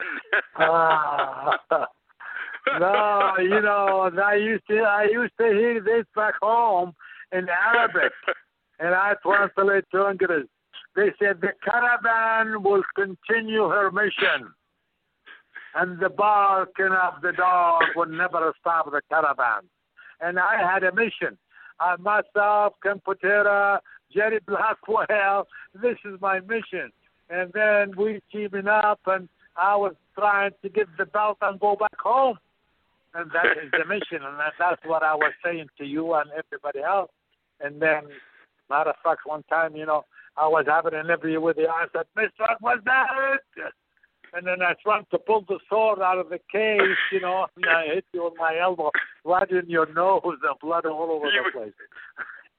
uh, 0.58 1.56
no, 2.80 3.34
you 3.38 3.60
know, 3.62 4.10
I 4.22 4.34
used 4.34 4.66
to 4.68 4.80
I 4.80 5.04
used 5.04 5.32
to 5.38 5.46
hear 5.46 5.80
this 5.80 6.04
back 6.14 6.34
home 6.42 6.92
in 7.30 7.46
Arabic, 7.48 8.12
and 8.80 8.94
I 8.94 9.14
translate 9.22 9.84
to 9.92 10.10
English. 10.10 10.48
They 10.94 11.10
said 11.18 11.40
the 11.40 11.52
caravan 11.64 12.62
will 12.62 12.82
continue 12.94 13.68
her 13.68 13.90
mission, 13.90 14.52
and 15.74 15.98
the 15.98 16.10
barking 16.10 16.92
of 16.92 17.22
the 17.22 17.32
dog 17.32 17.82
will 17.96 18.06
never 18.06 18.52
stop 18.60 18.90
the 18.90 19.00
caravan. 19.08 19.62
And 20.20 20.38
I 20.38 20.58
had 20.58 20.84
a 20.84 20.94
mission. 20.94 21.38
I 21.80 21.96
myself, 21.96 22.74
Ken 22.82 23.00
Patera, 23.04 23.74
uh, 23.76 23.80
Jerry 24.12 24.38
Blackwell. 24.46 25.48
This 25.80 25.96
is 26.04 26.20
my 26.20 26.40
mission. 26.40 26.92
And 27.30 27.50
then 27.54 27.96
we 27.96 28.20
teaming 28.30 28.68
up, 28.68 29.00
and 29.06 29.28
I 29.56 29.74
was 29.76 29.94
trying 30.16 30.52
to 30.62 30.68
get 30.68 30.86
the 30.98 31.06
belt 31.06 31.38
and 31.40 31.58
go 31.58 31.74
back 31.76 31.98
home. 31.98 32.36
And 33.14 33.30
that 33.32 33.46
is 33.62 33.70
the 33.72 33.84
mission, 33.86 34.24
and 34.24 34.38
that, 34.38 34.52
that's 34.58 34.80
what 34.84 35.02
I 35.02 35.14
was 35.14 35.32
saying 35.44 35.68
to 35.78 35.84
you 35.84 36.14
and 36.14 36.30
everybody 36.30 36.80
else. 36.80 37.10
And 37.60 37.80
then, 37.80 38.04
matter 38.70 38.90
of 38.90 38.96
fact, 39.04 39.20
one 39.24 39.42
time, 39.44 39.76
you 39.76 39.86
know, 39.86 40.04
I 40.36 40.48
was 40.48 40.64
having 40.66 40.94
an 40.94 41.06
interview 41.06 41.40
with 41.40 41.56
you. 41.58 41.68
I 41.68 41.86
said, 41.92 42.06
Mister, 42.16 42.44
What 42.60 42.62
was 42.62 42.78
that 42.86 43.06
it? 43.34 43.72
And 44.34 44.46
then 44.46 44.62
I 44.62 44.72
tried 44.82 45.04
to 45.10 45.18
pull 45.18 45.44
the 45.46 45.58
sword 45.68 46.00
out 46.00 46.16
of 46.18 46.30
the 46.30 46.40
case, 46.50 46.96
you 47.12 47.20
know, 47.20 47.46
and 47.56 47.66
I 47.66 47.84
hit 48.00 48.04
you 48.14 48.24
with 48.24 48.32
my 48.38 48.58
elbow 48.58 48.90
right 49.26 49.50
in 49.50 49.68
your 49.68 49.92
nose 49.92 50.22
and 50.24 50.58
blood 50.62 50.86
all 50.86 51.10
over 51.12 51.26
You- 51.28 51.44
the 51.52 51.58
place. 51.58 51.72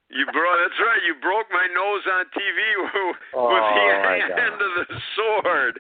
You 0.10 0.26
broke. 0.26 0.60
That's 0.62 0.80
right. 0.80 1.02
You 1.08 1.16
broke 1.20 1.48
my 1.50 1.66
nose 1.74 2.04
on 2.06 2.26
TV 2.38 2.60
with, 2.86 3.16
Oh, 3.34 3.50
the 3.50 3.62
my 4.06 4.20
God. 4.30 4.40
end 4.46 4.54
of 4.62 4.72
the 4.78 5.02
sword. 5.18 5.80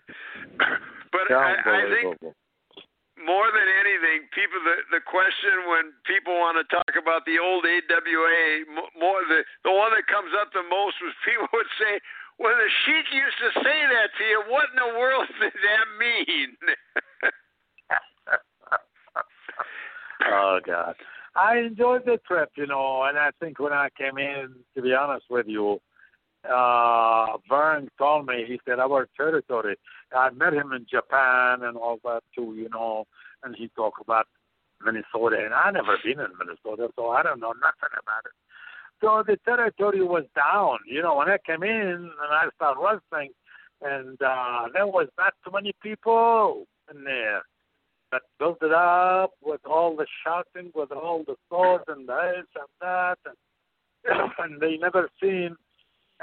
but 1.13 1.29
I, 1.31 1.53
I 1.61 1.93
think. 1.93 2.33
More 3.25 3.47
than 3.51 3.67
anything, 3.79 4.27
people 4.35 4.59
the 4.63 4.99
the 4.99 5.03
question 5.03 5.67
when 5.71 5.95
people 6.03 6.35
want 6.35 6.59
to 6.59 6.65
talk 6.67 6.93
about 6.99 7.25
the 7.25 7.39
old 7.39 7.65
AWA, 7.65 8.67
more 8.99 9.23
the 9.27 9.43
the 9.63 9.71
one 9.71 9.91
that 9.95 10.07
comes 10.07 10.31
up 10.35 10.51
the 10.53 10.63
most 10.67 10.99
was 11.01 11.15
people 11.23 11.47
would 11.51 11.71
say, 11.79 11.99
"When 12.37 12.53
the 12.55 12.69
sheik 12.85 13.07
used 13.11 13.39
to 13.43 13.51
say 13.63 13.79
that 13.87 14.11
to 14.17 14.23
you, 14.23 14.39
what 14.47 14.69
in 14.71 14.77
the 14.79 14.93
world 14.99 15.27
did 15.39 15.55
that 15.55 15.87
mean?" 15.99 16.49
oh 20.31 20.59
God. 20.65 20.95
I 21.35 21.57
enjoyed 21.57 22.05
the 22.05 22.19
trip, 22.27 22.51
you 22.55 22.67
know, 22.67 23.03
and 23.09 23.17
I 23.17 23.31
think 23.39 23.57
when 23.57 23.73
I 23.73 23.89
came 23.97 24.19
in, 24.19 24.53
to 24.75 24.81
be 24.83 24.93
honest 24.93 25.25
with 25.31 25.47
you, 25.47 25.81
uh 26.49 27.37
Verne 27.49 27.89
told 27.97 28.25
me, 28.27 28.45
he 28.47 28.59
said 28.67 28.79
our 28.79 29.07
territory. 29.15 29.77
I 30.15 30.29
met 30.31 30.53
him 30.53 30.71
in 30.73 30.85
Japan 30.89 31.63
and 31.63 31.77
all 31.77 31.99
that 32.03 32.21
too, 32.35 32.55
you 32.55 32.69
know, 32.69 33.05
and 33.43 33.55
he 33.55 33.69
talked 33.75 34.01
about 34.01 34.27
Minnesota 34.83 35.37
and 35.43 35.53
I 35.53 35.71
never 35.71 35.97
been 36.03 36.19
in 36.19 36.37
Minnesota, 36.37 36.89
so 36.95 37.09
I 37.09 37.23
don't 37.23 37.39
know 37.39 37.53
nothing 37.53 37.93
about 38.01 38.25
it. 38.25 38.35
So 39.01 39.23
the 39.25 39.37
territory 39.45 40.03
was 40.03 40.25
down, 40.35 40.79
you 40.87 41.01
know, 41.01 41.15
when 41.17 41.29
I 41.29 41.37
came 41.45 41.63
in 41.63 42.11
and 42.11 42.31
I 42.31 42.47
started 42.55 42.81
wrestling 42.81 43.31
and 43.81 44.21
uh 44.21 44.67
there 44.73 44.87
was 44.87 45.07
not 45.17 45.33
too 45.45 45.51
many 45.51 45.73
people 45.81 46.65
in 46.93 47.03
there 47.03 47.43
But 48.11 48.23
built 48.39 48.59
it 48.61 48.71
up 48.73 49.31
with 49.41 49.61
all 49.65 49.95
the 49.95 50.07
shouting, 50.23 50.71
with 50.75 50.91
all 50.91 51.23
the 51.25 51.35
swords 51.49 51.85
and 51.87 52.07
this 52.07 52.47
and 52.55 52.71
that, 52.81 53.17
and, 53.25 53.37
and 54.39 54.61
they 54.61 54.77
never 54.77 55.09
seen 55.21 55.55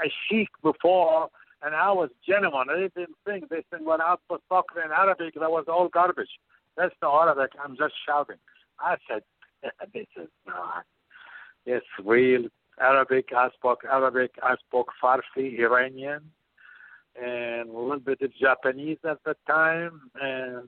a 0.03 0.11
sheik 0.27 0.49
before. 0.63 1.29
And 1.63 1.75
I 1.75 1.91
was 1.91 2.09
genuine. 2.27 2.67
They 2.67 2.89
didn't 2.99 3.17
think. 3.25 3.49
They 3.49 3.63
said 3.69 3.85
when 3.85 4.01
I 4.01 4.15
was 4.29 4.41
talking 4.49 4.81
in 4.83 4.91
Arabic, 4.91 5.35
that 5.35 5.51
was 5.51 5.65
all 5.67 5.89
garbage. 5.89 6.39
That's 6.75 6.95
no 7.01 7.19
Arabic. 7.19 7.51
I'm 7.63 7.77
just 7.77 7.93
shouting. 8.05 8.37
I 8.79 8.95
said, 9.07 9.21
this 9.93 10.07
is 10.17 10.29
not. 10.47 10.85
It's 11.65 11.85
real 12.03 12.45
Arabic. 12.79 13.29
I 13.35 13.49
spoke 13.51 13.81
Arabic. 13.89 14.31
I 14.41 14.55
spoke 14.67 14.87
Farsi, 15.03 15.59
Iranian, 15.59 16.21
and 17.21 17.69
a 17.69 17.77
little 17.77 17.99
bit 17.99 18.21
of 18.21 18.31
Japanese 18.35 18.97
at 19.07 19.19
the 19.23 19.35
time, 19.47 20.09
and 20.19 20.67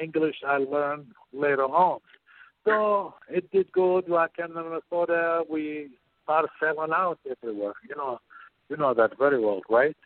English 0.00 0.36
I 0.46 0.58
learned 0.58 1.06
later 1.32 1.64
on. 1.64 2.00
So 2.64 3.14
it 3.28 3.50
did 3.50 3.72
good. 3.72 4.08
Like 4.08 4.32
in 4.38 4.54
Minnesota, 4.54 5.42
we 5.50 5.88
started 6.24 6.50
selling 6.60 6.92
out 6.92 7.18
everywhere. 7.28 7.72
You 7.88 7.96
know, 7.96 8.20
you 8.68 8.76
know 8.76 8.94
that 8.94 9.18
very 9.18 9.40
well, 9.40 9.60
right? 9.68 9.96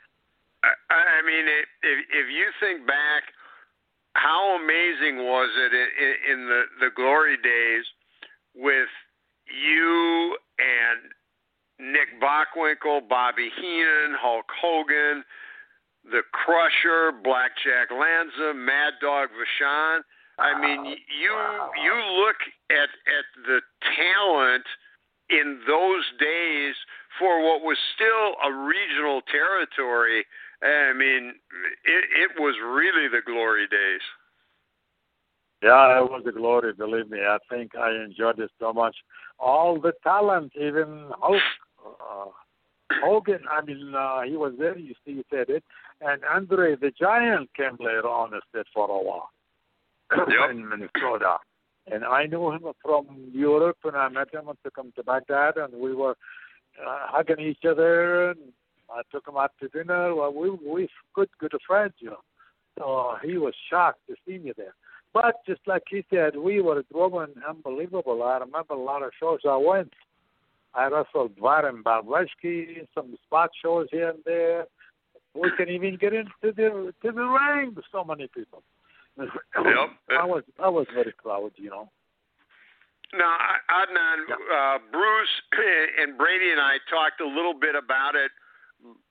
I, 0.65 0.95
I 0.95 1.21
mean, 1.27 1.47
it, 1.47 1.67
if 1.83 1.99
if 2.11 2.27
you 2.31 2.47
think 2.61 2.87
back, 2.87 3.25
how 4.15 4.59
amazing 4.63 5.19
was 5.19 5.51
it 5.57 5.73
in, 5.75 6.33
in 6.33 6.47
the 6.47 6.63
the 6.81 6.91
glory 6.95 7.37
days 7.37 7.85
with 8.55 8.91
you 9.49 10.37
and 10.59 11.93
Nick 11.93 12.21
Bockwinkel, 12.23 13.09
Bobby 13.09 13.51
Heenan, 13.57 14.15
Hulk 14.21 14.47
Hogan, 14.61 15.25
the 16.05 16.23
Crusher, 16.33 17.13
Blackjack 17.25 17.91
Lanza, 17.91 18.55
Mad 18.55 18.95
Dog 19.01 19.29
Vachon. 19.31 20.01
I 20.39 20.59
mean, 20.59 20.85
you 20.87 21.35
you 21.83 21.95
look 22.23 22.37
at 22.71 22.89
at 22.89 23.27
the 23.47 23.61
talent 23.97 24.65
in 25.33 25.61
those 25.67 26.05
days 26.21 26.75
for 27.19 27.43
what 27.43 27.63
was 27.63 27.77
still 27.95 28.37
a 28.45 28.53
regional 28.53 29.23
territory. 29.31 30.25
I 30.63 30.93
mean, 30.93 31.35
it, 31.85 32.05
it 32.15 32.41
was 32.41 32.55
really 32.63 33.09
the 33.09 33.23
glory 33.25 33.67
days. 33.69 34.01
Yeah, 35.63 35.99
it 35.99 36.11
was 36.11 36.25
a 36.27 36.33
glory. 36.33 36.73
Believe 36.73 37.09
me, 37.11 37.21
I 37.21 37.39
think 37.49 37.77
I 37.77 37.93
enjoyed 38.05 38.39
it 38.41 38.51
so 38.59 38.73
much. 38.73 38.97
All 39.39 39.81
the 39.81 39.93
talent, 40.03 40.53
even 40.57 41.09
Hulk, 41.21 41.41
uh, 41.87 42.25
Hogan. 43.01 43.41
I 43.49 43.65
mean, 43.65 43.95
uh, 43.95 44.23
he 44.23 44.37
was 44.37 44.55
there. 44.59 44.77
You 44.77 44.95
see, 45.05 45.13
you 45.13 45.25
said 45.31 45.49
it. 45.49 45.65
And 46.01 46.23
Andre 46.25 46.75
the 46.77 46.93
Giant 46.99 47.49
came 47.55 47.77
later 47.79 48.09
on 48.09 48.33
and 48.33 48.43
stayed 48.51 48.67
for 48.75 48.91
a 48.91 49.03
while 49.03 49.31
in 50.51 50.69
Minnesota. 50.69 51.39
And 51.91 52.05
I 52.05 52.27
knew 52.27 52.51
him 52.53 52.63
from 52.83 53.07
Europe, 53.33 53.79
and 53.85 53.97
I 53.97 54.09
met 54.09 54.33
him 54.33 54.49
and 54.49 54.59
took 54.63 54.79
him 54.79 54.93
to 54.97 55.03
Baghdad, 55.03 55.57
and 55.57 55.75
we 55.75 55.95
were 55.95 56.17
uh, 56.81 57.07
hugging 57.07 57.41
each 57.41 57.65
other. 57.69 58.31
And 58.31 58.41
I 58.91 59.03
took 59.11 59.27
him 59.27 59.37
out 59.37 59.53
to 59.61 59.69
dinner. 59.69 60.15
Well, 60.15 60.33
we 60.33 60.51
we 60.51 60.89
good 61.15 61.29
good 61.41 61.53
friends, 61.67 61.95
you 61.99 62.11
know. 62.11 62.23
So 62.79 63.17
he 63.23 63.37
was 63.37 63.55
shocked 63.69 64.01
to 64.09 64.15
see 64.27 64.39
me 64.39 64.53
there. 64.57 64.75
But 65.13 65.45
just 65.47 65.61
like 65.67 65.83
he 65.91 66.05
said, 66.09 66.37
we 66.37 66.63
were 66.63 66.83
growing 66.93 67.35
unbelievable. 67.47 68.23
I 68.23 68.39
remember 68.39 68.75
a 68.75 68.83
lot 68.83 69.03
of 69.03 69.11
shows 69.21 69.41
I 69.47 69.57
went. 69.57 69.93
I 70.75 70.87
wrestled 70.87 71.37
Vadim 71.37 71.83
Balveshki, 71.83 72.87
some 72.95 73.15
spot 73.27 73.51
shows 73.63 73.89
here 73.91 74.11
and 74.11 74.21
there. 74.25 74.67
We 75.35 75.51
can 75.57 75.69
even 75.69 75.97
get 75.97 76.15
into 76.15 76.33
the 76.43 76.95
to 77.03 77.13
the 77.13 77.23
ring 77.23 77.73
with 77.75 77.85
so 77.93 78.05
many 78.05 78.29
people. 78.29 78.63
I 79.19 80.25
was 80.25 80.43
I 80.59 80.69
was 80.69 80.87
very 80.95 81.13
proud, 81.23 81.53
you 81.57 81.71
know. 81.71 81.91
Now, 83.15 83.37
Adnan, 83.69 84.25
uh, 84.31 84.79
Bruce 84.91 85.29
and 86.01 86.17
Brady 86.17 86.51
and 86.51 86.61
I 86.61 86.77
talked 86.89 87.21
a 87.21 87.27
little 87.27 87.55
bit 87.55 87.75
about 87.75 88.15
it 88.15 88.31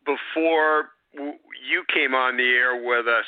before 0.05 0.89
you 1.13 1.83
came 1.93 2.15
on 2.15 2.37
the 2.37 2.43
air 2.43 2.83
with 2.83 3.05
us. 3.07 3.25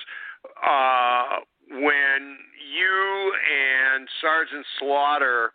Uh, 0.66 1.42
when 1.70 2.38
you 2.58 3.34
and 3.34 4.08
Sergeant 4.20 4.66
Slaughter 4.80 5.54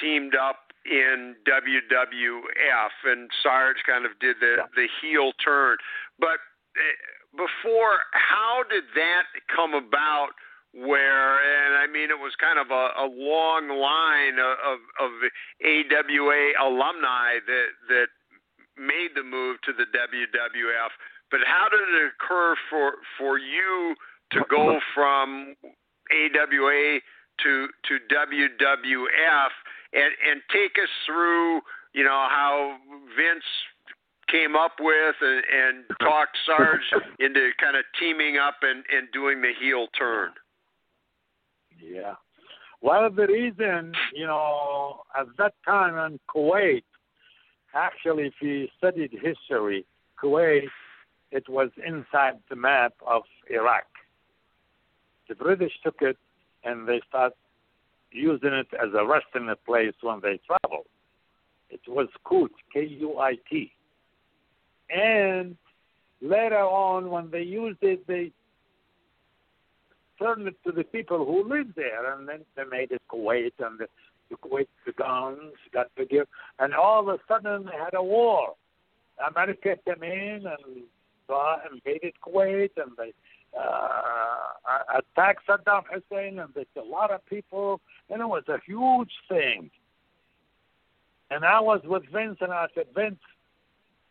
teamed 0.00 0.34
up 0.34 0.72
in 0.84 1.34
WWF, 1.46 2.94
and 3.04 3.30
Sarge 3.42 3.76
kind 3.86 4.04
of 4.04 4.12
did 4.20 4.36
the 4.40 4.56
the 4.74 4.86
heel 5.00 5.32
turn. 5.44 5.76
But 6.18 6.40
uh, 6.76 6.94
before, 7.36 8.08
how 8.12 8.64
did 8.68 8.84
that 8.94 9.24
come 9.54 9.74
about? 9.74 10.32
Where 10.76 11.40
and 11.40 11.72
I 11.74 11.86
mean, 11.86 12.10
it 12.10 12.20
was 12.20 12.36
kind 12.36 12.58
of 12.58 12.68
a, 12.68 12.92
a 13.00 13.08
long 13.08 13.72
line 13.72 14.36
of, 14.36 14.76
of, 15.00 15.10
AWA 15.64 16.52
alumni 16.60 17.40
that 17.46 17.68
that 17.88 18.08
made 18.76 19.16
the 19.16 19.22
move 19.22 19.56
to 19.64 19.72
the 19.72 19.84
WWF. 19.96 20.92
But 21.30 21.40
how 21.46 21.68
did 21.70 21.80
it 21.80 22.12
occur 22.12 22.56
for 22.68 22.92
for 23.16 23.38
you 23.38 23.94
to 24.32 24.42
go 24.50 24.78
from 24.94 25.56
AWA 26.12 27.00
to 27.42 27.68
to 27.88 27.94
WWF 28.12 29.52
and 29.92 30.12
and 30.28 30.42
take 30.52 30.76
us 30.82 30.90
through 31.06 31.60
you 31.94 32.04
know 32.04 32.26
how 32.28 32.76
Vince 33.16 33.44
came 34.30 34.56
up 34.56 34.72
with 34.80 35.16
and, 35.20 35.42
and 35.52 35.84
talked 36.00 36.36
Sarge 36.44 36.80
into 37.18 37.50
kind 37.60 37.76
of 37.76 37.84
teaming 37.98 38.36
up 38.38 38.56
and, 38.62 38.84
and 38.94 39.08
doing 39.12 39.40
the 39.40 39.52
heel 39.60 39.86
turn. 39.98 40.30
Yeah. 41.80 42.14
Well, 42.82 43.10
the 43.10 43.26
reason, 43.26 43.92
you 44.14 44.26
know, 44.26 45.02
at 45.18 45.26
that 45.38 45.54
time 45.64 46.12
in 46.12 46.20
Kuwait, 46.34 46.82
actually, 47.74 48.24
if 48.24 48.34
you 48.40 48.68
studied 48.78 49.12
history, 49.12 49.86
Kuwait, 50.22 50.68
it 51.30 51.48
was 51.48 51.70
inside 51.84 52.38
the 52.48 52.56
map 52.56 52.92
of 53.06 53.22
Iraq. 53.50 53.86
The 55.28 55.34
British 55.34 55.72
took 55.82 55.96
it 56.00 56.16
and 56.64 56.86
they 56.86 57.00
started 57.08 57.36
using 58.12 58.52
it 58.52 58.68
as 58.74 58.90
a 58.96 59.04
resting 59.04 59.52
place 59.66 59.94
when 60.02 60.20
they 60.22 60.40
traveled. 60.46 60.86
It 61.70 61.80
was 61.88 62.08
Kuit, 62.24 62.50
K-U-I-T. 62.72 63.72
And 64.90 65.56
later 66.20 66.60
on, 66.60 67.10
when 67.10 67.30
they 67.30 67.42
used 67.42 67.82
it, 67.82 68.06
they 68.06 68.32
turned 70.18 70.46
it 70.46 70.56
to 70.64 70.72
the 70.72 70.84
people 70.84 71.24
who 71.24 71.48
lived 71.48 71.74
there, 71.76 72.12
and 72.14 72.28
then 72.28 72.40
they 72.56 72.64
made 72.64 72.90
it 72.92 73.02
Kuwait, 73.10 73.52
and 73.58 73.78
the, 73.78 73.86
the 74.30 74.36
Kuwait 74.36 74.68
the 74.86 74.92
guns 74.92 75.54
got 75.72 75.94
bigger, 75.94 76.26
and 76.58 76.74
all 76.74 77.00
of 77.00 77.08
a 77.08 77.18
sudden 77.28 77.66
they 77.66 77.76
had 77.76 77.94
a 77.94 78.02
war. 78.02 78.54
America 79.28 79.76
came 79.84 80.02
in 80.02 80.44
and 80.46 80.82
uh, 81.28 81.56
invaded 81.72 82.14
Kuwait, 82.24 82.70
and 82.76 82.92
they 82.96 83.12
uh, 83.58 84.98
attacked 84.98 85.46
Saddam 85.46 85.82
Hussein, 85.92 86.38
and 86.38 86.50
there's 86.54 86.66
a 86.76 86.82
lot 86.82 87.10
of 87.10 87.24
people, 87.26 87.80
and 88.10 88.20
it 88.20 88.26
was 88.26 88.44
a 88.48 88.58
huge 88.66 89.12
thing. 89.28 89.70
And 91.30 91.44
I 91.44 91.60
was 91.60 91.80
with 91.84 92.04
Vince, 92.12 92.38
and 92.40 92.52
I 92.52 92.66
said, 92.74 92.86
Vince, 92.94 93.18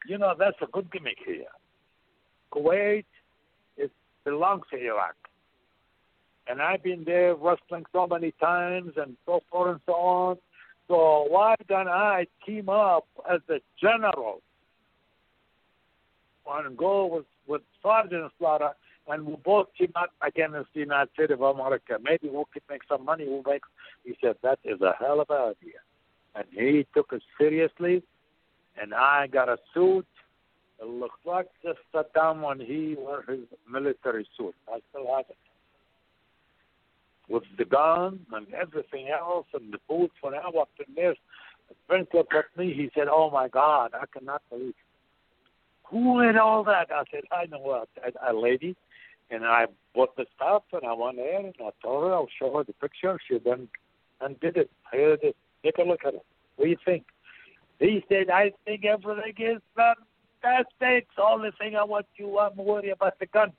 you 0.07 0.17
know, 0.17 0.33
that's 0.37 0.57
a 0.61 0.67
good 0.67 0.91
gimmick 0.91 1.17
here. 1.25 1.45
Kuwait 2.53 3.05
it 3.77 3.91
belongs 4.23 4.63
to 4.71 4.77
Iraq. 4.77 5.15
And 6.47 6.61
I've 6.61 6.83
been 6.83 7.03
there 7.05 7.35
wrestling 7.35 7.85
so 7.91 8.07
many 8.07 8.31
times 8.39 8.93
and 8.97 9.17
so 9.25 9.41
forth 9.49 9.71
and 9.71 9.81
so 9.85 9.93
on. 9.93 10.37
So 10.87 11.25
why 11.29 11.55
don't 11.67 11.87
I 11.87 12.27
team 12.45 12.69
up 12.69 13.07
as 13.29 13.41
a 13.49 13.59
general 13.81 14.41
and 16.47 16.77
go 16.77 17.07
with, 17.07 17.25
with 17.47 17.61
Sergeant 17.81 18.31
Slaughter 18.37 18.71
and 19.07 19.25
we 19.25 19.35
both 19.43 19.67
team 19.77 19.91
up 19.95 20.11
against 20.25 20.69
the 20.73 20.79
United 20.81 21.09
States 21.13 21.31
of 21.31 21.41
America. 21.41 21.97
Maybe 22.01 22.29
we 22.29 22.43
could 22.53 22.63
make 22.69 22.81
some 22.87 23.05
money. 23.05 23.25
We'll 23.27 23.43
make. 23.45 23.61
He 24.03 24.15
said 24.21 24.35
that 24.43 24.59
is 24.63 24.81
a 24.81 24.93
hell 24.99 25.21
of 25.21 25.29
an 25.29 25.53
idea, 25.61 25.79
and 26.35 26.45
he 26.51 26.87
took 26.95 27.11
it 27.11 27.21
seriously. 27.37 28.03
And 28.81 28.93
I 28.93 29.27
got 29.27 29.49
a 29.49 29.57
suit. 29.73 30.05
It 30.81 30.87
looked 30.87 31.25
like 31.25 31.47
just 31.63 31.79
Saddam 31.93 32.41
when 32.41 32.59
he 32.59 32.95
wore 32.97 33.23
his 33.27 33.39
military 33.69 34.27
suit. 34.37 34.55
I 34.67 34.79
still 34.89 35.07
have 35.15 35.25
it 35.29 35.37
with 37.27 37.43
the 37.57 37.65
gun 37.65 38.19
and 38.33 38.47
everything 38.53 39.07
else 39.09 39.47
and 39.53 39.73
the 39.73 39.79
boots. 39.89 40.13
When 40.21 40.33
I 40.33 40.49
walked 40.53 40.79
in 40.85 40.93
there, 40.95 41.15
the 41.69 41.75
prince 41.87 42.07
looked 42.13 42.35
at 42.35 42.45
me. 42.57 42.73
He 42.73 42.91
said, 42.93 43.07
"Oh 43.09 43.31
my 43.31 43.47
God, 43.47 43.91
I 43.93 44.05
cannot 44.17 44.41
believe." 44.49 44.75
Who 45.89 46.21
did 46.21 46.37
all 46.37 46.63
that? 46.65 46.91
I 46.91 47.03
said, 47.11 47.21
I 47.31 47.45
know 47.45 47.69
a, 47.71 48.31
a 48.31 48.33
lady 48.33 48.75
and 49.31 49.45
I 49.45 49.65
bought 49.93 50.15
the 50.15 50.25
stuff, 50.35 50.63
and 50.73 50.85
I 50.85 50.93
went 50.93 51.17
there, 51.17 51.39
and 51.39 51.53
I 51.59 51.69
told 51.81 52.03
her 52.03 52.13
I'll 52.13 52.27
show 52.39 52.57
her 52.57 52.63
the 52.63 52.73
picture. 52.73 53.19
She 53.27 53.39
then 53.39 53.67
and 54.21 54.39
did 54.39 54.57
it. 54.57 54.69
Here 54.91 55.13
it 55.13 55.21
is. 55.23 55.33
Take 55.63 55.77
a 55.77 55.81
look 55.81 56.01
at 56.05 56.13
it. 56.13 56.25
What 56.55 56.65
do 56.65 56.69
you 56.71 56.77
think? 56.85 57.05
He 57.79 58.03
said, 58.09 58.29
I 58.29 58.51
think 58.63 58.85
everything 58.85 59.33
is 59.37 59.61
fantastic. 59.75 61.07
The 61.15 61.23
only 61.23 61.49
thing 61.59 61.75
I 61.75 61.83
want 61.83 62.05
you, 62.15 62.39
I'm 62.39 62.55
worried 62.55 62.89
about 62.89 63.19
the 63.19 63.25
gun. 63.25 63.51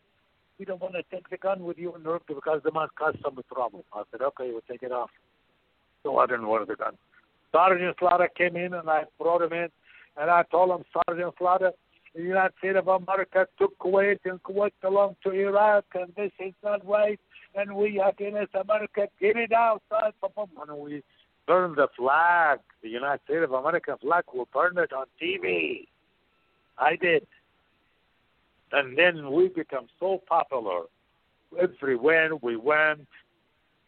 We 0.58 0.64
don't 0.64 0.80
want 0.80 0.94
to 0.94 1.02
take 1.14 1.28
the 1.28 1.36
gun 1.36 1.64
with 1.64 1.78
you 1.78 1.94
in 1.94 2.02
Europe 2.02 2.24
because 2.26 2.62
they 2.64 2.70
might 2.70 2.94
cause 2.94 3.14
some 3.22 3.38
trouble. 3.52 3.84
I 3.92 4.02
said, 4.10 4.22
okay, 4.22 4.50
we'll 4.50 4.62
take 4.70 4.82
it 4.82 4.92
off. 4.92 5.10
So 6.02 6.18
I 6.18 6.26
didn't 6.26 6.46
want 6.46 6.66
the 6.68 6.76
gun. 6.76 6.94
Sergeant 7.52 7.96
Slaughter 7.98 8.30
came 8.36 8.56
in, 8.56 8.74
and 8.74 8.88
I 8.88 9.04
brought 9.18 9.42
him 9.42 9.52
in, 9.52 9.68
and 10.16 10.30
I 10.30 10.44
told 10.50 10.70
him, 10.70 10.84
Sergeant 11.06 11.34
Slaughter, 11.38 11.72
the 12.16 12.22
United 12.22 12.52
States 12.58 12.78
of 12.78 12.88
America 12.88 13.46
took 13.58 13.78
Kuwait 13.78 14.20
and 14.24 14.42
Kuwait 14.42 14.72
belonged 14.80 15.16
to 15.22 15.32
Iraq 15.32 15.84
and 15.94 16.12
this 16.16 16.32
is 16.38 16.54
not 16.64 16.86
right 16.86 17.20
and 17.54 17.76
we 17.76 18.00
are 18.00 18.08
against 18.08 18.54
America 18.54 19.06
get 19.20 19.36
it 19.36 19.52
out 19.52 19.82
and 19.90 20.78
we 20.78 21.02
burn 21.47 21.74
the 21.74 21.88
flag 21.97 22.61
the 22.82 22.88
United 22.88 23.20
States 23.24 23.44
of 23.44 23.53
America 23.53 23.97
flag 24.01 24.24
we 24.34 24.44
burn 24.53 24.76
it 24.78 24.92
on 24.92 25.07
TV 25.20 25.86
I 26.78 26.97
did 26.97 27.26
and 28.72 28.97
then 28.99 29.32
we 29.32 29.49
become 29.49 29.86
so 30.01 30.22
popular 30.28 30.82
everywhere 31.61 32.34
we 32.36 32.57
went 32.57 33.07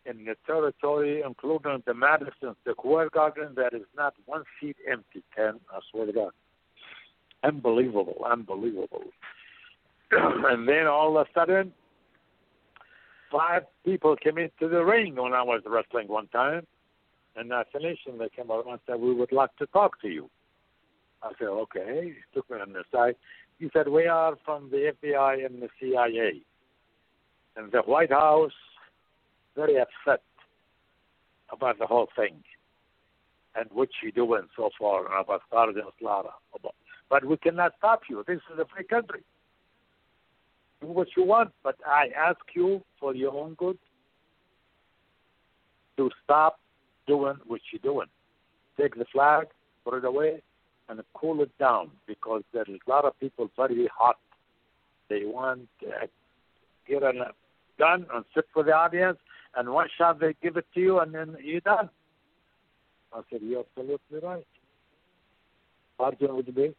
in 0.09 0.25
the 0.25 0.37
territory, 0.47 1.23
including 1.25 1.83
the 1.87 1.95
Madison 1.95 2.57
Square 2.69 3.11
Garden, 3.11 3.53
there 3.55 3.75
is 3.75 3.83
not 3.97 4.15
one 4.27 4.45
seat 4.59 4.77
empty, 4.91 5.23
Ken. 5.37 5.61
I 5.71 5.81
swear 5.91 6.07
to 6.07 6.13
God. 6.13 6.33
Unbelievable, 7.43 8.25
unbelievable. 8.29 9.05
and 10.11 10.67
then 10.67 10.87
all 10.87 11.19
of 11.19 11.27
a 11.27 11.39
sudden, 11.39 11.73
five 13.31 13.65
people 13.85 14.17
came 14.17 14.39
into 14.39 14.69
the 14.69 14.83
ring 14.83 15.15
when 15.17 15.35
I 15.35 15.43
was 15.43 15.63
wrestling 15.67 16.09
one 16.09 16.29
time. 16.29 16.67
And 17.39 17.53
I 17.53 17.63
finished, 17.73 18.03
and 18.07 18.21
they 18.21 18.29
came 18.35 18.51
over 18.51 18.69
and 18.69 18.81
said, 18.87 19.01
We 19.01 19.15
would 19.15 19.33
like 19.33 19.55
to 19.57 19.67
talk 19.67 20.01
to 20.03 20.09
you. 20.09 20.29
I 21.23 21.31
said, 21.39 21.49
Okay. 21.49 22.15
He 22.15 22.35
took 22.35 22.51
me 22.51 22.59
on 22.59 22.73
the 22.73 22.83
side. 22.93 23.15
He 23.59 23.71
said, 23.73 23.89
We 23.89 24.07
are 24.07 24.37
from 24.45 24.71
the 24.71 24.93
FBI 25.03 25.47
and 25.47 25.63
the 25.63 25.69
CIA. 25.81 26.43
And 27.57 27.71
the 27.71 27.83
White 27.83 28.11
House, 28.11 28.53
very 29.55 29.77
upset 29.77 30.23
about 31.53 31.79
the 31.79 31.87
whole 31.87 32.09
thing 32.17 32.43
and 33.55 33.69
what 33.73 33.89
you're 34.03 34.13
doing 34.13 34.43
so 34.57 34.71
far 34.79 35.07
about 35.21 35.43
Sergeant 35.51 35.87
about 36.01 36.75
but 37.11 37.25
we 37.25 37.37
cannot 37.39 37.73
stop 37.79 38.03
you. 38.09 38.23
This 38.27 38.41
is 38.53 38.59
a 38.59 38.67
free 38.67 38.85
country. 38.85 39.23
Do 40.81 40.89
what 40.89 41.09
you 41.17 41.25
want, 41.25 41.53
but 41.65 41.77
I 41.87 42.09
ask 42.17 42.39
you 42.55 42.83
for 43.01 43.15
your 43.15 43.35
own 43.35 43.55
good 43.55 43.79
to 45.97 46.11
stop 46.23 46.61
doing 47.09 47.35
what 47.47 47.61
you're 47.73 47.93
doing. 47.93 48.07
Take 48.79 48.95
the 48.95 49.07
flag, 49.13 49.47
put 49.85 49.95
it 49.95 50.05
away, 50.05 50.43
and 50.89 51.01
cool 51.15 51.43
it 51.43 51.51
down 51.59 51.91
because 52.07 52.43
there 52.53 52.65
is 52.69 52.79
a 52.87 52.91
lot 52.91 53.05
of 53.05 53.19
people 53.19 53.51
very 53.57 53.89
hot. 53.93 54.19
They 55.11 55.23
want 55.25 55.69
to 55.81 55.87
get 56.87 57.03
a 57.03 57.13
gun 57.79 58.07
and 58.15 58.25
sit 58.35 58.45
for 58.55 58.63
the 58.63 58.73
audience, 58.73 59.19
and 59.57 59.71
one 59.71 59.89
shot 59.99 60.21
they 60.21 60.37
give 60.43 60.57
it 60.57 60.67
to 60.75 60.81
you, 60.81 61.01
and 61.01 61.13
then 61.13 61.37
you're 61.43 61.61
done. 61.61 61.91
I 63.13 63.23
said, 63.31 63.41
You're 63.43 63.65
absolutely 63.77 64.21
right. 64.23 64.47
Sergeant 65.99 66.37
would 66.37 66.55
be 66.55 66.75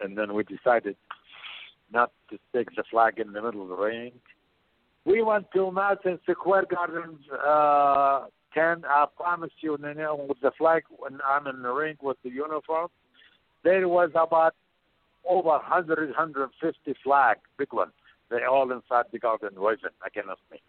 and 0.00 0.16
then 0.16 0.34
we 0.34 0.44
decided 0.44 0.96
not 1.92 2.12
to 2.30 2.38
take 2.54 2.74
the 2.76 2.84
flag 2.90 3.18
in 3.18 3.32
the 3.32 3.42
middle 3.42 3.62
of 3.62 3.68
the 3.68 3.76
ring. 3.76 4.12
We 5.04 5.22
went 5.22 5.46
to 5.54 5.70
Madison 5.70 6.18
Square 6.30 6.66
Garden, 6.70 7.18
uh, 7.46 8.26
Ken, 8.52 8.82
I 8.88 9.06
promise 9.16 9.50
you, 9.60 9.76
you 9.80 9.94
know, 9.94 10.26
with 10.28 10.40
the 10.40 10.50
flag 10.58 10.82
when 10.90 11.18
I'm 11.26 11.46
in 11.46 11.62
the 11.62 11.70
ring 11.70 11.96
with 12.02 12.16
the 12.24 12.30
uniform, 12.30 12.88
there 13.62 13.86
was 13.88 14.10
about 14.14 14.54
over 15.28 15.48
100, 15.48 16.08
150 16.08 16.94
flags, 17.04 17.40
big 17.58 17.72
ones. 17.72 17.92
They 18.30 18.44
all 18.44 18.70
inside 18.70 19.06
the 19.12 19.18
garden 19.18 19.50
waving 19.56 19.90
against 20.06 20.42
me. 20.50 20.60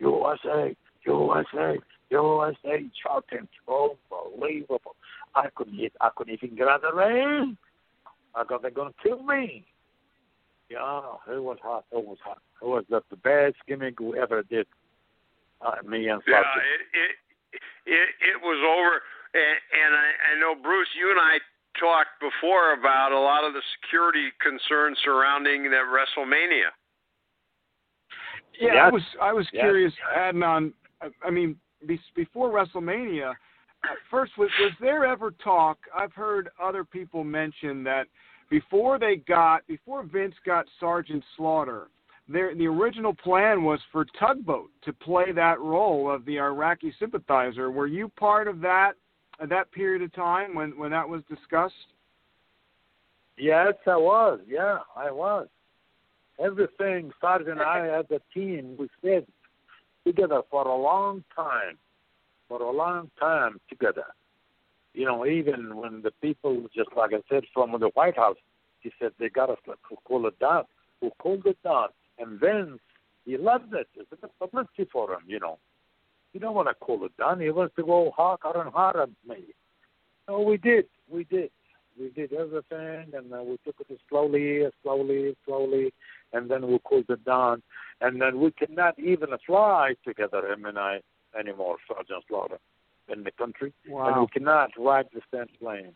USA, 0.00 0.76
USA, 1.06 1.78
USA, 2.10 2.90
shouting, 3.02 3.48
unbelievable. 3.68 4.96
I 5.34 5.48
couldn't, 5.54 5.80
I 6.00 6.10
couldn't 6.14 6.34
even 6.34 6.56
get 6.56 6.68
out 6.68 6.84
of 6.84 6.94
the 6.94 6.96
ring. 6.96 7.56
I 8.34 8.44
thought 8.44 8.62
they're 8.62 8.70
going 8.70 8.92
to 8.92 9.08
kill 9.08 9.22
me. 9.22 9.64
Yeah, 10.70 11.00
it 11.28 11.42
was 11.42 11.58
hot. 11.62 11.84
It 11.92 12.04
was 12.04 12.18
hot. 12.24 12.38
It 12.60 12.66
was 12.66 12.84
the, 12.88 13.02
the 13.10 13.16
best 13.16 13.56
gimmick 13.68 14.00
we 14.00 14.18
ever 14.18 14.42
did. 14.42 14.66
Uh, 15.64 15.80
me 15.88 16.08
and 16.08 16.20
Yeah, 16.28 16.40
it, 16.40 16.80
it 16.92 17.60
it 17.86 18.08
it 18.20 18.38
was 18.42 18.60
over, 18.60 19.00
and, 19.32 19.58
and 19.72 19.94
I, 19.94 20.36
I 20.36 20.40
know 20.40 20.60
Bruce, 20.60 20.88
you 20.98 21.10
and 21.10 21.18
I 21.18 21.38
talked 21.80 22.20
before 22.20 22.74
about 22.74 23.12
a 23.12 23.18
lot 23.18 23.44
of 23.44 23.52
the 23.52 23.62
security 23.80 24.28
concerns 24.40 24.98
surrounding 25.04 25.64
that 25.70 25.84
WrestleMania. 25.88 26.70
Yeah, 28.60 28.74
yes. 28.74 28.82
I 28.82 28.90
was 28.90 29.02
I 29.20 29.32
was 29.32 29.46
yes. 29.52 29.62
curious, 29.62 29.92
Adnan. 30.16 30.72
I 31.24 31.30
mean, 31.30 31.56
before 32.14 32.50
WrestleMania, 32.50 33.32
first 34.10 34.32
was 34.38 34.50
was 34.60 34.72
there 34.80 35.04
ever 35.04 35.32
talk? 35.42 35.78
I've 35.94 36.12
heard 36.12 36.50
other 36.62 36.84
people 36.84 37.24
mention 37.24 37.82
that 37.84 38.06
before 38.50 38.98
they 38.98 39.16
got 39.16 39.66
before 39.66 40.04
Vince 40.04 40.34
got 40.46 40.66
Sergeant 40.78 41.24
Slaughter, 41.36 41.88
there 42.28 42.54
the 42.54 42.66
original 42.66 43.14
plan 43.14 43.64
was 43.64 43.80
for 43.92 44.06
Tugboat 44.18 44.70
to 44.84 44.92
play 44.92 45.32
that 45.32 45.60
role 45.60 46.10
of 46.10 46.24
the 46.24 46.38
Iraqi 46.38 46.92
sympathizer. 46.98 47.70
Were 47.70 47.86
you 47.86 48.08
part 48.08 48.48
of 48.48 48.60
that 48.60 48.92
at 49.40 49.48
that 49.50 49.70
period 49.72 50.02
of 50.02 50.12
time 50.14 50.54
when 50.54 50.76
when 50.78 50.90
that 50.90 51.08
was 51.08 51.22
discussed? 51.28 51.74
Yes, 53.36 53.74
I 53.86 53.96
was. 53.96 54.40
Yeah, 54.48 54.78
I 54.96 55.10
was. 55.10 55.48
Everything 56.38 57.10
Sergeant 57.20 57.60
and 57.60 57.62
I 57.62 57.88
as 57.88 58.06
a 58.10 58.20
team 58.32 58.76
we 58.78 58.88
stayed 58.98 59.26
together 60.06 60.42
for 60.50 60.66
a 60.66 60.76
long 60.76 61.24
time 61.34 61.78
for 62.48 62.60
a 62.62 62.70
long 62.70 63.10
time 63.18 63.60
together. 63.68 64.04
You 64.92 65.06
know, 65.06 65.26
even 65.26 65.76
when 65.76 66.02
the 66.02 66.12
people, 66.22 66.66
just 66.74 66.90
like 66.96 67.12
I 67.12 67.20
said, 67.28 67.44
from 67.52 67.72
the 67.72 67.90
White 67.94 68.16
House, 68.16 68.36
he 68.80 68.92
said 68.98 69.12
they 69.18 69.28
got 69.28 69.50
us 69.50 69.58
to 69.66 69.74
cool 70.06 70.26
it 70.26 70.38
down. 70.38 70.64
Who 71.00 71.10
cooled 71.20 71.46
it 71.46 71.58
down, 71.64 71.88
and 72.18 72.40
then 72.40 72.78
he 73.24 73.36
loved 73.36 73.72
it. 73.74 73.88
It's 73.96 74.10
a 74.22 74.28
publicity 74.44 74.88
for 74.92 75.12
him, 75.12 75.20
you 75.26 75.40
know. 75.40 75.58
You 76.32 76.40
don't 76.40 76.54
want 76.54 76.68
to 76.68 76.74
cool 76.80 77.04
it 77.04 77.16
down. 77.16 77.40
He 77.40 77.50
wants 77.50 77.74
to 77.76 77.84
go 77.84 78.12
hard 78.16 78.40
and 78.44 78.72
hard 78.72 78.96
on 78.96 79.14
me. 79.28 79.44
No, 80.28 80.40
we 80.40 80.56
did. 80.56 80.86
We 81.08 81.24
did. 81.24 81.50
We 81.98 82.10
did 82.10 82.32
everything, 82.32 83.12
and 83.14 83.32
uh, 83.32 83.42
we 83.44 83.56
took 83.64 83.76
it 83.88 84.00
slowly, 84.08 84.64
slowly, 84.82 85.36
slowly, 85.46 85.94
and 86.32 86.50
then 86.50 86.66
we 86.66 86.80
cooled 86.84 87.04
it 87.08 87.24
down. 87.24 87.62
And 88.00 88.20
then 88.20 88.40
we 88.40 88.50
cannot 88.50 88.98
even 88.98 89.28
fly 89.46 89.94
together, 90.04 90.44
him 90.52 90.64
and 90.64 90.76
I, 90.76 91.00
anymore, 91.38 91.76
Sergeant 91.86 92.24
Slaughter, 92.28 92.58
in 93.08 93.22
the 93.22 93.30
country. 93.30 93.72
Wow. 93.88 94.08
And 94.08 94.20
we 94.22 94.26
cannot 94.26 94.70
ride 94.76 95.06
the 95.14 95.20
same 95.32 95.46
plane. 95.60 95.92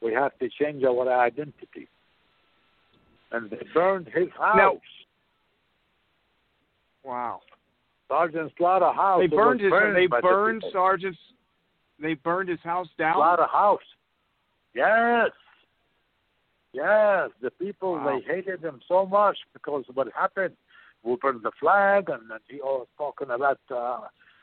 We 0.00 0.12
have 0.12 0.38
to 0.38 0.48
change 0.48 0.84
our 0.84 1.10
identity. 1.12 1.88
And 3.32 3.50
they 3.50 3.62
burned 3.72 4.06
his 4.14 4.28
house. 4.38 4.56
Now- 4.56 4.80
Wow. 7.04 7.40
Sergeant 8.08 8.52
Slaughter 8.56 8.92
house. 8.92 9.20
They 9.20 9.26
burned 9.26 9.60
his. 9.60 9.70
burned 9.70 9.96
They 9.96 10.06
the 10.06 10.20
burned 10.22 10.62
people. 10.62 10.72
Sergeant's. 10.72 11.18
They 12.00 12.14
burned 12.14 12.48
his 12.48 12.60
house 12.62 12.88
down. 12.98 13.14
Slaughter 13.16 13.46
house. 13.50 13.80
Yes. 14.74 15.30
Yes, 16.72 17.30
the 17.40 17.50
people 17.52 17.92
Wow. 17.92 18.18
they 18.18 18.20
hated 18.34 18.60
him 18.64 18.80
so 18.88 19.06
much 19.06 19.38
because 19.52 19.84
of 19.88 19.96
what 19.96 20.08
happened, 20.12 20.56
we 21.04 21.14
burned 21.16 21.42
the 21.44 21.52
flag, 21.60 22.08
and 22.08 22.28
then 22.28 22.40
he 22.48 22.56
was 22.56 22.88
talking 22.98 23.30
about 23.30 23.60
uh, 23.70 24.00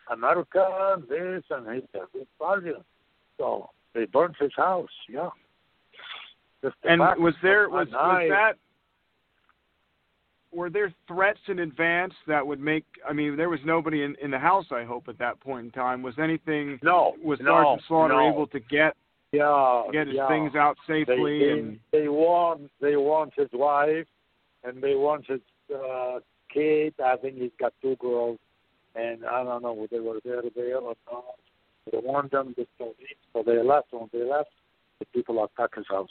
America 0.10 0.94
and 0.94 1.04
this, 1.10 1.44
and 1.50 1.68
he 1.76 1.82
said, 1.92 2.04
"It's 2.14 2.30
Sergeant." 2.40 2.86
So 3.38 3.70
they 3.94 4.06
burned 4.06 4.36
his 4.40 4.54
house. 4.56 4.90
Yeah. 5.10 5.30
The 6.62 6.72
And 6.84 7.02
was 7.02 7.34
there 7.42 7.70
was 7.70 7.88
was 7.90 8.28
that 8.30 8.54
were 10.54 10.70
there 10.70 10.94
threats 11.08 11.40
in 11.48 11.60
advance 11.60 12.14
that 12.28 12.46
would 12.46 12.60
make 12.60 12.86
I 13.08 13.14
mean 13.14 13.36
there 13.36 13.50
was 13.50 13.60
nobody 13.66 14.04
in, 14.04 14.16
in 14.22 14.32
the 14.32 14.40
house 14.40 14.66
I 14.72 14.84
hope 14.84 15.08
at 15.08 15.18
that 15.20 15.40
point 15.40 15.66
in 15.66 15.72
time 15.72 16.02
was 16.02 16.16
anything 16.20 16.80
No, 16.84 17.16
was 17.24 17.40
no, 17.42 17.52
Sergeant 17.52 17.82
Slaughter 17.88 18.14
no. 18.16 18.30
able 18.30 18.48
to 18.48 18.60
get 18.60 18.96
yeah, 19.32 19.84
get 19.94 20.08
his 20.08 20.18
yeah. 20.18 20.28
things 20.28 20.56
out 20.56 20.78
safely 20.88 21.40
they, 21.40 21.50
and 21.52 21.80
they 21.92 22.08
want 22.10 22.70
they 22.82 22.98
want 22.98 23.34
his 23.36 23.50
wife 23.54 24.08
and 24.64 24.82
they 24.82 24.96
want 24.96 25.26
his 25.26 25.40
uh 25.74 26.20
kid. 26.54 26.94
I 27.04 27.16
think 27.16 27.38
he's 27.38 27.52
got 27.60 27.74
two 27.82 27.96
girls 27.98 28.38
and 28.96 29.26
I 29.26 29.44
don't 29.44 29.64
know 29.64 29.74
whether 29.74 29.88
they 29.92 30.00
were 30.00 30.20
there 30.24 30.42
there 30.56 30.78
or 30.78 30.96
not. 31.12 31.24
They 31.92 31.98
want 31.98 32.32
them 32.32 32.54
to 32.56 32.68
still 32.76 32.94
eat, 33.00 33.18
so 33.34 33.44
they 33.44 33.62
left. 33.64 33.88
When 33.92 34.10
they 34.14 34.24
left, 34.24 34.52
the 35.00 35.06
people 35.06 35.44
attacked 35.44 35.78
his 35.78 35.88
house. 35.90 36.10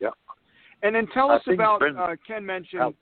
Yeah. 0.00 0.10
And 0.82 0.94
then 0.94 1.06
tell 1.14 1.30
us 1.30 1.42
about 1.46 1.82
uh, 1.82 2.16
Ken 2.26 2.44
mentioned 2.44 2.80
Help. 2.80 2.96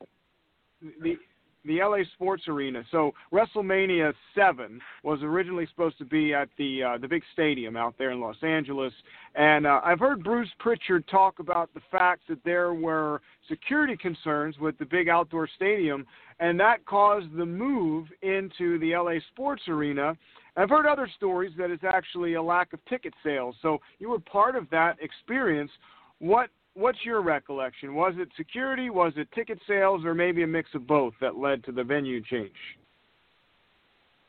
the 1.03 1.17
the 1.65 1.79
LA 1.83 1.99
Sports 2.15 2.45
Arena. 2.49 2.83
So 2.91 3.13
WrestleMania 3.33 4.15
seven 4.35 4.81
was 5.03 5.21
originally 5.23 5.67
supposed 5.71 5.99
to 5.99 6.05
be 6.05 6.33
at 6.33 6.49
the 6.57 6.83
uh, 6.83 6.99
the 6.99 7.09
big 7.09 7.23
stadium 7.33 7.77
out 7.77 7.95
there 7.99 8.13
in 8.13 8.21
Los 8.21 8.43
Angeles, 8.43 8.93
and 9.35 9.67
uh, 9.67 9.81
I've 9.85 10.01
heard 10.01 10.25
Bruce 10.25 10.49
Prichard 10.59 11.07
talk 11.09 11.39
about 11.39 11.73
the 11.75 11.81
fact 11.91 12.23
that 12.29 12.43
there 12.45 12.73
were 12.75 13.21
security 13.49 13.97
concerns 13.97 14.59
with 14.59 14.79
the 14.79 14.87
big 14.87 15.09
outdoor 15.09 15.49
stadium, 15.55 16.07
and 16.39 16.59
that 16.61 16.85
caused 16.87 17.35
the 17.37 17.47
move 17.47 18.07
into 18.23 18.79
the 18.79 18.97
LA 18.97 19.19
Sports 19.33 19.63
Arena. 19.69 20.17
I've 20.57 20.71
heard 20.71 20.87
other 20.87 21.09
stories 21.17 21.53
that 21.59 21.71
it's 21.71 21.85
actually 21.85 22.35
a 22.35 22.43
lack 22.43 22.73
of 22.73 22.85
ticket 22.87 23.15
sales. 23.23 23.55
So 23.63 23.79
you 23.99 24.11
were 24.11 24.19
part 24.19 24.57
of 24.57 24.69
that 24.71 24.97
experience. 25.01 25.71
What 26.19 26.51
what's 26.75 26.99
your 27.05 27.23
recollection? 27.23 27.95
Was 27.95 28.15
it 28.17 28.29
security? 28.37 28.91
Was 28.91 29.13
it 29.17 29.29
ticket 29.33 29.59
sales, 29.67 30.05
or 30.05 30.15
maybe 30.15 30.43
a 30.43 30.47
mix 30.47 30.71
of 30.75 30.87
both 30.87 31.15
that 31.21 31.37
led 31.37 31.65
to 31.65 31.73
the 31.73 31.85
venue 31.85 32.23
change? 32.23 32.51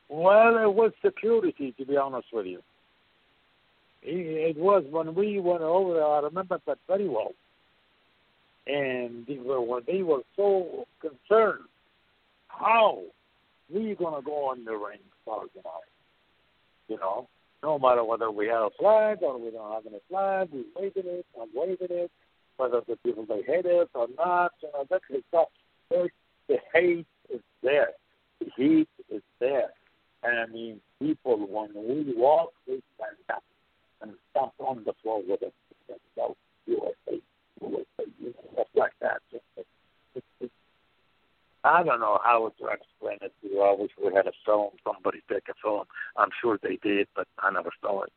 Well, 0.09 0.57
it 0.57 0.73
was 0.73 0.91
security, 1.03 1.73
to 1.77 1.85
be 1.85 1.95
honest 1.95 2.27
with 2.33 2.45
you. 2.45 2.61
It 4.03 4.57
was 4.57 4.83
when 4.89 5.13
we 5.13 5.39
went 5.39 5.61
over 5.61 5.93
there. 5.93 6.05
I 6.05 6.19
remember 6.19 6.59
that 6.65 6.79
very 6.87 7.07
well. 7.07 7.33
And 8.67 9.25
they 9.27 9.37
were 9.37 9.81
they 9.85 10.01
were 10.01 10.21
so 10.35 10.85
concerned, 10.99 11.65
how 12.47 12.99
we 13.73 13.95
gonna 13.95 14.21
go 14.21 14.49
on 14.49 14.65
the 14.65 14.71
ring, 14.71 14.99
and 15.27 15.65
I. 15.65 15.79
You 16.87 16.97
know, 16.97 17.27
no 17.63 17.79
matter 17.79 18.03
whether 18.03 18.29
we 18.29 18.47
have 18.47 18.63
a 18.63 18.69
flag 18.77 19.19
or 19.21 19.37
we 19.37 19.51
don't 19.51 19.71
have 19.71 19.85
any 19.85 19.99
flag, 20.09 20.49
we 20.51 20.65
waving 20.75 21.03
it, 21.05 21.25
I'm 21.39 21.47
waving 21.53 21.87
it, 21.89 22.11
whether 22.61 22.81
the 22.87 22.95
people 22.97 23.25
they 23.27 23.41
hate 23.41 23.65
it 23.65 23.89
or 23.95 24.07
not, 24.17 24.51
you 24.61 24.69
know, 24.71 24.85
that 24.91 25.01
kind 25.07 25.23
of 25.33 26.09
The 26.47 26.57
hate 26.71 27.07
is 27.33 27.41
there. 27.63 27.89
The 28.39 28.51
heat 28.55 28.89
is 29.09 29.23
there. 29.39 29.69
And 30.23 30.39
I 30.39 30.45
mean, 30.45 30.79
people, 30.99 31.37
when 31.37 31.71
we 31.73 32.13
walk, 32.15 32.51
they 32.67 32.79
stand 32.95 33.17
up 33.33 33.43
and 34.01 34.11
stomp 34.29 34.53
on 34.59 34.83
the 34.85 34.93
floor 35.01 35.23
with 35.27 35.41
us. 35.41 35.51
So, 36.15 36.35
USA, 36.67 37.19
USA, 37.61 37.83
you 38.19 38.27
know, 38.27 38.53
stuff 38.53 38.67
like 38.75 38.93
that. 39.01 39.21
I 41.63 41.83
don't 41.83 41.99
know 41.99 42.19
how 42.23 42.51
to 42.59 42.65
explain 42.67 43.17
it 43.21 43.33
to 43.41 43.47
you. 43.47 43.61
I 43.61 43.73
wish 43.73 43.91
we 44.03 44.13
had 44.13 44.27
a 44.27 44.33
film, 44.45 44.69
somebody 44.83 45.21
take 45.29 45.47
a 45.49 45.53
film. 45.63 45.85
I'm 46.15 46.29
sure 46.41 46.59
they 46.61 46.77
did, 46.83 47.07
but 47.15 47.27
I 47.39 47.51
never 47.51 47.71
saw 47.81 48.03
it. 48.03 48.13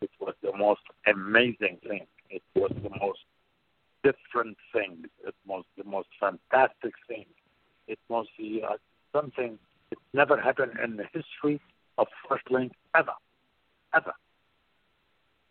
It 0.00 0.10
was 0.20 0.34
the 0.42 0.56
most 0.56 0.82
amazing 1.06 1.78
thing. 1.86 2.06
It 2.30 2.42
was 2.54 2.72
the 2.82 2.90
most 3.00 3.20
different 4.02 4.56
thing. 4.72 5.04
It 5.26 5.34
was 5.46 5.64
the 5.76 5.84
most 5.84 6.08
fantastic 6.18 6.94
thing. 7.08 7.26
It 7.86 7.98
was 8.08 8.26
the, 8.38 8.62
uh, 8.62 8.76
something 9.12 9.58
it 9.90 9.98
never 10.12 10.40
happened 10.40 10.72
in 10.82 10.96
the 10.96 11.04
history 11.12 11.60
of 11.98 12.06
wrestling 12.30 12.70
ever, 12.94 13.12
ever. 13.94 14.12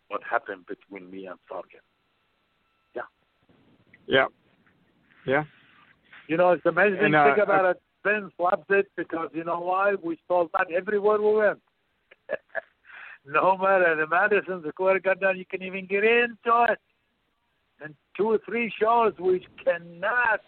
What 0.07 0.21
happened 0.29 0.65
between 0.67 1.11
me 1.11 1.27
and 1.27 1.37
Sergeant? 1.47 1.83
Yeah. 2.95 3.01
Yeah. 4.07 4.25
Yeah. 5.25 5.43
You 6.27 6.37
know, 6.37 6.51
it's 6.51 6.65
amazing 6.65 6.99
And, 6.99 7.15
uh, 7.15 7.33
thing 7.35 7.43
about 7.43 7.65
it. 7.75 7.81
Vince 8.03 8.31
loves 8.39 8.63
it 8.69 8.87
because 8.95 9.29
you 9.33 9.43
know 9.43 9.59
why? 9.59 9.95
We 10.01 10.17
sold 10.27 10.51
out 10.57 10.71
everywhere 10.71 11.21
we 11.21 11.33
went. 11.33 11.59
no 13.25 13.57
matter 13.57 13.95
the 13.95 14.07
Madison 14.07 14.63
Square 14.69 15.01
Garden, 15.01 15.37
you 15.37 15.45
can 15.45 15.61
even 15.63 15.85
get 15.85 16.03
into 16.03 16.65
it. 16.69 16.79
And 17.81 17.95
two 18.17 18.25
or 18.31 18.39
three 18.45 18.71
shows 18.79 19.13
which 19.19 19.45
cannot. 19.63 20.41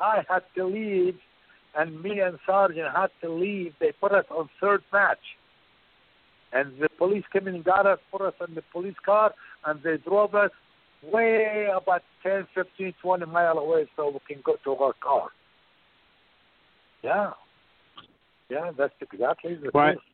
I 0.00 0.22
had 0.28 0.42
to 0.56 0.64
leave, 0.64 1.16
and 1.76 2.00
me 2.02 2.20
and 2.20 2.38
Sergeant 2.46 2.94
had 2.94 3.10
to 3.22 3.30
leave. 3.32 3.74
They 3.80 3.92
put 4.00 4.12
us 4.12 4.24
on 4.30 4.48
third 4.60 4.82
match. 4.92 5.18
And 6.52 6.78
the 6.80 6.88
police 6.96 7.24
came 7.32 7.48
in 7.48 7.56
and 7.56 7.64
got 7.64 7.84
us, 7.86 7.98
put 8.10 8.22
us 8.22 8.34
in 8.46 8.54
the 8.54 8.62
police 8.72 8.94
car, 9.04 9.34
and 9.66 9.80
they 9.82 9.96
drove 9.98 10.34
us 10.34 10.50
way 11.02 11.66
about 11.74 12.02
10, 12.22 12.46
15, 12.54 12.94
20 13.02 13.26
mile 13.26 13.58
away 13.58 13.88
so 13.96 14.08
we 14.10 14.34
can 14.34 14.42
go 14.44 14.56
to 14.64 14.82
our 14.82 14.94
car. 14.94 15.28
Yeah. 17.02 17.32
Yeah, 18.48 18.70
that's 18.76 18.94
exactly 19.00 19.54
the 19.56 19.70
Right. 19.74 19.92
truth. 19.92 20.04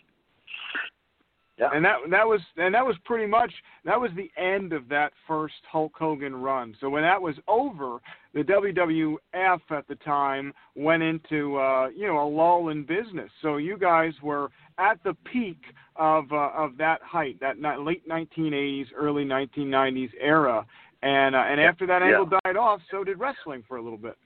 Yeah. 1.57 1.70
And 1.72 1.84
that 1.84 1.98
that 2.11 2.26
was 2.26 2.40
and 2.57 2.74
that 2.74 2.84
was 2.84 2.96
pretty 3.05 3.26
much 3.26 3.52
that 3.84 4.00
was 4.00 4.11
the 4.16 4.28
end 4.36 4.72
of 4.72 4.88
that 4.88 5.12
first 5.26 5.55
Hulk 5.70 5.92
Hogan 5.96 6.34
run. 6.34 6.76
So 6.80 6.90
when 6.90 7.05
that 7.05 7.22
was 7.22 7.36
over, 7.46 7.98
the 8.32 8.42
WWF 8.42 9.61
at 9.70 9.86
the 9.86 9.94
time 10.05 10.52
went 10.74 11.05
into 11.05 11.57
uh, 11.57 11.90
you 11.94 12.09
know 12.09 12.26
a 12.26 12.28
lull 12.28 12.70
in 12.70 12.82
business. 12.84 13.30
So 13.40 13.59
you 13.59 13.78
guys 13.78 14.14
were 14.20 14.50
at 14.78 14.98
the 15.05 15.14
peak 15.32 15.61
of 15.94 16.32
uh, 16.32 16.50
of 16.57 16.76
that 16.78 17.00
height, 17.02 17.38
that 17.38 17.61
late 17.80 18.09
1980s, 18.09 18.86
early 18.96 19.24
1990s 19.24 20.11
era. 20.20 20.66
And 21.02 21.36
uh, 21.36 21.44
and 21.46 21.61
Yeah. 21.61 21.68
after 21.68 21.86
that 21.86 22.02
Yeah. 22.02 22.18
angle 22.18 22.38
died 22.44 22.57
off, 22.57 22.80
so 22.90 23.05
did 23.05 23.20
wrestling 23.20 23.62
for 23.68 23.76
a 23.76 23.82
little 23.82 23.98
bit. 23.98 24.16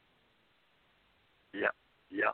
Yeah, 1.52 1.68
yeah. 2.08 2.30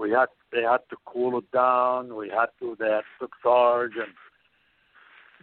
We 0.00 0.12
had 0.12 0.28
they 0.50 0.62
had 0.62 0.80
to 0.88 0.96
cool 1.04 1.38
it 1.38 1.50
down. 1.52 2.16
We 2.16 2.30
had 2.30 2.46
to 2.60 2.74
they 2.78 2.88
had 2.88 3.04
took 3.20 3.32
charge 3.42 3.92
and 3.96 4.14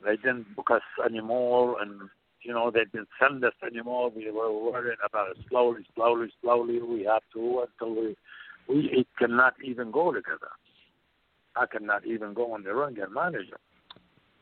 they 0.03 0.15
didn't 0.15 0.55
book 0.55 0.71
us 0.71 0.81
anymore 1.05 1.79
and 1.79 2.09
you 2.41 2.53
know 2.53 2.71
they 2.71 2.85
didn't 2.91 3.09
send 3.21 3.43
us 3.45 3.53
anymore. 3.63 4.09
We 4.09 4.31
were 4.31 4.51
worrying 4.51 4.97
about 5.05 5.31
it 5.31 5.37
slowly, 5.47 5.85
slowly, 5.93 6.29
slowly. 6.41 6.81
We 6.81 7.03
had 7.03 7.19
to 7.33 7.65
until 7.67 8.01
we 8.01 8.15
we 8.67 8.89
it 8.91 9.07
cannot 9.19 9.53
even 9.63 9.91
go 9.91 10.11
together. 10.11 10.49
I 11.55 11.67
cannot 11.67 12.05
even 12.05 12.33
go 12.33 12.53
on 12.53 12.63
the 12.63 12.73
ring 12.73 12.97
and 12.99 13.13
manage 13.13 13.49
them, 13.49 13.59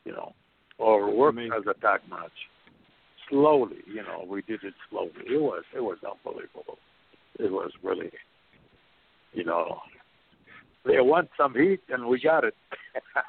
you 0.05 0.13
know, 0.13 0.34
or 0.78 1.13
work 1.13 1.34
Amazing. 1.34 1.51
as 1.57 1.63
a 1.68 1.80
tag 1.82 2.01
match. 2.09 2.32
Slowly, 3.30 3.78
you 3.88 4.03
know, 4.03 4.24
we 4.28 4.43
did 4.43 4.63
it 4.63 4.76
slowly. 4.89 5.11
It 5.28 5.41
was 5.41 5.63
it 5.76 5.82
was 5.82 5.97
unbelievable. 6.07 6.78
It 7.38 7.51
was 7.51 7.72
really, 7.84 8.11
you 9.34 9.43
know, 9.43 9.80
they 10.86 11.01
want 11.01 11.29
some 11.38 11.53
heat 11.53 11.81
and 11.89 12.05
we 12.05 12.19
got 12.19 12.43
it. 12.43 12.55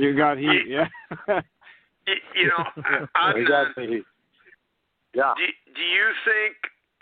You 0.00 0.16
got 0.16 0.38
heat, 0.38 0.66
yeah. 0.66 0.88
You, 2.06 2.14
you 2.34 2.46
know, 2.48 2.66
on 3.16 3.34
we 3.34 3.44
the, 3.44 3.48
got 3.48 3.74
the 3.76 3.86
heat. 3.86 4.04
Yeah. 5.14 5.32
do, 5.38 5.46
do 5.72 5.80
you 5.80 6.10
think 6.26 6.52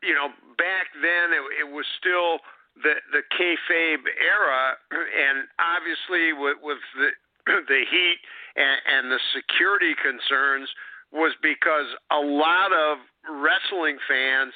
you 0.05 0.15
know 0.15 0.29
back 0.55 0.95
then 0.95 1.35
it, 1.35 1.67
it 1.67 1.69
was 1.73 1.87
still 1.99 2.39
the 2.85 3.01
the 3.11 3.25
kayfabe 3.35 4.07
era, 4.21 4.77
and 4.93 5.49
obviously 5.59 6.33
with 6.33 6.59
with 6.63 6.79
the 6.95 7.11
the 7.67 7.83
heat 7.91 8.21
and, 8.55 8.79
and 8.87 9.11
the 9.11 9.19
security 9.35 9.95
concerns 9.99 10.69
was 11.11 11.35
because 11.43 11.87
a 12.13 12.21
lot 12.21 12.73
of 12.73 12.99
wrestling 13.29 13.99
fans 14.07 14.53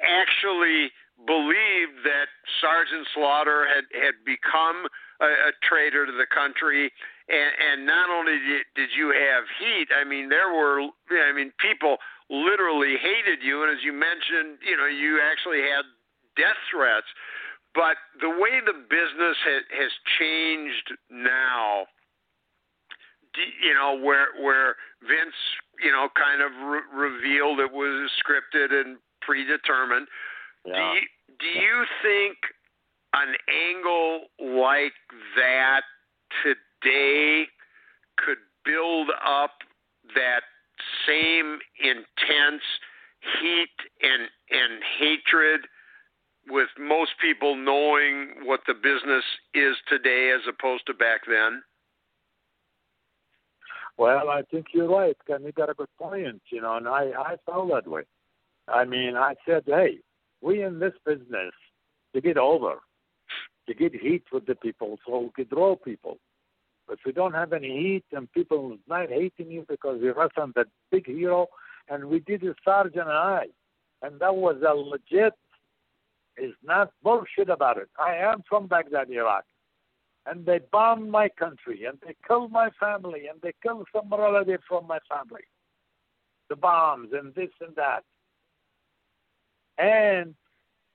actually 0.00 0.90
believed 1.26 2.04
that 2.04 2.28
Sergeant 2.60 3.06
Slaughter 3.14 3.66
had 3.68 3.84
had 3.92 4.16
become 4.24 4.86
a, 5.20 5.50
a 5.50 5.52
traitor 5.68 6.06
to 6.06 6.12
the 6.12 6.26
country, 6.28 6.90
and, 7.28 7.52
and 7.60 7.86
not 7.86 8.08
only 8.08 8.38
did, 8.40 8.64
did 8.74 8.90
you 8.96 9.12
have 9.12 9.44
heat, 9.60 9.88
I 9.92 10.04
mean 10.04 10.28
there 10.28 10.52
were, 10.52 10.80
I 10.82 11.32
mean 11.34 11.52
people 11.60 11.96
literally 12.30 12.96
hated 12.96 13.42
you, 13.42 13.62
and 13.62 13.70
as 13.70 13.84
you 13.84 13.92
mentioned, 13.92 14.58
you 14.64 14.76
know 14.76 14.86
you 14.86 15.20
actually 15.20 15.60
had 15.60 15.84
death 16.36 16.58
threats. 16.70 17.08
But 17.74 17.96
the 18.20 18.30
way 18.30 18.58
the 18.64 18.74
business 18.74 19.36
ha- 19.46 19.68
has 19.78 19.92
changed 20.18 20.98
now, 21.10 21.86
you 23.62 23.74
know, 23.74 23.94
where 23.94 24.34
where 24.40 24.74
Vince, 25.02 25.38
you 25.82 25.92
know, 25.92 26.08
kind 26.16 26.42
of 26.42 26.50
re- 26.66 26.90
revealed 26.90 27.60
it 27.60 27.70
was 27.70 28.10
scripted 28.18 28.72
and 28.72 28.98
predetermined. 29.20 30.08
Yeah. 30.64 30.74
Do 30.74 30.98
you, 30.98 31.06
do 31.38 31.60
you 31.60 31.84
think 32.02 32.36
an 33.14 33.34
angle 33.48 34.26
like 34.38 34.92
that 35.36 35.82
today 36.42 37.46
could 38.16 38.38
build 38.64 39.08
up 39.24 39.52
that 40.14 40.42
same 41.06 41.58
intense 41.78 42.62
heat 43.40 43.76
and 44.02 44.28
and 44.50 44.82
hatred 44.98 45.60
with 46.48 46.68
most 46.78 47.12
people 47.20 47.54
knowing 47.54 48.34
what 48.44 48.60
the 48.66 48.74
business 48.74 49.24
is 49.54 49.76
today 49.88 50.32
as 50.34 50.40
opposed 50.48 50.86
to 50.86 50.94
back 50.94 51.20
then? 51.28 51.62
Well, 53.98 54.30
I 54.30 54.42
think 54.50 54.68
you're 54.72 54.88
right, 54.88 55.16
and 55.28 55.44
you 55.44 55.52
got 55.52 55.68
a 55.68 55.74
good 55.74 55.88
point, 55.98 56.40
you 56.50 56.62
know, 56.62 56.76
and 56.76 56.88
I, 56.88 57.10
I 57.18 57.36
felt 57.44 57.68
that 57.68 57.86
way. 57.86 58.02
I 58.66 58.86
mean, 58.86 59.14
I 59.14 59.34
said, 59.46 59.64
hey, 59.66 59.98
we 60.40 60.62
in 60.62 60.78
this 60.78 60.94
business 61.04 61.52
to 62.14 62.20
get 62.20 62.36
over, 62.36 62.76
to 63.68 63.74
get 63.74 63.94
heat 63.94 64.24
with 64.32 64.46
the 64.46 64.54
people, 64.54 64.98
so 65.06 65.20
we 65.20 65.30
could 65.34 65.50
draw 65.50 65.76
people. 65.76 66.18
But 66.86 66.94
if 66.94 67.00
we 67.06 67.12
don't 67.12 67.34
have 67.34 67.52
any 67.52 67.68
heat 67.68 68.04
and 68.12 68.30
people 68.32 68.76
not 68.88 69.08
hating 69.08 69.50
you 69.50 69.64
because 69.68 70.00
you 70.02 70.12
wrestled 70.12 70.52
that 70.56 70.66
big 70.90 71.06
hero, 71.06 71.46
and 71.88 72.04
we 72.04 72.20
did 72.20 72.42
it, 72.42 72.56
Sergeant 72.64 73.08
and 73.08 73.10
I, 73.10 73.46
and 74.02 74.20
that 74.20 74.34
was 74.34 74.56
a 74.66 74.74
legit, 74.74 75.34
is 76.36 76.54
not 76.64 76.92
bullshit 77.02 77.50
about 77.50 77.76
it. 77.76 77.88
I 77.98 78.14
am 78.16 78.42
from 78.48 78.66
Baghdad, 78.66 79.10
Iraq 79.10 79.44
and 80.26 80.44
they 80.44 80.60
bombed 80.70 81.10
my 81.10 81.28
country 81.28 81.84
and 81.84 81.98
they 82.06 82.14
killed 82.26 82.52
my 82.52 82.70
family 82.78 83.26
and 83.30 83.40
they 83.42 83.52
killed 83.62 83.86
some 83.94 84.10
relative 84.10 84.60
from 84.68 84.86
my 84.86 84.98
family. 85.08 85.42
The 86.48 86.56
bombs 86.56 87.10
and 87.12 87.34
this 87.34 87.50
and 87.60 87.74
that. 87.76 88.04
And 89.80 90.34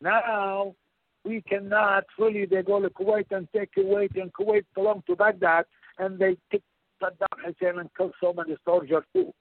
now 0.01 0.75
we 1.23 1.41
cannot 1.41 2.03
really 2.19 2.45
they 2.45 2.61
go 2.61 2.79
to 2.79 2.89
Kuwait 2.89 3.25
and 3.31 3.47
take 3.55 3.73
Kuwait 3.75 4.19
and 4.21 4.31
Kuwait 4.33 4.65
belong 4.75 5.03
to 5.07 5.15
Baghdad 5.15 5.65
and 5.97 6.19
they 6.19 6.37
take 6.51 6.61
Saddam 7.01 7.27
Hussein 7.43 7.79
and 7.79 7.89
kill 7.97 8.11
so 8.21 8.31
many 8.31 8.55
soldiers 8.63 9.03
too. 9.13 9.33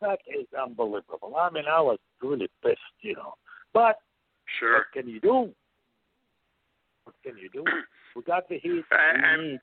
That 0.00 0.18
is 0.26 0.46
unbelievable. 0.60 1.34
I 1.38 1.50
mean 1.50 1.64
I 1.70 1.80
was 1.80 1.98
really 2.22 2.48
pissed, 2.62 2.78
you 3.00 3.14
know. 3.14 3.34
But 3.72 3.96
sure. 4.58 4.78
what 4.78 4.86
can 4.92 5.08
you 5.08 5.20
do? 5.20 5.50
What 7.04 7.14
can 7.24 7.38
you 7.38 7.48
do? 7.52 7.64
We 8.16 8.22
got 8.22 8.48
the 8.48 8.58
heat. 8.58 8.82
I, 8.90 9.36
we 9.38 9.44
need. 9.44 9.60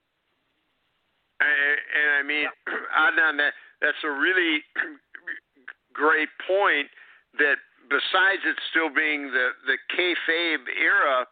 I, 1.41 1.45
and 1.45 2.09
I 2.17 2.23
mean, 2.25 2.45
Adnan, 2.97 3.37
that 3.37 3.51
that's 3.81 3.97
a 4.05 4.09
really 4.09 4.59
great 5.93 6.29
point. 6.47 6.87
That 7.39 7.57
besides 7.89 8.43
it 8.45 8.57
still 8.69 8.89
being 8.93 9.31
the 9.31 9.49
the 9.65 9.77
kayfabe 9.95 10.67
era, 10.79 11.25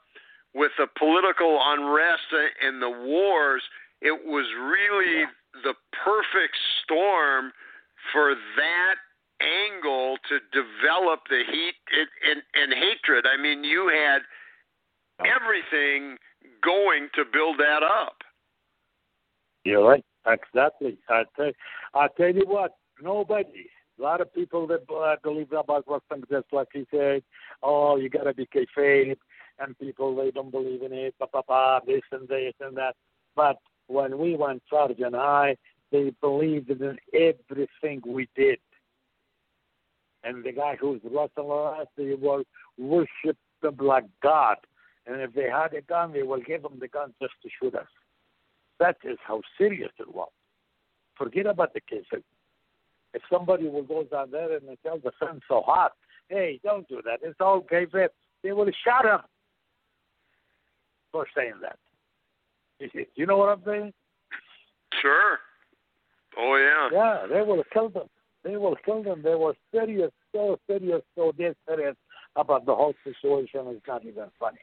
with 0.53 0.71
the 0.77 0.87
political 0.97 1.59
unrest 1.61 2.31
and 2.61 2.81
the 2.81 2.89
wars, 2.89 3.61
it 4.01 4.25
was 4.25 4.45
really 4.55 5.21
Yeah. 5.21 5.31
the 5.63 5.75
perfect 5.91 6.57
storm 6.83 7.51
for 8.11 8.35
that 8.55 8.95
angle 9.41 10.17
to 10.29 10.39
develop 10.51 11.27
the 11.29 11.43
heat 11.43 11.75
and, 11.91 12.09
and, 12.29 12.43
and 12.53 12.73
hatred. 12.73 13.25
I 13.27 13.35
mean, 13.35 13.63
you 13.63 13.87
had 13.89 14.21
everything 15.25 16.17
going 16.61 17.09
to 17.15 17.25
build 17.25 17.57
that 17.59 17.83
up. 17.83 18.23
You're 19.63 19.83
right. 19.83 20.05
Exactly. 20.25 20.97
I 21.09 21.23
tell, 21.35 21.51
I 21.93 22.07
tell 22.17 22.33
you 22.33 22.45
what, 22.47 22.71
nobody. 23.01 23.69
A 23.97 24.01
lot 24.01 24.21
of 24.21 24.33
people 24.33 24.67
that 24.67 24.83
uh, 24.93 25.15
believe 25.23 25.51
about 25.53 25.85
wrestling, 25.87 26.23
just 26.29 26.47
like 26.51 26.67
you 26.73 26.85
said, 26.91 27.23
oh, 27.63 27.95
you 27.95 28.09
gotta 28.09 28.33
be 28.33 28.47
kayfabe, 28.47 29.15
and 29.59 29.79
people 29.79 30.15
they 30.15 30.31
don't 30.31 30.51
believe 30.51 30.81
in 30.81 30.91
it, 30.91 31.15
blah 31.17 31.27
blah 31.31 31.41
blah, 31.47 31.79
this 31.85 32.01
and 32.11 32.27
this 32.27 32.53
and 32.59 32.75
that. 32.75 32.95
But 33.35 33.57
when 33.87 34.17
we 34.17 34.35
went 34.35 34.63
Sarge 34.69 34.99
and 34.99 35.15
I, 35.15 35.55
they 35.91 36.11
believed 36.21 36.69
in 36.71 36.97
everything 37.13 38.01
we 38.05 38.27
did. 38.35 38.59
And 40.23 40.43
the 40.43 40.51
guy 40.51 40.75
who's 40.79 41.01
wrestling 41.03 41.51
us, 41.51 41.87
they 41.95 42.15
will 42.15 42.43
worship 42.77 43.37
them 43.61 43.77
like 43.79 44.05
God. 44.21 44.57
And 45.05 45.21
if 45.21 45.33
they 45.33 45.49
had 45.49 45.73
a 45.73 45.81
gun, 45.81 46.13
they 46.13 46.23
will 46.23 46.41
give 46.41 46.63
them 46.63 46.79
the 46.79 46.87
gun 46.87 47.13
just 47.21 47.33
to 47.43 47.49
shoot 47.61 47.75
us. 47.75 47.87
That 48.79 48.97
is 49.03 49.17
how 49.25 49.41
serious 49.57 49.91
it 49.99 50.13
was. 50.13 50.31
Forget 51.15 51.45
about 51.45 51.73
the 51.73 51.81
cases. 51.81 52.23
If 53.15 53.21
somebody 53.31 53.69
will 53.69 53.83
go 53.83 54.03
down 54.03 54.31
there 54.31 54.57
and 54.57 54.67
they 54.67 54.77
tell 54.83 54.99
the 54.99 55.11
sun 55.19 55.39
so 55.47 55.61
hot, 55.65 55.93
hey, 56.27 56.59
don't 56.63 56.87
do 56.89 57.01
that. 57.05 57.19
It's 57.23 57.39
all 57.39 57.61
kayfabe. 57.61 58.09
They 58.43 58.51
will 58.51 58.69
shot 58.83 59.05
him 59.05 59.21
for 61.13 61.25
saying 61.33 61.53
that. 61.61 61.79
You 63.15 63.25
know 63.25 63.37
what 63.37 63.49
I'm 63.49 63.61
saying? 63.65 63.93
Sure. 65.01 65.39
Oh 66.37 66.57
yeah. 66.57 66.89
Yeah, 66.91 67.27
they 67.33 67.41
will 67.41 67.63
kill 67.71 67.87
them. 67.87 68.07
They 68.43 68.57
will 68.57 68.75
kill 68.83 69.01
them. 69.01 69.21
They 69.23 69.35
were 69.35 69.55
serious, 69.71 70.11
so 70.33 70.59
serious, 70.67 71.01
so 71.15 71.31
dead 71.31 71.55
serious 71.67 71.95
about 72.35 72.65
the 72.65 72.75
whole 72.75 72.93
situation. 73.05 73.61
It's 73.67 73.87
not 73.87 74.05
even 74.05 74.25
funny. 74.37 74.59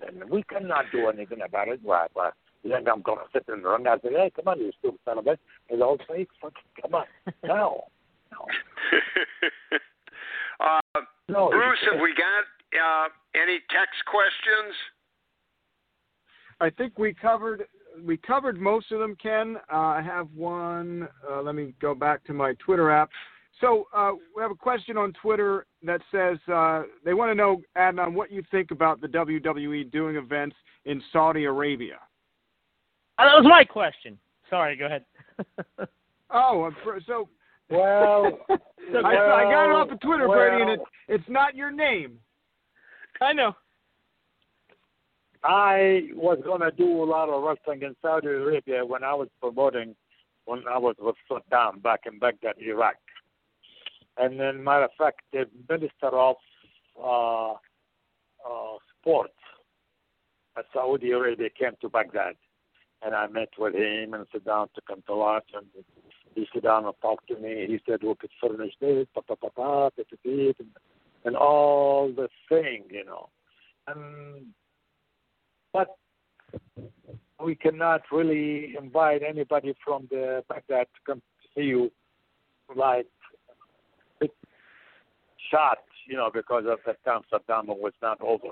And 0.00 0.30
we 0.30 0.42
cannot 0.44 0.86
do 0.92 1.08
anything 1.08 1.42
about 1.46 1.68
it. 1.68 1.80
Well, 1.84 2.06
well, 2.14 2.32
then 2.70 2.88
I'm 2.88 3.02
going 3.02 3.18
to 3.18 3.24
sit 3.32 3.44
in 3.52 3.62
the 3.62 3.68
ring 3.68 3.86
and 3.86 4.00
say, 4.02 4.10
hey, 4.10 4.32
come 4.34 4.48
on, 4.48 4.60
you 4.60 4.72
stupid 4.78 5.00
son 5.04 5.18
of 5.18 5.26
a 5.26 5.30
bitch. 5.30 5.38
And 5.70 5.80
they'll 5.80 5.98
say, 6.08 6.26
fucking 6.40 6.62
come 6.82 6.94
on. 6.94 7.04
No. 7.44 7.84
uh, 10.60 10.80
No. 11.28 11.50
Bruce, 11.50 11.78
have 11.90 12.00
we 12.00 12.14
got 12.14 12.44
uh, 12.80 13.08
any 13.34 13.58
text 13.70 14.04
questions? 14.06 14.74
I 16.60 16.70
think 16.70 16.98
we 16.98 17.12
covered 17.12 17.66
we 18.04 18.18
covered 18.18 18.60
most 18.60 18.92
of 18.92 18.98
them, 18.98 19.16
Ken. 19.20 19.56
Uh, 19.72 19.76
I 19.76 20.02
have 20.02 20.28
one. 20.34 21.08
Uh, 21.28 21.42
let 21.42 21.54
me 21.54 21.74
go 21.80 21.94
back 21.94 22.24
to 22.24 22.34
my 22.34 22.52
Twitter 22.54 22.90
app. 22.90 23.10
So 23.60 23.86
uh, 23.94 24.12
we 24.34 24.42
have 24.42 24.50
a 24.50 24.56
question 24.56 24.98
on 24.98 25.14
Twitter 25.14 25.66
that 25.82 26.02
says 26.12 26.36
uh, 26.52 26.82
they 27.04 27.14
want 27.14 27.30
to 27.30 27.34
know, 27.34 27.62
Adnan, 27.76 28.12
what 28.12 28.30
you 28.30 28.42
think 28.50 28.70
about 28.70 29.00
the 29.00 29.08
WWE 29.08 29.90
doing 29.90 30.16
events 30.16 30.56
in 30.84 31.02
Saudi 31.12 31.44
Arabia. 31.44 31.96
Uh, 33.18 33.24
that 33.24 33.42
was 33.42 33.46
my 33.48 33.64
question. 33.64 34.18
Sorry, 34.50 34.76
go 34.76 34.86
ahead. 34.86 35.04
Oh, 36.28 36.64
I'm 36.64 36.76
so 37.06 37.28
Well, 37.70 38.38
I, 38.50 38.98
I 38.98 39.42
got 39.44 39.70
it 39.70 39.74
off 39.74 39.90
of 39.90 40.00
Twitter, 40.00 40.28
well, 40.28 40.38
Brady, 40.38 40.62
and 40.62 40.70
it, 40.70 40.80
it's 41.08 41.28
not 41.28 41.56
your 41.56 41.72
name. 41.72 42.18
I 43.20 43.32
know. 43.32 43.56
I 45.42 46.08
was 46.14 46.38
going 46.44 46.60
to 46.60 46.70
do 46.70 47.02
a 47.02 47.04
lot 47.04 47.28
of 47.28 47.42
wrestling 47.42 47.82
in 47.82 47.96
Saudi 48.02 48.28
Arabia 48.28 48.84
when 48.84 49.02
I 49.02 49.14
was 49.14 49.28
promoting, 49.40 49.96
when 50.44 50.62
I 50.70 50.78
was 50.78 50.94
with 51.00 51.16
Saddam 51.30 51.82
back 51.82 52.00
in 52.06 52.18
Baghdad, 52.20 52.54
Iraq. 52.60 52.96
And 54.16 54.38
then, 54.38 54.62
matter 54.62 54.84
of 54.84 54.90
fact, 54.96 55.20
the 55.32 55.46
Minister 55.68 56.08
of 56.08 56.36
uh, 57.02 57.52
uh, 57.52 58.76
Sports 59.00 59.34
at 60.56 60.66
Saudi 60.72 61.10
Arabia 61.10 61.48
came 61.50 61.72
to 61.80 61.88
Baghdad. 61.88 62.34
And 63.06 63.14
I 63.14 63.28
met 63.28 63.50
with 63.56 63.74
him 63.74 64.14
and 64.14 64.26
sat 64.32 64.44
down 64.44 64.66
to 64.74 64.80
come 64.88 65.02
to 65.06 65.14
lunch. 65.14 65.44
And 65.54 65.66
he 66.34 66.46
sat 66.52 66.64
down 66.64 66.86
and 66.86 66.94
talked 67.00 67.28
to 67.28 67.36
me. 67.38 67.66
He 67.68 67.78
said, 67.86 68.02
we 68.02 68.14
could 68.16 68.30
furnish 68.40 68.74
this, 68.80 69.06
pa, 69.14 69.20
pa, 69.20 69.36
pa, 69.36 69.48
pa, 69.54 69.90
pa, 69.90 70.04
and, 71.24 71.36
all 71.36 72.12
the 72.14 72.28
thing, 72.48 72.84
you 72.90 73.04
know. 73.04 73.28
And 73.86 74.46
but 75.72 75.96
we 77.44 77.54
cannot 77.54 78.02
really 78.10 78.74
invite 78.76 79.22
anybody 79.22 79.74
from 79.84 80.08
the 80.10 80.42
Baghdad 80.48 80.86
to 80.94 81.00
come 81.06 81.20
to 81.20 81.48
see 81.54 81.66
you 81.66 81.92
like 82.74 83.06
big 84.20 84.30
shot, 85.50 85.78
you 86.08 86.16
know, 86.16 86.30
because 86.32 86.64
of 86.66 86.78
the 86.84 86.96
time 87.04 87.22
Saddam 87.32 87.66
was 87.66 87.92
not 88.02 88.20
over. 88.20 88.48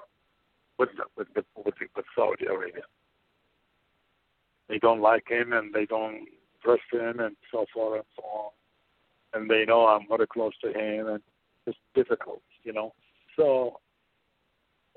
with 0.79 0.91
with 1.17 1.29
with, 1.37 1.75
the, 1.79 1.87
with 1.97 2.05
Saudi 2.17 2.47
Arabia. 2.47 2.83
They 4.69 4.79
don't 4.79 5.01
like 5.01 5.29
him 5.29 5.53
and 5.53 5.73
they 5.73 5.87
don't 5.87 6.27
trust 6.63 6.83
him 6.93 7.21
and 7.21 7.37
so 7.53 7.67
forth 7.73 7.97
and 7.97 8.05
so 8.17 8.23
on. 8.25 8.51
And 9.35 9.51
they 9.51 9.65
know 9.67 9.87
I'm 9.87 10.07
very 10.09 10.27
close 10.27 10.53
to 10.63 10.69
him 10.69 11.09
and 11.09 11.21
it's 11.67 11.79
difficult, 11.95 12.43
you 12.63 12.73
know. 12.73 12.95
So 13.37 13.81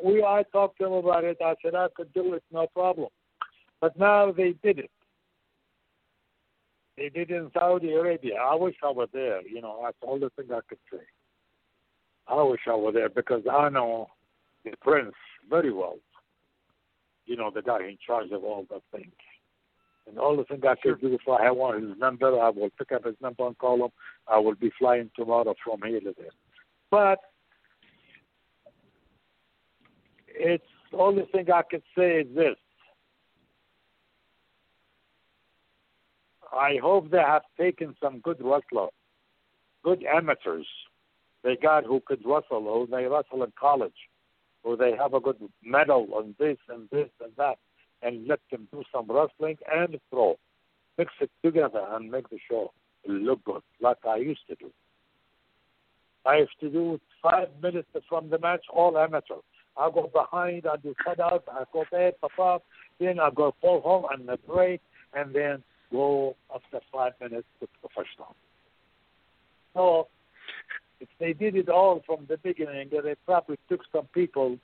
we 0.03 0.23
I 0.23 0.43
talked 0.51 0.77
to 0.77 0.85
them 0.85 0.93
about 0.93 1.23
it. 1.23 1.37
I 1.43 1.55
said 1.63 1.75
I 1.75 1.87
could 1.95 2.13
do 2.13 2.33
it, 2.33 2.43
no 2.51 2.67
problem. 2.67 3.09
But 3.81 3.97
now 3.99 4.31
they 4.31 4.53
did 4.63 4.79
it. 4.79 4.91
They 6.97 7.09
did 7.09 7.29
it 7.29 7.35
in 7.35 7.51
Saudi 7.53 7.93
Arabia. 7.93 8.35
I 8.35 8.55
wish 8.55 8.75
I 8.83 8.91
were 8.91 9.07
there. 9.13 9.41
You 9.47 9.61
know, 9.61 9.81
that's 9.83 9.97
all 10.01 10.19
the 10.19 10.31
thing 10.31 10.47
I 10.51 10.61
could 10.67 10.79
say. 10.91 11.03
I 12.27 12.41
wish 12.43 12.61
I 12.67 12.75
were 12.75 12.91
there 12.91 13.09
because 13.09 13.43
I 13.49 13.69
know 13.69 14.07
the 14.65 14.71
prince 14.81 15.13
very 15.49 15.71
well. 15.71 15.97
You 17.25 17.35
know, 17.35 17.51
the 17.53 17.61
guy 17.61 17.83
in 17.83 17.97
charge 18.05 18.31
of 18.31 18.43
all 18.43 18.65
the 18.69 18.81
thing. 18.91 19.11
And 20.07 20.17
all 20.17 20.37
the 20.37 20.45
thing 20.45 20.61
I 20.65 20.75
could 20.75 21.01
do 21.01 21.13
if 21.13 21.27
I 21.27 21.43
have 21.43 21.57
one 21.57 21.81
his 21.81 21.97
number, 21.97 22.39
I 22.39 22.49
will 22.49 22.69
pick 22.77 22.91
up 22.93 23.05
his 23.05 23.15
number 23.21 23.45
and 23.45 23.57
call 23.57 23.85
him. 23.85 23.91
I 24.27 24.39
will 24.39 24.55
be 24.55 24.71
flying 24.79 25.11
tomorrow 25.15 25.53
from 25.63 25.81
here 25.85 25.99
to 25.99 26.13
there. 26.17 26.29
But 26.89 27.19
it's 30.27 30.63
the 30.91 30.97
only 30.97 31.25
thing 31.31 31.51
I 31.51 31.63
can 31.69 31.81
say 31.97 32.21
is 32.21 32.35
this. 32.35 32.55
I 36.53 36.77
hope 36.81 37.11
they 37.11 37.17
have 37.17 37.43
taken 37.59 37.95
some 38.01 38.19
good 38.19 38.37
wrestlers, 38.41 38.91
good 39.83 40.03
amateurs. 40.03 40.67
They 41.43 41.57
got 41.57 41.85
who 41.85 42.01
could 42.05 42.21
wrestle, 42.25 42.61
who 42.61 42.87
they 42.89 43.05
wrestle 43.05 43.43
in 43.43 43.51
college, 43.59 43.91
who 44.63 44.77
they 44.77 44.95
have 44.95 45.13
a 45.13 45.19
good 45.19 45.37
medal 45.63 46.07
on 46.13 46.35
this 46.39 46.57
and 46.69 46.89
this 46.89 47.09
and 47.21 47.33
that, 47.37 47.57
and 48.01 48.27
let 48.27 48.39
them 48.51 48.67
do 48.71 48.83
some 48.93 49.07
wrestling 49.09 49.57
and 49.73 49.99
throw. 50.09 50.37
Mix 50.97 51.11
it 51.21 51.29
together 51.43 51.85
and 51.91 52.11
make 52.11 52.29
the 52.29 52.39
show 52.49 52.71
look 53.07 53.43
good, 53.43 53.61
like 53.81 53.97
I 54.07 54.17
used 54.17 54.47
to 54.49 54.55
do. 54.55 54.71
I 56.25 56.39
used 56.39 56.59
to 56.59 56.69
do 56.69 56.99
five 57.21 57.47
minutes 57.61 57.87
from 58.09 58.29
the 58.29 58.39
match, 58.39 58.65
all 58.73 58.97
amateur. 58.97 59.35
I 59.77 59.89
go 59.93 60.09
behind, 60.13 60.65
I 60.65 60.77
do 60.77 60.93
cut 61.03 61.19
out, 61.19 61.43
I 61.51 61.63
go 61.71 61.85
there, 61.91 62.11
pop 62.19 62.39
up, 62.39 62.63
then 62.99 63.19
I 63.19 63.29
go 63.33 63.53
fall 63.61 63.81
home 63.81 64.05
and 64.11 64.27
a 64.29 64.37
break, 64.37 64.81
and 65.13 65.33
then 65.33 65.63
go 65.91 66.35
after 66.53 66.79
five 66.91 67.13
minutes 67.21 67.47
to 67.59 67.67
professional. 67.79 68.35
So 69.73 70.07
if 70.99 71.07
they 71.19 71.33
did 71.33 71.55
it 71.55 71.69
all 71.69 72.01
from 72.05 72.25
the 72.27 72.37
beginning, 72.37 72.89
they 72.91 73.15
probably 73.25 73.59
took 73.69 73.81
some 73.91 74.07
people, 74.13 74.57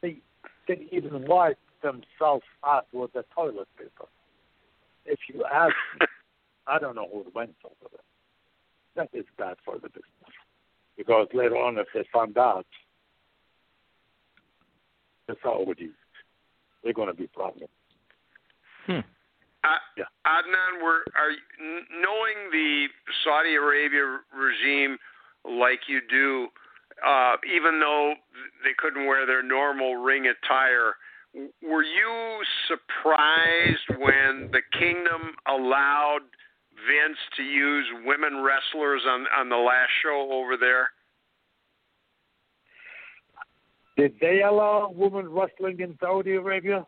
they 0.00 0.18
can 0.66 0.88
even 0.90 1.26
wipe 1.26 1.58
themselves 1.84 2.44
out 2.66 2.86
with 2.92 3.12
the 3.12 3.24
toilet 3.34 3.68
paper. 3.78 4.08
If 5.04 5.18
you 5.32 5.44
ask 5.44 5.74
me, 6.00 6.06
I 6.66 6.78
don't 6.78 6.96
know 6.96 7.08
who 7.12 7.26
went 7.34 7.54
over 7.64 7.94
it. 7.94 8.00
That 8.96 9.10
is 9.12 9.26
bad 9.36 9.56
for 9.64 9.74
the 9.74 9.88
business. 9.88 10.34
Because 10.96 11.28
later 11.34 11.56
on, 11.56 11.78
if 11.78 11.86
they 11.92 12.04
found 12.12 12.38
out, 12.38 12.66
it's 15.28 15.44
already, 15.44 15.90
they're 16.82 16.92
going 16.92 17.08
to 17.08 17.14
be 17.14 17.26
problems. 17.26 17.68
Hmm. 18.86 19.00
Uh, 19.64 19.80
yeah. 19.96 20.04
Adnan, 20.26 20.82
we're 20.82 21.00
are 21.16 21.32
knowing 21.90 22.52
the 22.52 22.86
Saudi 23.24 23.54
Arabia 23.54 24.20
regime 24.36 24.98
like 25.44 25.80
you 25.88 26.00
do, 26.08 26.48
uh, 27.06 27.36
even 27.44 27.80
though 27.80 28.14
they 28.62 28.72
couldn't 28.76 29.06
wear 29.06 29.26
their 29.26 29.42
normal 29.42 29.96
ring 29.96 30.26
attire. 30.26 30.94
Were 31.34 31.82
you 31.82 32.42
surprised 32.68 33.98
when 33.98 34.50
the 34.52 34.62
kingdom 34.78 35.34
allowed 35.48 36.20
Vince 36.86 37.18
to 37.36 37.42
use 37.42 37.86
women 38.04 38.42
wrestlers 38.42 39.02
on 39.08 39.26
on 39.36 39.48
the 39.48 39.56
last 39.56 39.90
show 40.02 40.28
over 40.30 40.56
there? 40.56 40.90
Did 43.96 44.14
they 44.20 44.42
allow 44.42 44.92
women 44.94 45.28
wrestling 45.28 45.80
in 45.80 45.96
Saudi 46.00 46.34
Arabia? 46.34 46.86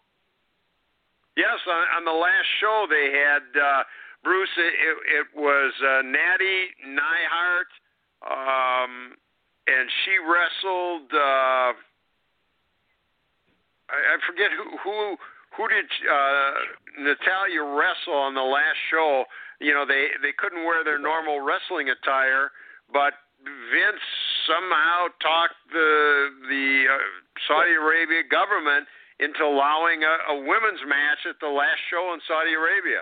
Yes, 1.37 1.59
on, 1.69 1.85
on 1.99 2.05
the 2.05 2.19
last 2.19 2.47
show 2.61 2.87
they 2.89 3.13
had 3.13 3.61
uh, 3.61 3.83
Bruce. 4.25 4.49
It, 4.57 4.97
it, 5.21 5.27
was 5.37 5.73
uh, 5.83 6.03
Natty 6.03 6.71
Neidhart, 6.87 7.71
um, 8.27 9.13
and 9.67 9.91
she 10.05 10.19
wrestled. 10.19 11.13
Uh, 11.13 11.73
I, 13.91 13.99
I 13.99 14.17
forget 14.27 14.51
who 14.53 14.77
who 14.83 15.17
who 15.57 15.65
did 15.69 15.87
uh, 16.05 16.53
Natalya 17.01 17.63
wrestle 17.63 18.19
on 18.19 18.35
the 18.35 18.45
last 18.45 18.79
show. 18.91 19.25
You 19.61 19.75
know 19.75 19.85
they 19.87 20.15
they 20.23 20.33
couldn't 20.37 20.65
wear 20.65 20.85
their 20.85 20.99
normal 20.99 21.41
wrestling 21.41 21.89
attire, 21.91 22.51
but 22.93 23.15
Vince 23.45 24.05
somehow 24.47 25.09
talked 25.23 25.59
the 25.73 26.31
the 26.49 26.85
uh, 26.91 26.99
Saudi 27.49 27.73
Arabia 27.73 28.23
government 28.29 28.87
into 29.19 29.43
allowing 29.45 30.03
a, 30.05 30.33
a 30.33 30.37
women's 30.37 30.83
match 30.87 31.25
at 31.29 31.37
the 31.41 31.49
last 31.49 31.81
show 31.91 32.13
in 32.13 32.21
Saudi 32.29 32.53
Arabia. 32.53 33.01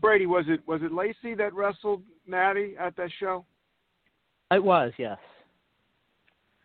Brady, 0.00 0.26
was 0.26 0.44
it 0.48 0.60
was 0.66 0.80
it 0.82 0.92
Lacey 0.92 1.34
that 1.34 1.54
wrestled 1.54 2.02
Natty 2.26 2.74
at 2.78 2.96
that 2.96 3.10
show? 3.18 3.44
It 4.50 4.62
was, 4.62 4.92
yes. 4.96 5.18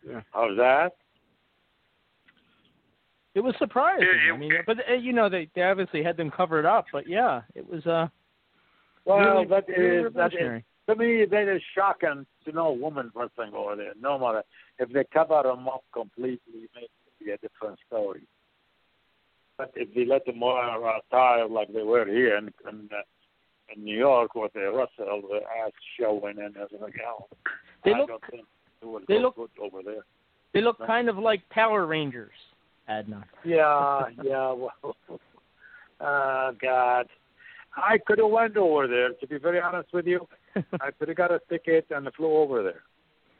Yeah. 0.08 0.22
How's 0.32 0.58
that? 0.58 0.94
It 3.34 3.40
was 3.40 3.56
surprising. 3.60 4.08
It, 4.08 4.30
it, 4.30 4.34
I 4.34 4.38
mean, 4.38 4.52
but 4.66 4.78
uh, 4.90 4.94
you 4.94 5.14
know 5.14 5.30
they 5.30 5.48
they 5.56 5.64
obviously 5.64 6.04
had 6.04 6.18
them 6.18 6.32
covered 6.32 6.66
up, 6.66 6.86
but 6.92 7.08
yeah, 7.08 7.42
it 7.56 7.68
was 7.68 7.86
uh. 7.86 8.08
Well, 9.06 9.20
really, 9.20 9.46
that 9.48 9.68
really 9.68 10.08
is 10.08 10.14
that 10.16 10.34
is 10.34 10.64
to 10.88 10.96
me 10.96 11.26
that 11.26 11.56
is 11.56 11.62
shocking 11.74 12.26
to 12.46 12.52
know 12.52 12.72
women 12.72 13.12
wrestling 13.16 13.54
over 13.56 13.76
there. 13.76 13.94
No 14.00 14.20
matter 14.20 14.44
if 14.80 14.92
they 14.92 15.06
cover 15.14 15.42
them 15.44 15.68
up 15.68 15.84
completely, 15.94 16.70
maybe 16.76 16.88
be 17.24 17.32
a 17.32 17.38
different 17.38 17.80
story. 17.88 18.22
But 19.58 19.72
if 19.76 19.94
they 19.94 20.06
let 20.06 20.26
them 20.26 20.40
wear 20.40 20.58
uh, 20.58 21.00
tie 21.12 21.44
like 21.44 21.72
they 21.74 21.84
were 21.84 22.06
here 22.06 22.38
in 22.38 22.52
in, 22.70 22.90
uh, 22.92 23.02
in 23.76 23.84
New 23.84 23.98
York, 23.98 24.36
with 24.36 24.54
the 24.54 24.72
wrestle 24.72 25.22
the 25.30 25.40
ass 25.66 25.72
showing 26.00 26.40
and 26.40 26.56
everything 26.58 27.02
else, 27.06 27.30
they 27.86 27.94
I 27.94 28.00
look, 28.00 28.08
don't 28.10 28.24
think 28.30 28.46
it 28.82 28.86
would 28.86 29.04
they 29.08 29.16
go 29.16 29.22
look, 29.22 29.36
good 29.36 29.50
over 29.62 29.84
there. 29.84 30.04
They 30.54 30.62
look 30.62 30.78
kind 30.86 31.10
of 31.10 31.18
like 31.18 31.48
Power 31.50 31.86
Rangers, 31.86 32.32
Adnan. 32.90 33.24
Yeah, 33.44 34.04
yeah. 34.24 34.54
Well, 34.54 34.96
uh, 36.00 36.52
God, 36.62 37.08
I 37.76 37.98
could 38.06 38.20
have 38.20 38.30
went 38.30 38.58
over 38.58 38.88
there. 38.88 39.14
To 39.14 39.28
be 39.28 39.38
very 39.38 39.60
honest 39.60 39.94
with 39.94 40.08
you, 40.08 40.28
I 40.56 40.92
could 40.98 41.08
have 41.08 41.18
got 41.18 41.32
a 41.32 41.40
ticket 41.50 41.88
and 41.90 42.08
flew 42.16 42.34
over 42.38 42.64
there, 42.64 42.84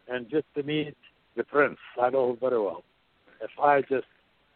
and 0.08 0.30
just 0.30 0.46
to 0.56 0.64
meet 0.64 0.96
the 1.36 1.44
prince. 1.44 1.80
I 2.02 2.10
know 2.10 2.32
him 2.32 2.38
very 2.40 2.60
well 2.60 2.84
if 3.42 3.52
I 3.62 3.82
just 3.82 4.08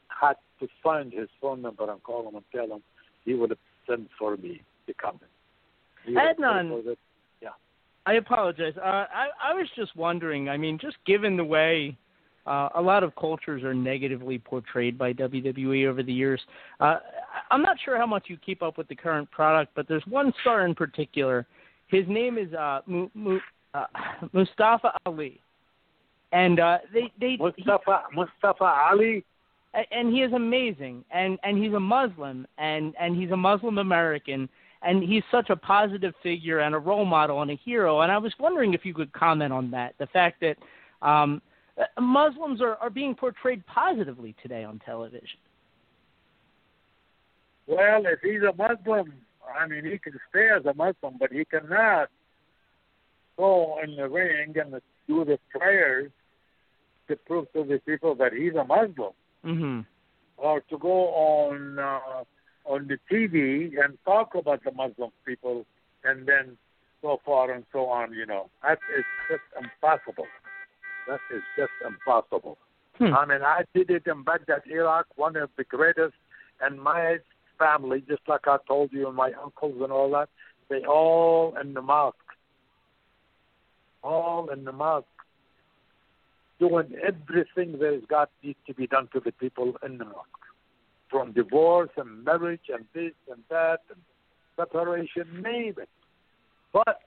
had 0.07 0.35
to 0.59 0.67
find 0.81 1.11
his 1.11 1.27
phone 1.41 1.61
number 1.61 1.89
and 1.91 2.01
call 2.03 2.27
him 2.27 2.35
and 2.35 2.45
tell 2.53 2.75
him, 2.75 2.83
he 3.25 3.33
would 3.33 3.49
have 3.49 3.59
sent 3.87 4.07
for 4.17 4.37
me 4.37 4.61
to 4.87 4.93
come. 4.93 5.19
Adnan, 6.07 6.95
yeah. 7.41 7.49
I 8.05 8.13
apologize. 8.13 8.73
Uh, 8.77 9.05
I 9.11 9.27
I 9.43 9.53
was 9.53 9.67
just 9.75 9.95
wondering. 9.95 10.47
I 10.47 10.57
mean, 10.57 10.77
just 10.79 10.97
given 11.05 11.35
the 11.35 11.43
way 11.43 11.97
uh, 12.45 12.69
a 12.75 12.81
lot 12.81 13.03
of 13.03 13.15
cultures 13.15 13.63
are 13.63 13.73
negatively 13.73 14.37
portrayed 14.37 14.97
by 14.97 15.13
WWE 15.13 15.87
over 15.87 16.03
the 16.03 16.13
years, 16.13 16.41
uh, 16.79 16.97
I'm 17.51 17.61
not 17.61 17.77
sure 17.83 17.97
how 17.97 18.05
much 18.05 18.25
you 18.27 18.37
keep 18.37 18.61
up 18.61 18.77
with 18.77 18.87
the 18.87 18.95
current 18.95 19.29
product, 19.31 19.71
but 19.75 19.87
there's 19.87 20.05
one 20.07 20.33
star 20.41 20.65
in 20.65 20.75
particular. 20.75 21.45
His 21.87 22.05
name 22.07 22.37
is 22.37 22.53
uh, 22.53 22.81
Mu, 22.85 23.09
Mu, 23.13 23.39
uh, 23.73 23.85
Mustafa 24.33 24.91
Ali. 25.05 25.39
And 26.31 26.59
uh, 26.59 26.79
they 26.93 27.11
they 27.19 27.37
Mustafa 27.37 28.03
he, 28.09 28.15
Mustafa 28.15 28.63
Ali, 28.63 29.23
and 29.91 30.13
he 30.13 30.21
is 30.21 30.33
amazing, 30.33 31.05
and 31.11 31.37
and 31.43 31.57
he's 31.63 31.73
a 31.73 31.79
Muslim, 31.79 32.45
and 32.57 32.93
and 32.99 33.15
he's 33.15 33.31
a 33.31 33.37
Muslim 33.37 33.77
American, 33.77 34.49
and 34.81 35.03
he's 35.03 35.23
such 35.31 35.49
a 35.49 35.55
positive 35.55 36.13
figure 36.23 36.59
and 36.59 36.75
a 36.75 36.79
role 36.79 37.05
model 37.05 37.41
and 37.41 37.51
a 37.51 37.55
hero. 37.63 38.01
And 38.01 38.11
I 38.11 38.17
was 38.17 38.33
wondering 38.39 38.73
if 38.73 38.83
you 38.83 38.93
could 38.93 39.13
comment 39.13 39.53
on 39.53 39.71
that, 39.71 39.93
the 39.97 40.07
fact 40.07 40.41
that 40.41 40.57
um, 41.07 41.41
Muslims 41.99 42.61
are 42.61 42.75
are 42.75 42.89
being 42.89 43.15
portrayed 43.15 43.65
positively 43.67 44.35
today 44.41 44.63
on 44.63 44.79
television. 44.85 45.39
Well, 47.67 48.03
if 48.05 48.19
he's 48.21 48.41
a 48.41 48.53
Muslim, 48.55 49.13
I 49.59 49.67
mean, 49.67 49.85
he 49.85 49.97
can 49.97 50.13
stay 50.29 50.49
as 50.55 50.65
a 50.65 50.73
Muslim, 50.73 51.17
but 51.19 51.31
he 51.31 51.45
cannot 51.45 52.09
go 53.37 53.79
in 53.83 53.95
the 53.95 54.07
ring 54.07 54.53
and 54.57 54.81
do 55.07 55.25
the 55.25 55.39
prayers 55.49 56.11
to 57.07 57.15
prove 57.15 57.51
to 57.53 57.63
the 57.63 57.79
people 57.85 58.15
that 58.15 58.33
he's 58.33 58.53
a 58.53 58.63
Muslim, 58.63 59.13
mm-hmm. 59.45 59.79
or 60.37 60.61
to 60.61 60.77
go 60.77 61.07
on 61.09 61.79
uh, 61.79 62.23
on 62.65 62.87
the 62.87 62.97
TV 63.11 63.83
and 63.83 63.97
talk 64.05 64.35
about 64.35 64.63
the 64.63 64.71
Muslim 64.71 65.11
people, 65.25 65.65
and 66.03 66.27
then 66.27 66.57
so 67.01 67.19
far 67.25 67.51
and 67.51 67.65
so 67.71 67.87
on. 67.87 68.13
You 68.13 68.25
know, 68.25 68.49
that 68.63 68.79
is 68.97 69.05
just 69.29 69.43
impossible. 69.59 70.27
That 71.07 71.19
is 71.33 71.43
just 71.57 71.71
impossible. 71.85 72.57
Hmm. 72.97 73.13
I 73.13 73.25
mean, 73.25 73.41
I 73.43 73.63
did 73.73 73.89
it 73.89 74.03
in 74.07 74.23
Baghdad, 74.23 74.61
Iraq, 74.69 75.07
one 75.15 75.35
of 75.35 75.49
the 75.57 75.63
greatest. 75.63 76.15
And 76.61 76.81
my 76.81 77.17
family, 77.59 78.03
just 78.07 78.21
like 78.27 78.47
I 78.47 78.57
told 78.67 78.91
you, 78.91 79.07
and 79.07 79.15
my 79.15 79.31
uncles 79.41 79.75
and 79.81 79.91
all 79.91 80.09
that, 80.11 80.29
they 80.69 80.85
all 80.85 81.55
in 81.61 81.73
the 81.73 81.81
mosque. 81.81 82.17
All 84.03 84.49
in 84.49 84.63
the 84.63 84.71
mosque. 84.71 85.07
Doing 86.59 86.93
everything 87.05 87.79
that 87.79 87.93
has 87.93 88.03
got 88.07 88.29
needs 88.41 88.59
to 88.67 88.73
be 88.73 88.87
done 88.87 89.09
to 89.13 89.19
the 89.19 89.31
people 89.33 89.73
in 89.85 89.97
the 89.97 90.05
mosque. 90.05 90.29
From 91.09 91.33
divorce 91.33 91.89
and 91.97 92.23
marriage 92.23 92.69
and 92.73 92.85
this 92.93 93.13
and 93.29 93.43
that 93.49 93.81
and 93.89 93.99
separation, 94.55 95.41
name 95.43 95.75
it. 95.77 95.89
But 96.71 97.01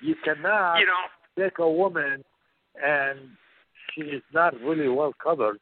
you 0.00 0.14
cannot 0.22 0.78
You 0.78 0.86
know, 0.86 1.04
take 1.38 1.58
a 1.58 1.68
woman 1.68 2.22
and 2.82 3.18
she 3.94 4.02
is 4.02 4.22
not 4.32 4.58
really 4.60 4.88
well 4.88 5.12
covered, 5.22 5.58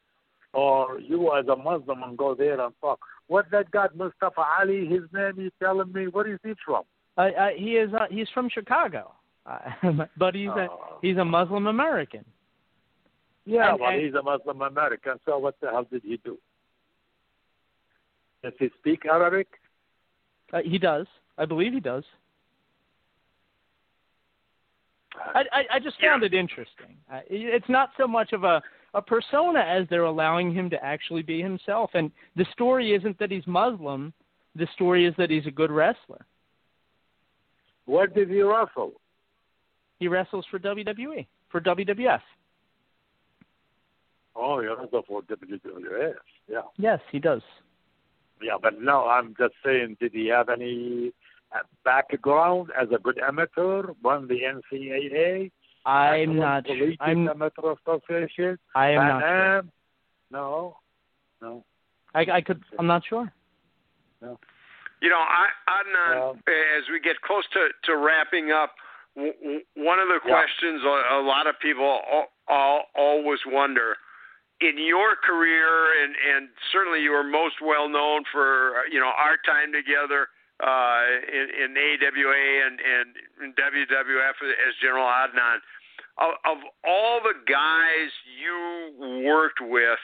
or 0.53 0.99
you 0.99 1.33
as 1.35 1.47
a 1.47 1.55
Muslim 1.55 2.03
and 2.03 2.17
go 2.17 2.33
there 2.35 2.59
and 2.59 2.73
talk. 2.81 2.99
What 3.27 3.45
that 3.51 3.71
guy 3.71 3.87
Mustafa 3.95 4.43
Ali, 4.59 4.85
his 4.85 5.01
name, 5.13 5.33
he's 5.37 5.51
telling 5.61 5.91
me 5.93 6.07
where 6.07 6.27
is 6.31 6.39
he 6.43 6.53
from? 6.65 6.83
Uh, 7.17 7.21
uh, 7.21 7.49
he 7.55 7.77
is. 7.77 7.93
Uh, 7.93 8.05
he's 8.09 8.27
from 8.33 8.49
Chicago, 8.49 9.13
uh, 9.45 9.59
but 10.17 10.33
he's 10.35 10.49
a 10.49 10.67
Oh. 10.71 10.97
he's 11.01 11.17
a 11.17 11.25
Muslim 11.25 11.67
American. 11.67 12.25
Yeah, 13.45 13.71
And- 13.71 13.79
well, 13.81 13.91
and- 13.91 14.01
he's 14.01 14.13
a 14.15 14.21
Muslim 14.23 14.61
American. 14.61 15.19
So 15.25 15.37
what 15.37 15.55
the 15.61 15.69
hell 15.69 15.85
did 15.91 16.01
he 16.03 16.17
do? 16.23 16.37
Does 18.43 18.53
he 18.59 18.69
speak 18.79 19.05
Arabic? 19.05 19.47
Uh, 20.51 20.59
he 20.65 20.77
does. 20.77 21.07
I 21.37 21.45
believe 21.45 21.73
he 21.73 21.79
does. 21.79 22.03
I, 25.35 25.43
I, 25.51 25.63
I 25.73 25.79
just 25.79 25.99
found 25.99 26.23
it 26.23 26.33
interesting. 26.33 26.97
It's 27.29 27.69
not 27.69 27.89
so 27.97 28.07
much 28.07 28.33
of 28.33 28.43
a, 28.43 28.61
a 28.93 29.01
persona 29.01 29.59
as 29.59 29.87
they're 29.89 30.03
allowing 30.03 30.53
him 30.53 30.69
to 30.69 30.83
actually 30.83 31.21
be 31.21 31.41
himself. 31.41 31.91
And 31.93 32.11
the 32.35 32.45
story 32.51 32.93
isn't 32.93 33.17
that 33.19 33.31
he's 33.31 33.45
Muslim. 33.47 34.13
The 34.55 34.67
story 34.75 35.05
is 35.05 35.13
that 35.17 35.29
he's 35.29 35.47
a 35.47 35.51
good 35.51 35.71
wrestler. 35.71 36.25
What 37.85 38.13
did 38.13 38.29
he 38.29 38.41
wrestle? 38.41 38.93
He 39.99 40.07
wrestles 40.07 40.45
for 40.49 40.59
WWE, 40.59 41.25
for 41.49 41.61
WWF. 41.61 42.21
Oh, 44.35 44.59
he 44.59 44.67
wrestled 44.67 45.05
for 45.07 45.21
WWF. 45.21 46.13
Yeah. 46.49 46.61
Yes, 46.77 46.99
he 47.11 47.19
does. 47.19 47.41
Yeah, 48.41 48.57
but 48.61 48.81
no, 48.81 49.07
I'm 49.07 49.35
just 49.37 49.53
saying, 49.65 49.97
did 49.99 50.11
he 50.11 50.27
have 50.27 50.49
any 50.49 51.13
background 51.83 52.69
as 52.79 52.87
a 52.93 52.99
good 52.99 53.19
amateur? 53.19 53.91
Won 54.03 54.27
the 54.27 54.39
NCAA? 54.41 55.51
I'm 55.85 56.37
not. 56.37 56.65
Collegiate 56.65 56.97
I'm. 57.01 57.27
Amateur 57.27 57.73
Association? 57.85 58.57
I 58.75 58.89
am 58.91 59.07
not. 59.07 59.21
Sure. 59.21 59.63
No, 60.31 60.77
no. 61.41 61.63
I, 62.15 62.25
I 62.31 62.41
could. 62.41 62.63
I'm 62.79 62.87
not 62.87 63.03
sure. 63.07 63.31
No. 64.21 64.39
You 65.01 65.09
know, 65.09 65.19
I, 65.19 65.47
Adnan, 65.69 66.19
Well- 66.19 66.37
as 66.47 66.83
we 66.91 66.99
get 67.01 67.19
close 67.21 67.43
to, 67.53 67.67
to 67.85 67.97
wrapping 67.97 68.51
up, 68.51 68.71
w- 69.15 69.33
w- 69.41 69.61
one 69.75 69.99
of 69.99 70.07
the 70.07 70.19
Yeah. 70.25 70.31
questions 70.33 70.81
a, 70.85 71.19
a 71.19 71.21
lot 71.21 71.45
of 71.45 71.55
people 71.61 71.83
all, 71.83 72.27
all, 72.47 72.83
always 72.95 73.39
wonder 73.45 73.97
in 74.61 74.77
your 74.77 75.17
career, 75.17 75.67
and, 76.01 76.15
and 76.15 76.47
certainly 76.71 77.01
you 77.01 77.11
are 77.11 77.23
most 77.23 77.55
well 77.61 77.89
known 77.89 78.23
for 78.31 78.85
you 78.89 78.99
know 78.99 79.11
our 79.17 79.35
time 79.45 79.73
together 79.73 80.29
uh, 80.63 81.03
in, 81.27 81.47
in 81.63 81.69
AWA 81.75 82.43
and, 82.65 82.79
and 82.79 83.09
in 83.43 83.51
WWF 83.53 84.35
as 84.47 84.73
General 84.81 85.05
Adnan. 85.05 85.59
Of, 86.17 86.33
of 86.45 86.57
all 86.87 87.19
the 87.21 87.33
guys 87.51 88.09
you 88.39 89.27
worked 89.27 89.59
with, 89.59 89.99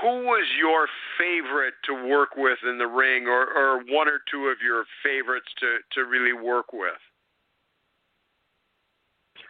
who 0.00 0.24
was 0.24 0.46
your 0.58 0.86
favorite 1.18 1.74
to 1.86 2.08
work 2.08 2.30
with 2.36 2.58
in 2.68 2.78
the 2.78 2.86
ring, 2.86 3.26
or, 3.26 3.52
or 3.52 3.78
one 3.88 4.08
or 4.08 4.20
two 4.30 4.46
of 4.46 4.58
your 4.62 4.84
favorites 5.02 5.48
to, 5.60 5.78
to 5.94 6.08
really 6.08 6.32
work 6.32 6.72
with? 6.72 7.00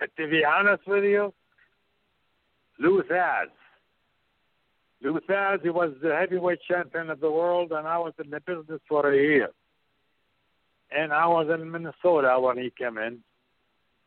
to 0.16 0.28
be 0.28 0.44
honest 0.44 0.82
with 0.86 1.04
you, 1.04 1.32
Lou 2.78 3.02
Thesz. 3.02 3.48
Lou 5.02 5.20
Thesz, 5.28 5.62
he 5.62 5.70
was 5.70 5.92
the 6.02 6.14
heavyweight 6.14 6.60
champion 6.68 7.10
of 7.10 7.20
the 7.20 7.30
world, 7.30 7.72
and 7.72 7.86
I 7.86 7.98
was 7.98 8.12
in 8.22 8.30
the 8.30 8.40
business 8.40 8.80
for 8.88 9.12
a 9.12 9.16
year. 9.16 9.50
And 10.90 11.12
I 11.12 11.26
was 11.26 11.48
in 11.52 11.70
Minnesota 11.70 12.38
when 12.40 12.58
he 12.58 12.70
came 12.70 12.98
in, 12.98 13.18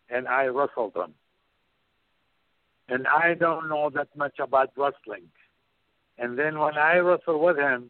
and 0.10 0.28
I 0.28 0.46
wrestled 0.46 0.96
him. 0.96 1.14
And 2.90 3.08
I 3.08 3.36
don't 3.36 3.70
know 3.70 3.90
that 3.92 4.10
much 4.16 4.40
about 4.40 4.72
wrestling. 4.76 5.28
And 6.18 6.38
then 6.38 6.60
when 6.60 6.78
I 6.78 6.98
wrestled 6.98 7.42
with 7.42 7.58
him, 7.58 7.90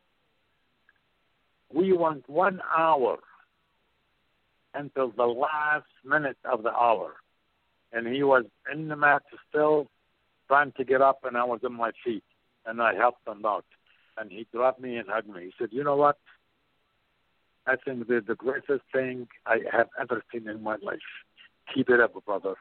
we 1.73 1.93
went 1.93 2.29
one 2.29 2.61
hour 2.77 3.19
until 4.73 5.09
the 5.09 5.25
last 5.25 5.85
minute 6.05 6.37
of 6.45 6.63
the 6.63 6.71
hour 6.71 7.15
and 7.93 8.07
he 8.07 8.23
was 8.23 8.45
in 8.71 8.87
the 8.87 8.95
mat 8.95 9.23
still 9.49 9.87
trying 10.47 10.71
to 10.73 10.83
get 10.83 11.01
up, 11.01 11.19
and 11.23 11.37
I 11.37 11.43
was 11.43 11.61
on 11.63 11.73
my 11.73 11.91
feet, 12.03 12.23
and 12.65 12.81
I 12.81 12.93
helped 12.95 13.27
him 13.27 13.45
out. 13.45 13.65
And 14.17 14.31
he 14.31 14.45
grabbed 14.51 14.79
me 14.79 14.97
and 14.97 15.07
hugged 15.09 15.29
me. 15.29 15.45
He 15.45 15.53
said, 15.57 15.69
"You 15.71 15.83
know 15.83 15.95
what? 15.95 16.17
I 17.67 17.75
think 17.75 18.07
the 18.07 18.23
the 18.25 18.35
greatest 18.35 18.83
thing 18.91 19.27
I 19.45 19.59
have 19.71 19.89
ever 19.99 20.23
seen 20.31 20.47
in 20.47 20.63
my 20.63 20.77
life. 20.81 20.99
Keep 21.73 21.89
it 21.89 21.99
up, 21.99 22.13
brother. 22.25 22.55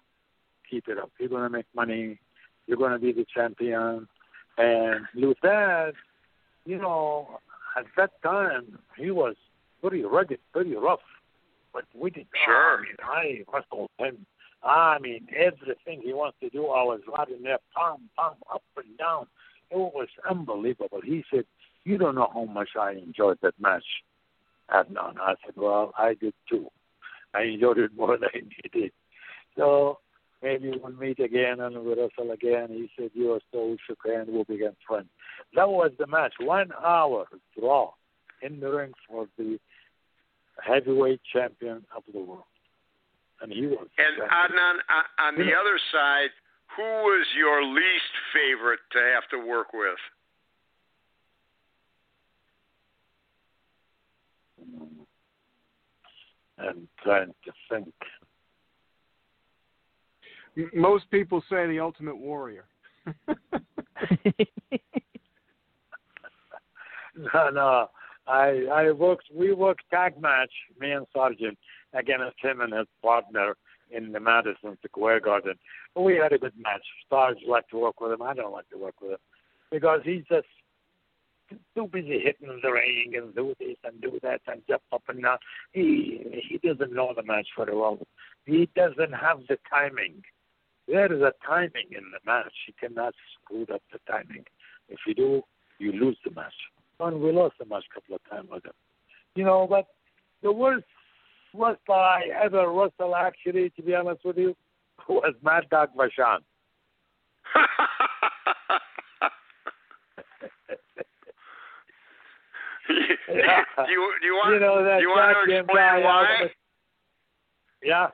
Keep 0.68 0.88
it 0.88 0.98
up. 0.98 1.10
You're 1.18 1.28
gonna 1.28 1.50
make 1.50 1.66
money. 1.74 2.18
You're 2.66 2.78
gonna 2.78 2.98
be 2.98 3.12
the 3.12 3.26
champion." 3.34 4.08
And 4.58 5.06
Luther, 5.14 5.92
you 6.66 6.78
know, 6.78 7.38
at 7.76 7.86
that 7.96 8.22
time 8.22 8.78
he 8.96 9.10
was 9.10 9.36
pretty 9.80 10.02
rugged, 10.02 10.40
pretty 10.52 10.76
rough. 10.76 11.00
But 11.72 11.84
we 11.94 12.10
did. 12.10 12.26
Sure. 12.44 12.78
I 12.78 12.82
mean, 12.82 12.96
I 13.02 13.44
wrestled 13.52 13.90
him 13.98 14.26
I 14.62 14.98
mean, 14.98 15.26
everything 15.34 16.02
he 16.02 16.12
wants 16.12 16.36
to 16.40 16.50
do, 16.50 16.66
I 16.66 16.82
was 16.82 17.00
in 17.34 17.42
there, 17.42 17.58
pump, 17.74 18.00
pump, 18.16 18.36
up 18.52 18.62
and 18.76 18.98
down. 18.98 19.26
It 19.70 19.76
was 19.76 20.08
unbelievable. 20.28 21.00
He 21.02 21.24
said, 21.30 21.46
"You 21.84 21.96
don't 21.96 22.16
know 22.16 22.30
how 22.32 22.44
much 22.44 22.70
I 22.76 22.92
enjoyed 22.92 23.38
that 23.40 23.58
match." 23.58 23.84
Adnan. 24.72 25.18
I 25.20 25.34
said, 25.44 25.54
"Well, 25.56 25.92
I 25.98 26.14
did 26.14 26.34
too. 26.48 26.68
I 27.34 27.42
enjoyed 27.42 27.78
it 27.78 27.94
more 27.96 28.18
than 28.20 28.50
he 28.62 28.80
did." 28.80 28.92
So 29.56 29.98
maybe 30.42 30.72
we'll 30.82 30.92
meet 30.92 31.20
again 31.20 31.60
and 31.60 31.74
we'll 31.84 31.96
wrestle 31.96 32.32
again. 32.32 32.68
He 32.70 32.90
said, 32.96 33.10
"You 33.14 33.32
are 33.32 33.40
so 33.52 33.76
shook 33.86 33.98
hand. 34.06 34.28
We'll 34.30 34.44
become 34.44 34.76
friends." 34.86 35.08
That 35.54 35.68
was 35.68 35.92
the 35.98 36.06
match. 36.06 36.34
One 36.40 36.70
hour 36.84 37.26
draw 37.58 37.92
in 38.42 38.60
the 38.60 38.70
ring 38.70 38.92
for 39.08 39.26
the 39.36 39.58
heavyweight 40.62 41.20
champion 41.32 41.84
of 41.96 42.02
the 42.12 42.20
world 42.20 42.44
and 43.40 43.52
he 43.52 43.66
was. 43.66 43.86
And 43.98 44.20
Adnan, 44.20 44.76
on, 44.88 45.04
on 45.18 45.34
the 45.34 45.52
other 45.52 45.78
side, 45.92 46.30
who 46.76 46.82
was 46.82 47.26
your 47.36 47.64
least 47.64 48.14
favorite 48.32 48.80
to 48.92 48.98
have 49.14 49.26
to 49.32 49.38
work 49.46 49.72
with? 49.72 49.98
I'm 56.60 56.88
trying 57.02 57.34
to 57.44 57.52
think. 57.70 57.92
Most 60.74 61.10
people 61.10 61.42
say 61.48 61.66
the 61.66 61.80
Ultimate 61.80 62.16
Warrior. 62.16 62.64
no, 67.16 67.50
no. 67.52 67.90
I 68.26 68.66
I 68.72 68.90
worked. 68.92 69.24
We 69.34 69.52
worked 69.52 69.84
tag 69.90 70.20
match, 70.20 70.52
me 70.78 70.92
and 70.92 71.06
Sergeant, 71.14 71.58
against 71.94 72.36
him 72.42 72.60
and 72.60 72.72
his 72.72 72.86
partner 73.02 73.56
in 73.90 74.12
the 74.12 74.20
Madison 74.20 74.76
Square 74.86 75.20
Garden. 75.20 75.54
We 75.96 76.16
had 76.16 76.32
a 76.32 76.38
good 76.38 76.52
match. 76.56 76.82
Sarge 77.08 77.38
liked 77.48 77.70
to 77.70 77.78
work 77.78 78.00
with 78.00 78.12
him. 78.12 78.22
I 78.22 78.34
don't 78.34 78.52
like 78.52 78.68
to 78.70 78.78
work 78.78 79.00
with 79.00 79.12
him 79.12 79.18
because 79.70 80.00
he's 80.04 80.24
just 80.30 80.46
too 81.74 81.88
busy 81.92 82.20
hitting 82.20 82.60
the 82.62 82.70
ring 82.70 83.12
and 83.16 83.34
do 83.34 83.54
this 83.58 83.76
and 83.84 84.00
do 84.00 84.18
that 84.22 84.40
and 84.46 84.62
jump 84.68 84.82
up 84.92 85.02
and 85.08 85.22
down. 85.22 85.38
He 85.72 86.42
he 86.48 86.58
doesn't 86.58 86.92
know 86.92 87.12
the 87.14 87.22
match 87.22 87.48
very 87.56 87.76
well. 87.76 87.98
He 88.46 88.68
doesn't 88.74 89.12
have 89.12 89.40
the 89.48 89.58
timing. 89.68 90.22
There 90.88 91.12
is 91.12 91.22
a 91.22 91.32
timing 91.46 91.90
in 91.90 92.04
the 92.12 92.18
match. 92.24 92.52
You 92.66 92.74
cannot 92.80 93.14
screw 93.34 93.66
up 93.72 93.82
the 93.92 93.98
timing. 94.10 94.44
If 94.88 94.98
you 95.06 95.14
do, 95.14 95.42
you 95.78 95.92
lose 95.92 96.18
the 96.24 96.32
match. 96.32 96.54
And 96.98 97.20
we 97.20 97.32
lost 97.32 97.54
the 97.58 97.64
match 97.64 97.84
a 97.90 97.94
couple 97.94 98.16
of 98.16 98.30
times 98.30 98.48
with 98.50 98.64
him. 98.64 98.72
You 99.34 99.44
know, 99.44 99.66
but 99.68 99.86
the 100.42 100.52
worst 100.52 100.84
wrestler 101.54 101.94
I 101.94 102.22
ever 102.42 102.70
wrestled, 102.70 103.14
actually, 103.16 103.70
to 103.70 103.82
be 103.82 103.94
honest 103.94 104.24
with 104.24 104.36
you, 104.36 104.56
was 105.08 105.34
Mad 105.42 105.68
Dog. 105.70 105.90
Do 113.86 113.92
you 113.92 114.12
do 114.20 114.26
you 114.26 114.34
want 114.34 114.54
you 114.54 114.60
know 114.60 114.84
that 114.84 115.00
you 115.00 115.08
want 115.08 115.36
to 115.48 115.56
explain 115.58 115.76
guy. 115.76 116.00
why? 116.00 116.42
Was- 116.42 116.50
Yeah. 117.82 118.08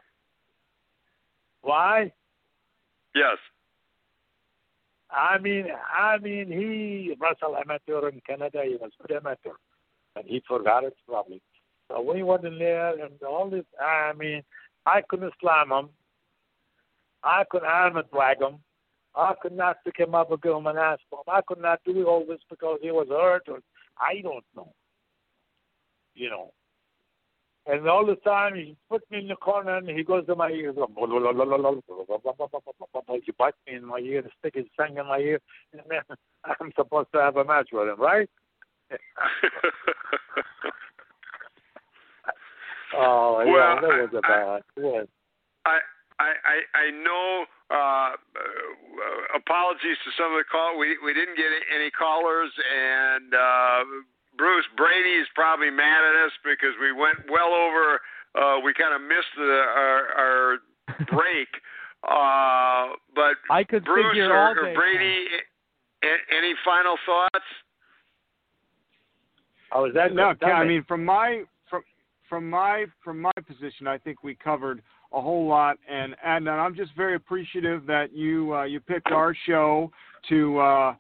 Why? 1.62 2.12
Yes. 3.14 3.39
I 5.11 5.39
mean, 5.39 5.67
I 5.97 6.19
mean, 6.19 6.49
he 6.51 7.14
wrestled 7.21 7.57
amateur 7.57 8.09
in 8.09 8.21
Canada. 8.27 8.62
He 8.64 8.77
was 8.77 8.91
good 9.01 9.17
amateur, 9.17 9.55
and 10.17 10.27
he 10.27 10.43
forgot 10.47 10.85
it 10.85 10.97
probably. 11.09 11.41
So 11.89 12.01
when 12.01 12.17
he 12.17 12.23
wasn't 12.23 12.59
there, 12.59 12.91
and 13.05 13.23
all 13.23 13.49
this, 13.49 13.64
I 13.81 14.12
mean, 14.19 14.43
I 14.85 15.03
couldn't 15.09 15.33
slam 15.41 15.71
him. 15.71 15.89
I 17.23 17.45
couldn't 17.51 17.69
arm 17.69 17.97
and 17.97 18.11
drag 18.11 18.41
him. 18.43 18.59
I 19.14 19.35
could 19.41 19.53
not 19.57 19.79
pick 19.85 19.99
him 19.99 20.14
up 20.14 20.31
and 20.31 20.43
give 20.43 20.55
him 20.55 20.67
an 20.67 20.77
ass 20.77 20.99
bump. 21.11 21.29
I 21.29 21.41
could 21.47 21.61
not 21.61 21.81
do 21.85 22.07
all 22.07 22.25
this 22.27 22.41
because 22.51 22.79
he 22.83 22.91
was 22.91 23.07
hurt, 23.09 23.45
or 23.49 23.61
I 23.99 24.21
don't 24.23 24.45
know. 24.55 24.73
You 26.17 26.31
know. 26.31 26.53
And 27.69 27.89
all 27.89 28.07
the 28.07 28.14
time 28.17 28.55
he 28.55 28.77
put 28.89 29.03
me 29.11 29.19
in 29.19 29.27
the 29.29 29.35
corner 29.35 29.77
and 29.77 29.89
he 29.89 30.05
goes 30.05 30.25
to 30.27 30.37
my 30.37 30.51
ear. 30.51 30.73
He 30.73 30.79
bites 33.33 33.57
me 33.67 33.75
in 33.75 33.85
my 33.85 33.99
ear, 33.99 34.23
the 34.23 34.31
stick 34.39 34.55
his 34.55 34.67
tongue 34.77 34.97
in 34.97 35.05
my 35.07 35.19
ear, 35.19 35.41
and 35.73 35.83
then 35.89 35.99
I'm 36.45 36.71
supposed 36.77 37.09
to 37.12 37.21
have 37.21 37.37
a 37.37 37.45
match 37.45 37.71
with 37.73 37.89
him, 37.89 38.01
right? 38.01 38.31
oh, 42.97 43.39
Well, 43.39 43.47
yeah, 43.47 43.81
that 43.81 43.83
was 43.83 44.11
a 44.17 44.21
bad. 44.23 44.62
Yes. 44.77 45.09
I 45.64 45.81
I 46.21 46.35
I, 46.45 46.62
I 46.79 46.91
know. 46.91 47.47
Uh, 47.69 48.14
uh, 48.14 48.14
apologies 49.35 49.99
to 50.07 50.12
some 50.17 50.31
of 50.31 50.39
the 50.39 50.47
call. 50.47 50.79
We 50.79 50.97
we 51.05 51.12
didn't 51.12 51.37
get 51.37 51.51
any 51.75 51.91
callers, 51.91 52.53
and 52.55 53.35
uh, 53.35 53.83
Bruce 54.37 54.66
Brady 54.76 55.16
is 55.20 55.26
probably 55.34 55.70
mad 55.70 56.05
at 56.05 56.26
us 56.26 56.32
because 56.45 56.74
we 56.80 56.93
went 56.93 57.18
well 57.30 57.53
over. 57.53 58.01
Uh, 58.37 58.61
we 58.61 58.74
kind 58.74 58.95
of 58.95 59.01
missed 59.01 59.32
the, 59.37 59.43
our, 59.43 60.03
our 60.16 60.59
break. 61.11 61.49
Uh, 62.07 62.95
but 63.14 63.34
I 63.51 63.64
could 63.64 63.84
Bruce 63.84 64.12
figure 64.12 64.32
or, 64.32 64.37
all 64.37 64.53
or. 64.53 64.74
Brady, 64.74 65.26
a- 66.05 66.37
any 66.37 66.55
final 66.64 66.97
thoughts? 67.07 67.45
Oh, 69.72 69.87
is 69.87 69.95
that 69.95 70.14
no, 70.14 70.32
tell 70.34 70.51
I 70.51 70.64
mean 70.64 70.84
from 70.87 71.05
my 71.05 71.43
from 71.68 71.82
from 72.28 72.49
my 72.49 72.87
from 73.03 73.20
my 73.20 73.32
position, 73.47 73.87
I 73.87 73.99
think 73.99 74.22
we 74.22 74.34
covered 74.34 74.80
a 75.12 75.20
whole 75.20 75.49
lot, 75.49 75.78
and 75.91 76.14
and 76.24 76.49
I'm 76.49 76.76
just 76.76 76.95
very 76.97 77.16
appreciative 77.16 77.87
that 77.87 78.12
you 78.12 78.55
uh, 78.55 78.64
you 78.64 78.80
picked 78.80 79.11
our 79.11 79.34
show 79.47 79.91
to 80.28 80.59
uh, 80.59 80.95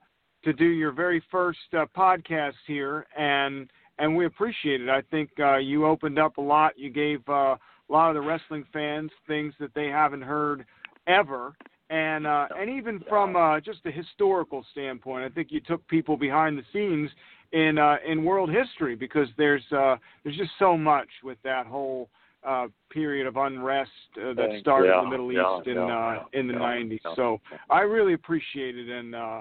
to 0.46 0.52
do 0.52 0.64
your 0.64 0.92
very 0.92 1.20
first 1.28 1.58
uh, 1.76 1.86
podcast 1.96 2.54
here, 2.68 3.04
and 3.18 3.68
and 3.98 4.14
we 4.14 4.26
appreciate 4.26 4.80
it. 4.80 4.88
I 4.88 5.02
think 5.10 5.30
uh, 5.40 5.56
you 5.56 5.86
opened 5.86 6.20
up 6.20 6.38
a 6.38 6.40
lot. 6.40 6.78
You 6.78 6.88
gave 6.88 7.20
uh, 7.28 7.56
a 7.56 7.58
lot 7.90 8.10
of 8.10 8.14
the 8.14 8.20
wrestling 8.20 8.64
fans 8.72 9.10
things 9.26 9.54
that 9.58 9.74
they 9.74 9.86
haven't 9.86 10.22
heard 10.22 10.64
ever. 11.08 11.56
And 11.90 12.28
uh, 12.28 12.46
and 12.56 12.70
even 12.70 13.02
from 13.08 13.34
uh, 13.34 13.58
just 13.58 13.80
a 13.86 13.90
historical 13.90 14.64
standpoint, 14.70 15.24
I 15.24 15.34
think 15.34 15.48
you 15.50 15.60
took 15.60 15.86
people 15.88 16.16
behind 16.16 16.56
the 16.56 16.62
scenes 16.72 17.10
in 17.52 17.76
uh, 17.78 17.96
in 18.06 18.24
world 18.24 18.50
history 18.50 18.94
because 18.94 19.28
there's 19.36 19.64
uh, 19.72 19.96
there's 20.22 20.36
just 20.36 20.52
so 20.60 20.76
much 20.76 21.08
with 21.24 21.38
that 21.42 21.66
whole 21.66 22.08
uh, 22.46 22.68
period 22.90 23.26
of 23.26 23.36
unrest 23.36 23.90
uh, 24.16 24.32
that 24.34 24.58
started 24.60 24.88
yeah, 24.88 24.98
in 24.98 25.04
the 25.06 25.10
Middle 25.10 25.32
yeah, 25.32 25.58
East 25.58 25.66
in 25.66 25.74
yeah, 25.74 26.18
uh, 26.20 26.24
in 26.32 26.46
the 26.46 26.54
yeah, 26.54 26.60
90s. 26.60 27.00
yeah. 27.04 27.14
So 27.16 27.40
I 27.68 27.80
really 27.80 28.12
appreciate 28.12 28.76
it, 28.76 28.88
and 28.88 29.14
uh, 29.14 29.40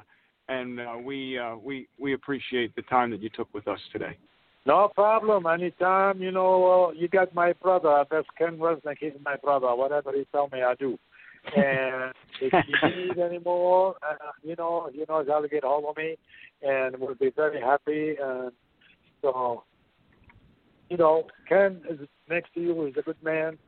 and 0.49 0.79
uh, 0.79 0.93
we 1.01 1.37
uh, 1.37 1.55
we 1.55 1.87
we 1.99 2.13
appreciate 2.13 2.75
the 2.75 2.81
time 2.83 3.11
that 3.11 3.21
you 3.21 3.29
took 3.29 3.53
with 3.53 3.67
us 3.67 3.79
today. 3.91 4.17
No 4.65 4.89
problem. 4.95 5.45
Anytime, 5.45 6.21
you 6.21 6.31
know, 6.31 6.87
uh, 6.89 6.91
you 6.93 7.07
got 7.07 7.33
my 7.35 7.53
brother. 7.53 8.03
That's 8.09 8.27
Ken 8.37 8.57
Resnick. 8.57 8.97
He's 8.99 9.11
my 9.23 9.35
brother. 9.35 9.75
Whatever 9.75 10.11
he 10.13 10.25
tell 10.31 10.49
me, 10.51 10.63
I 10.63 10.73
do. 10.75 10.97
And 11.55 12.13
if 12.41 12.51
you 12.51 13.05
need 13.05 13.19
any 13.19 13.37
more, 13.39 13.95
uh, 14.01 14.31
you 14.43 14.55
know, 14.57 14.89
he 14.91 15.03
knows 15.07 15.27
how 15.29 15.41
to 15.41 15.47
get 15.47 15.63
hold 15.63 15.85
of 15.85 15.97
me, 15.97 16.15
and 16.63 16.97
we'll 16.97 17.13
be 17.13 17.31
very 17.35 17.61
happy. 17.61 18.15
And 18.19 18.51
so, 19.21 19.63
you 20.89 20.97
know, 20.97 21.27
Ken 21.47 21.81
is 21.87 21.99
next 22.27 22.53
to 22.55 22.61
you. 22.61 22.85
He's 22.85 22.97
a 22.97 23.03
good 23.03 23.21
man. 23.23 23.59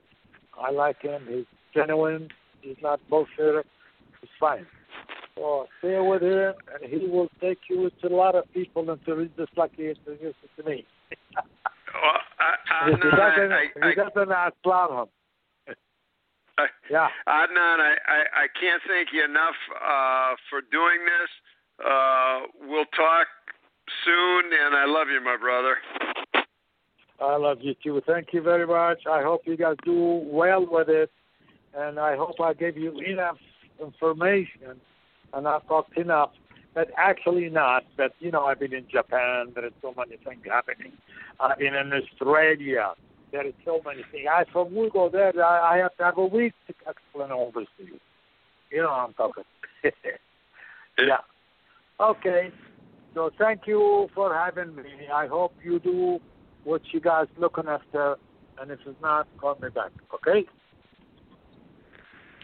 I 0.60 0.72
like 0.72 1.02
him. 1.04 1.28
He's 1.30 1.46
genuine. 1.76 2.30
He's 2.62 2.78
not 2.82 3.00
bullshitter. 3.12 3.62
He's 4.22 4.30
fine. 4.40 4.66
So 5.38 5.68
stay 5.80 6.00
with 6.00 6.24
him, 6.24 6.54
and 6.74 6.92
he 6.92 7.08
will 7.08 7.30
take 7.40 7.60
you 7.70 7.92
to 8.02 8.08
a 8.08 8.16
lot 8.16 8.36
of 8.36 8.52
people 8.54 8.90
until 8.90 9.20
he's 9.20 9.30
just 9.38 9.56
like 9.56 9.72
he 9.76 9.90
introduced 9.90 10.38
it 10.44 10.62
to 10.62 10.70
me. 10.70 10.86
Well, 11.94 12.20
I, 12.38 12.90
if 12.90 13.00
he 13.02 13.10
doesn't, 13.10 13.52
I, 13.52 13.64
if 13.76 13.82
I, 13.82 13.90
he 13.90 13.96
doesn't, 13.96 14.32
I 14.32 14.50
him. 15.02 15.08
yeah. 16.92 17.08
Adnan, 17.28 17.80
I, 17.80 17.96
I, 18.06 18.44
I 18.44 18.48
can't 18.60 18.82
thank 18.88 19.08
you 19.14 19.24
enough 19.24 19.56
uh, 19.74 20.36
for 20.50 20.62
doing 20.70 21.00
this. 21.06 21.84
Uh, 21.84 22.42
we'll 22.68 22.86
talk 22.96 23.28
soon, 24.06 24.44
and 24.66 24.76
I 24.76 24.86
love 24.86 25.08
you, 25.08 25.24
my 25.24 25.38
brother. 25.38 25.78
I 27.20 27.38
love 27.38 27.60
you 27.62 27.74
too. 27.82 28.00
Thank 28.06 28.28
you 28.34 28.44
very 28.44 28.68
much. 28.68 29.08
I 29.10 29.24
hope 29.24 29.42
you 29.46 29.58
guys 29.58 29.78
do 29.84 30.22
well 30.26 30.68
with 30.70 30.90
it, 30.90 31.10
and 31.76 31.98
I 31.98 32.16
hope 32.16 32.36
I 32.42 32.54
gave 32.54 32.78
you 32.78 33.00
enough 33.00 33.38
information 33.82 34.80
and 35.34 35.48
I've 35.48 35.68
talked 35.68 35.98
enough. 35.98 36.32
But 36.74 36.92
actually 36.96 37.50
not. 37.50 37.86
But 37.96 38.14
you 38.20 38.32
know, 38.32 38.46
I've 38.46 38.60
been 38.60 38.74
in 38.74 38.86
Japan. 38.88 39.52
There 39.56 39.66
is 39.66 39.74
so 39.82 39.94
many 39.98 40.18
things 40.18 40.42
happening. 40.46 40.92
I've 41.40 41.58
been 41.58 41.74
in 41.74 41.92
Australia. 41.92 42.94
There 43.32 43.46
is 43.46 43.54
so 43.66 43.82
many 43.84 44.04
things. 44.12 44.28
I 44.32 44.46
from 44.52 44.76
we 44.76 44.90
go 44.90 45.10
there. 45.10 45.34
I, 45.44 45.76
I 45.76 45.78
have 45.78 45.96
to 45.98 46.04
have 46.04 46.18
a 46.18 46.26
week 46.26 46.54
to 46.68 46.74
explain 46.88 47.32
all 47.32 47.52
this 47.56 47.68
to 47.78 47.84
you. 47.84 48.00
You 48.72 48.84
know 48.84 48.90
what 48.90 49.00
I'm 49.00 49.14
talking. 49.14 49.44
yeah. 51.00 51.18
Okay. 52.00 52.52
So 53.16 53.32
thank 53.40 53.62
you 53.66 54.10
for 54.14 54.34
having 54.34 54.76
me. 54.76 54.84
I 55.12 55.26
hope 55.26 55.54
you 55.64 55.80
do 55.80 56.20
what 56.64 56.82
you 56.92 57.00
guys 57.00 57.26
looking 57.38 57.68
after, 57.68 58.18
and 58.62 58.70
if 58.70 58.80
it's 58.86 59.02
not, 59.02 59.28
call 59.40 59.58
me 59.60 59.70
back. 59.70 59.92
Okay? 60.14 60.46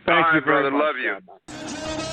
Thank 0.06 0.26
All 0.26 0.34
you 0.34 0.40
right, 0.40 0.46
brother. 0.46 0.72
much. 0.72 0.82
Love 0.82 0.96
you. 0.98 2.13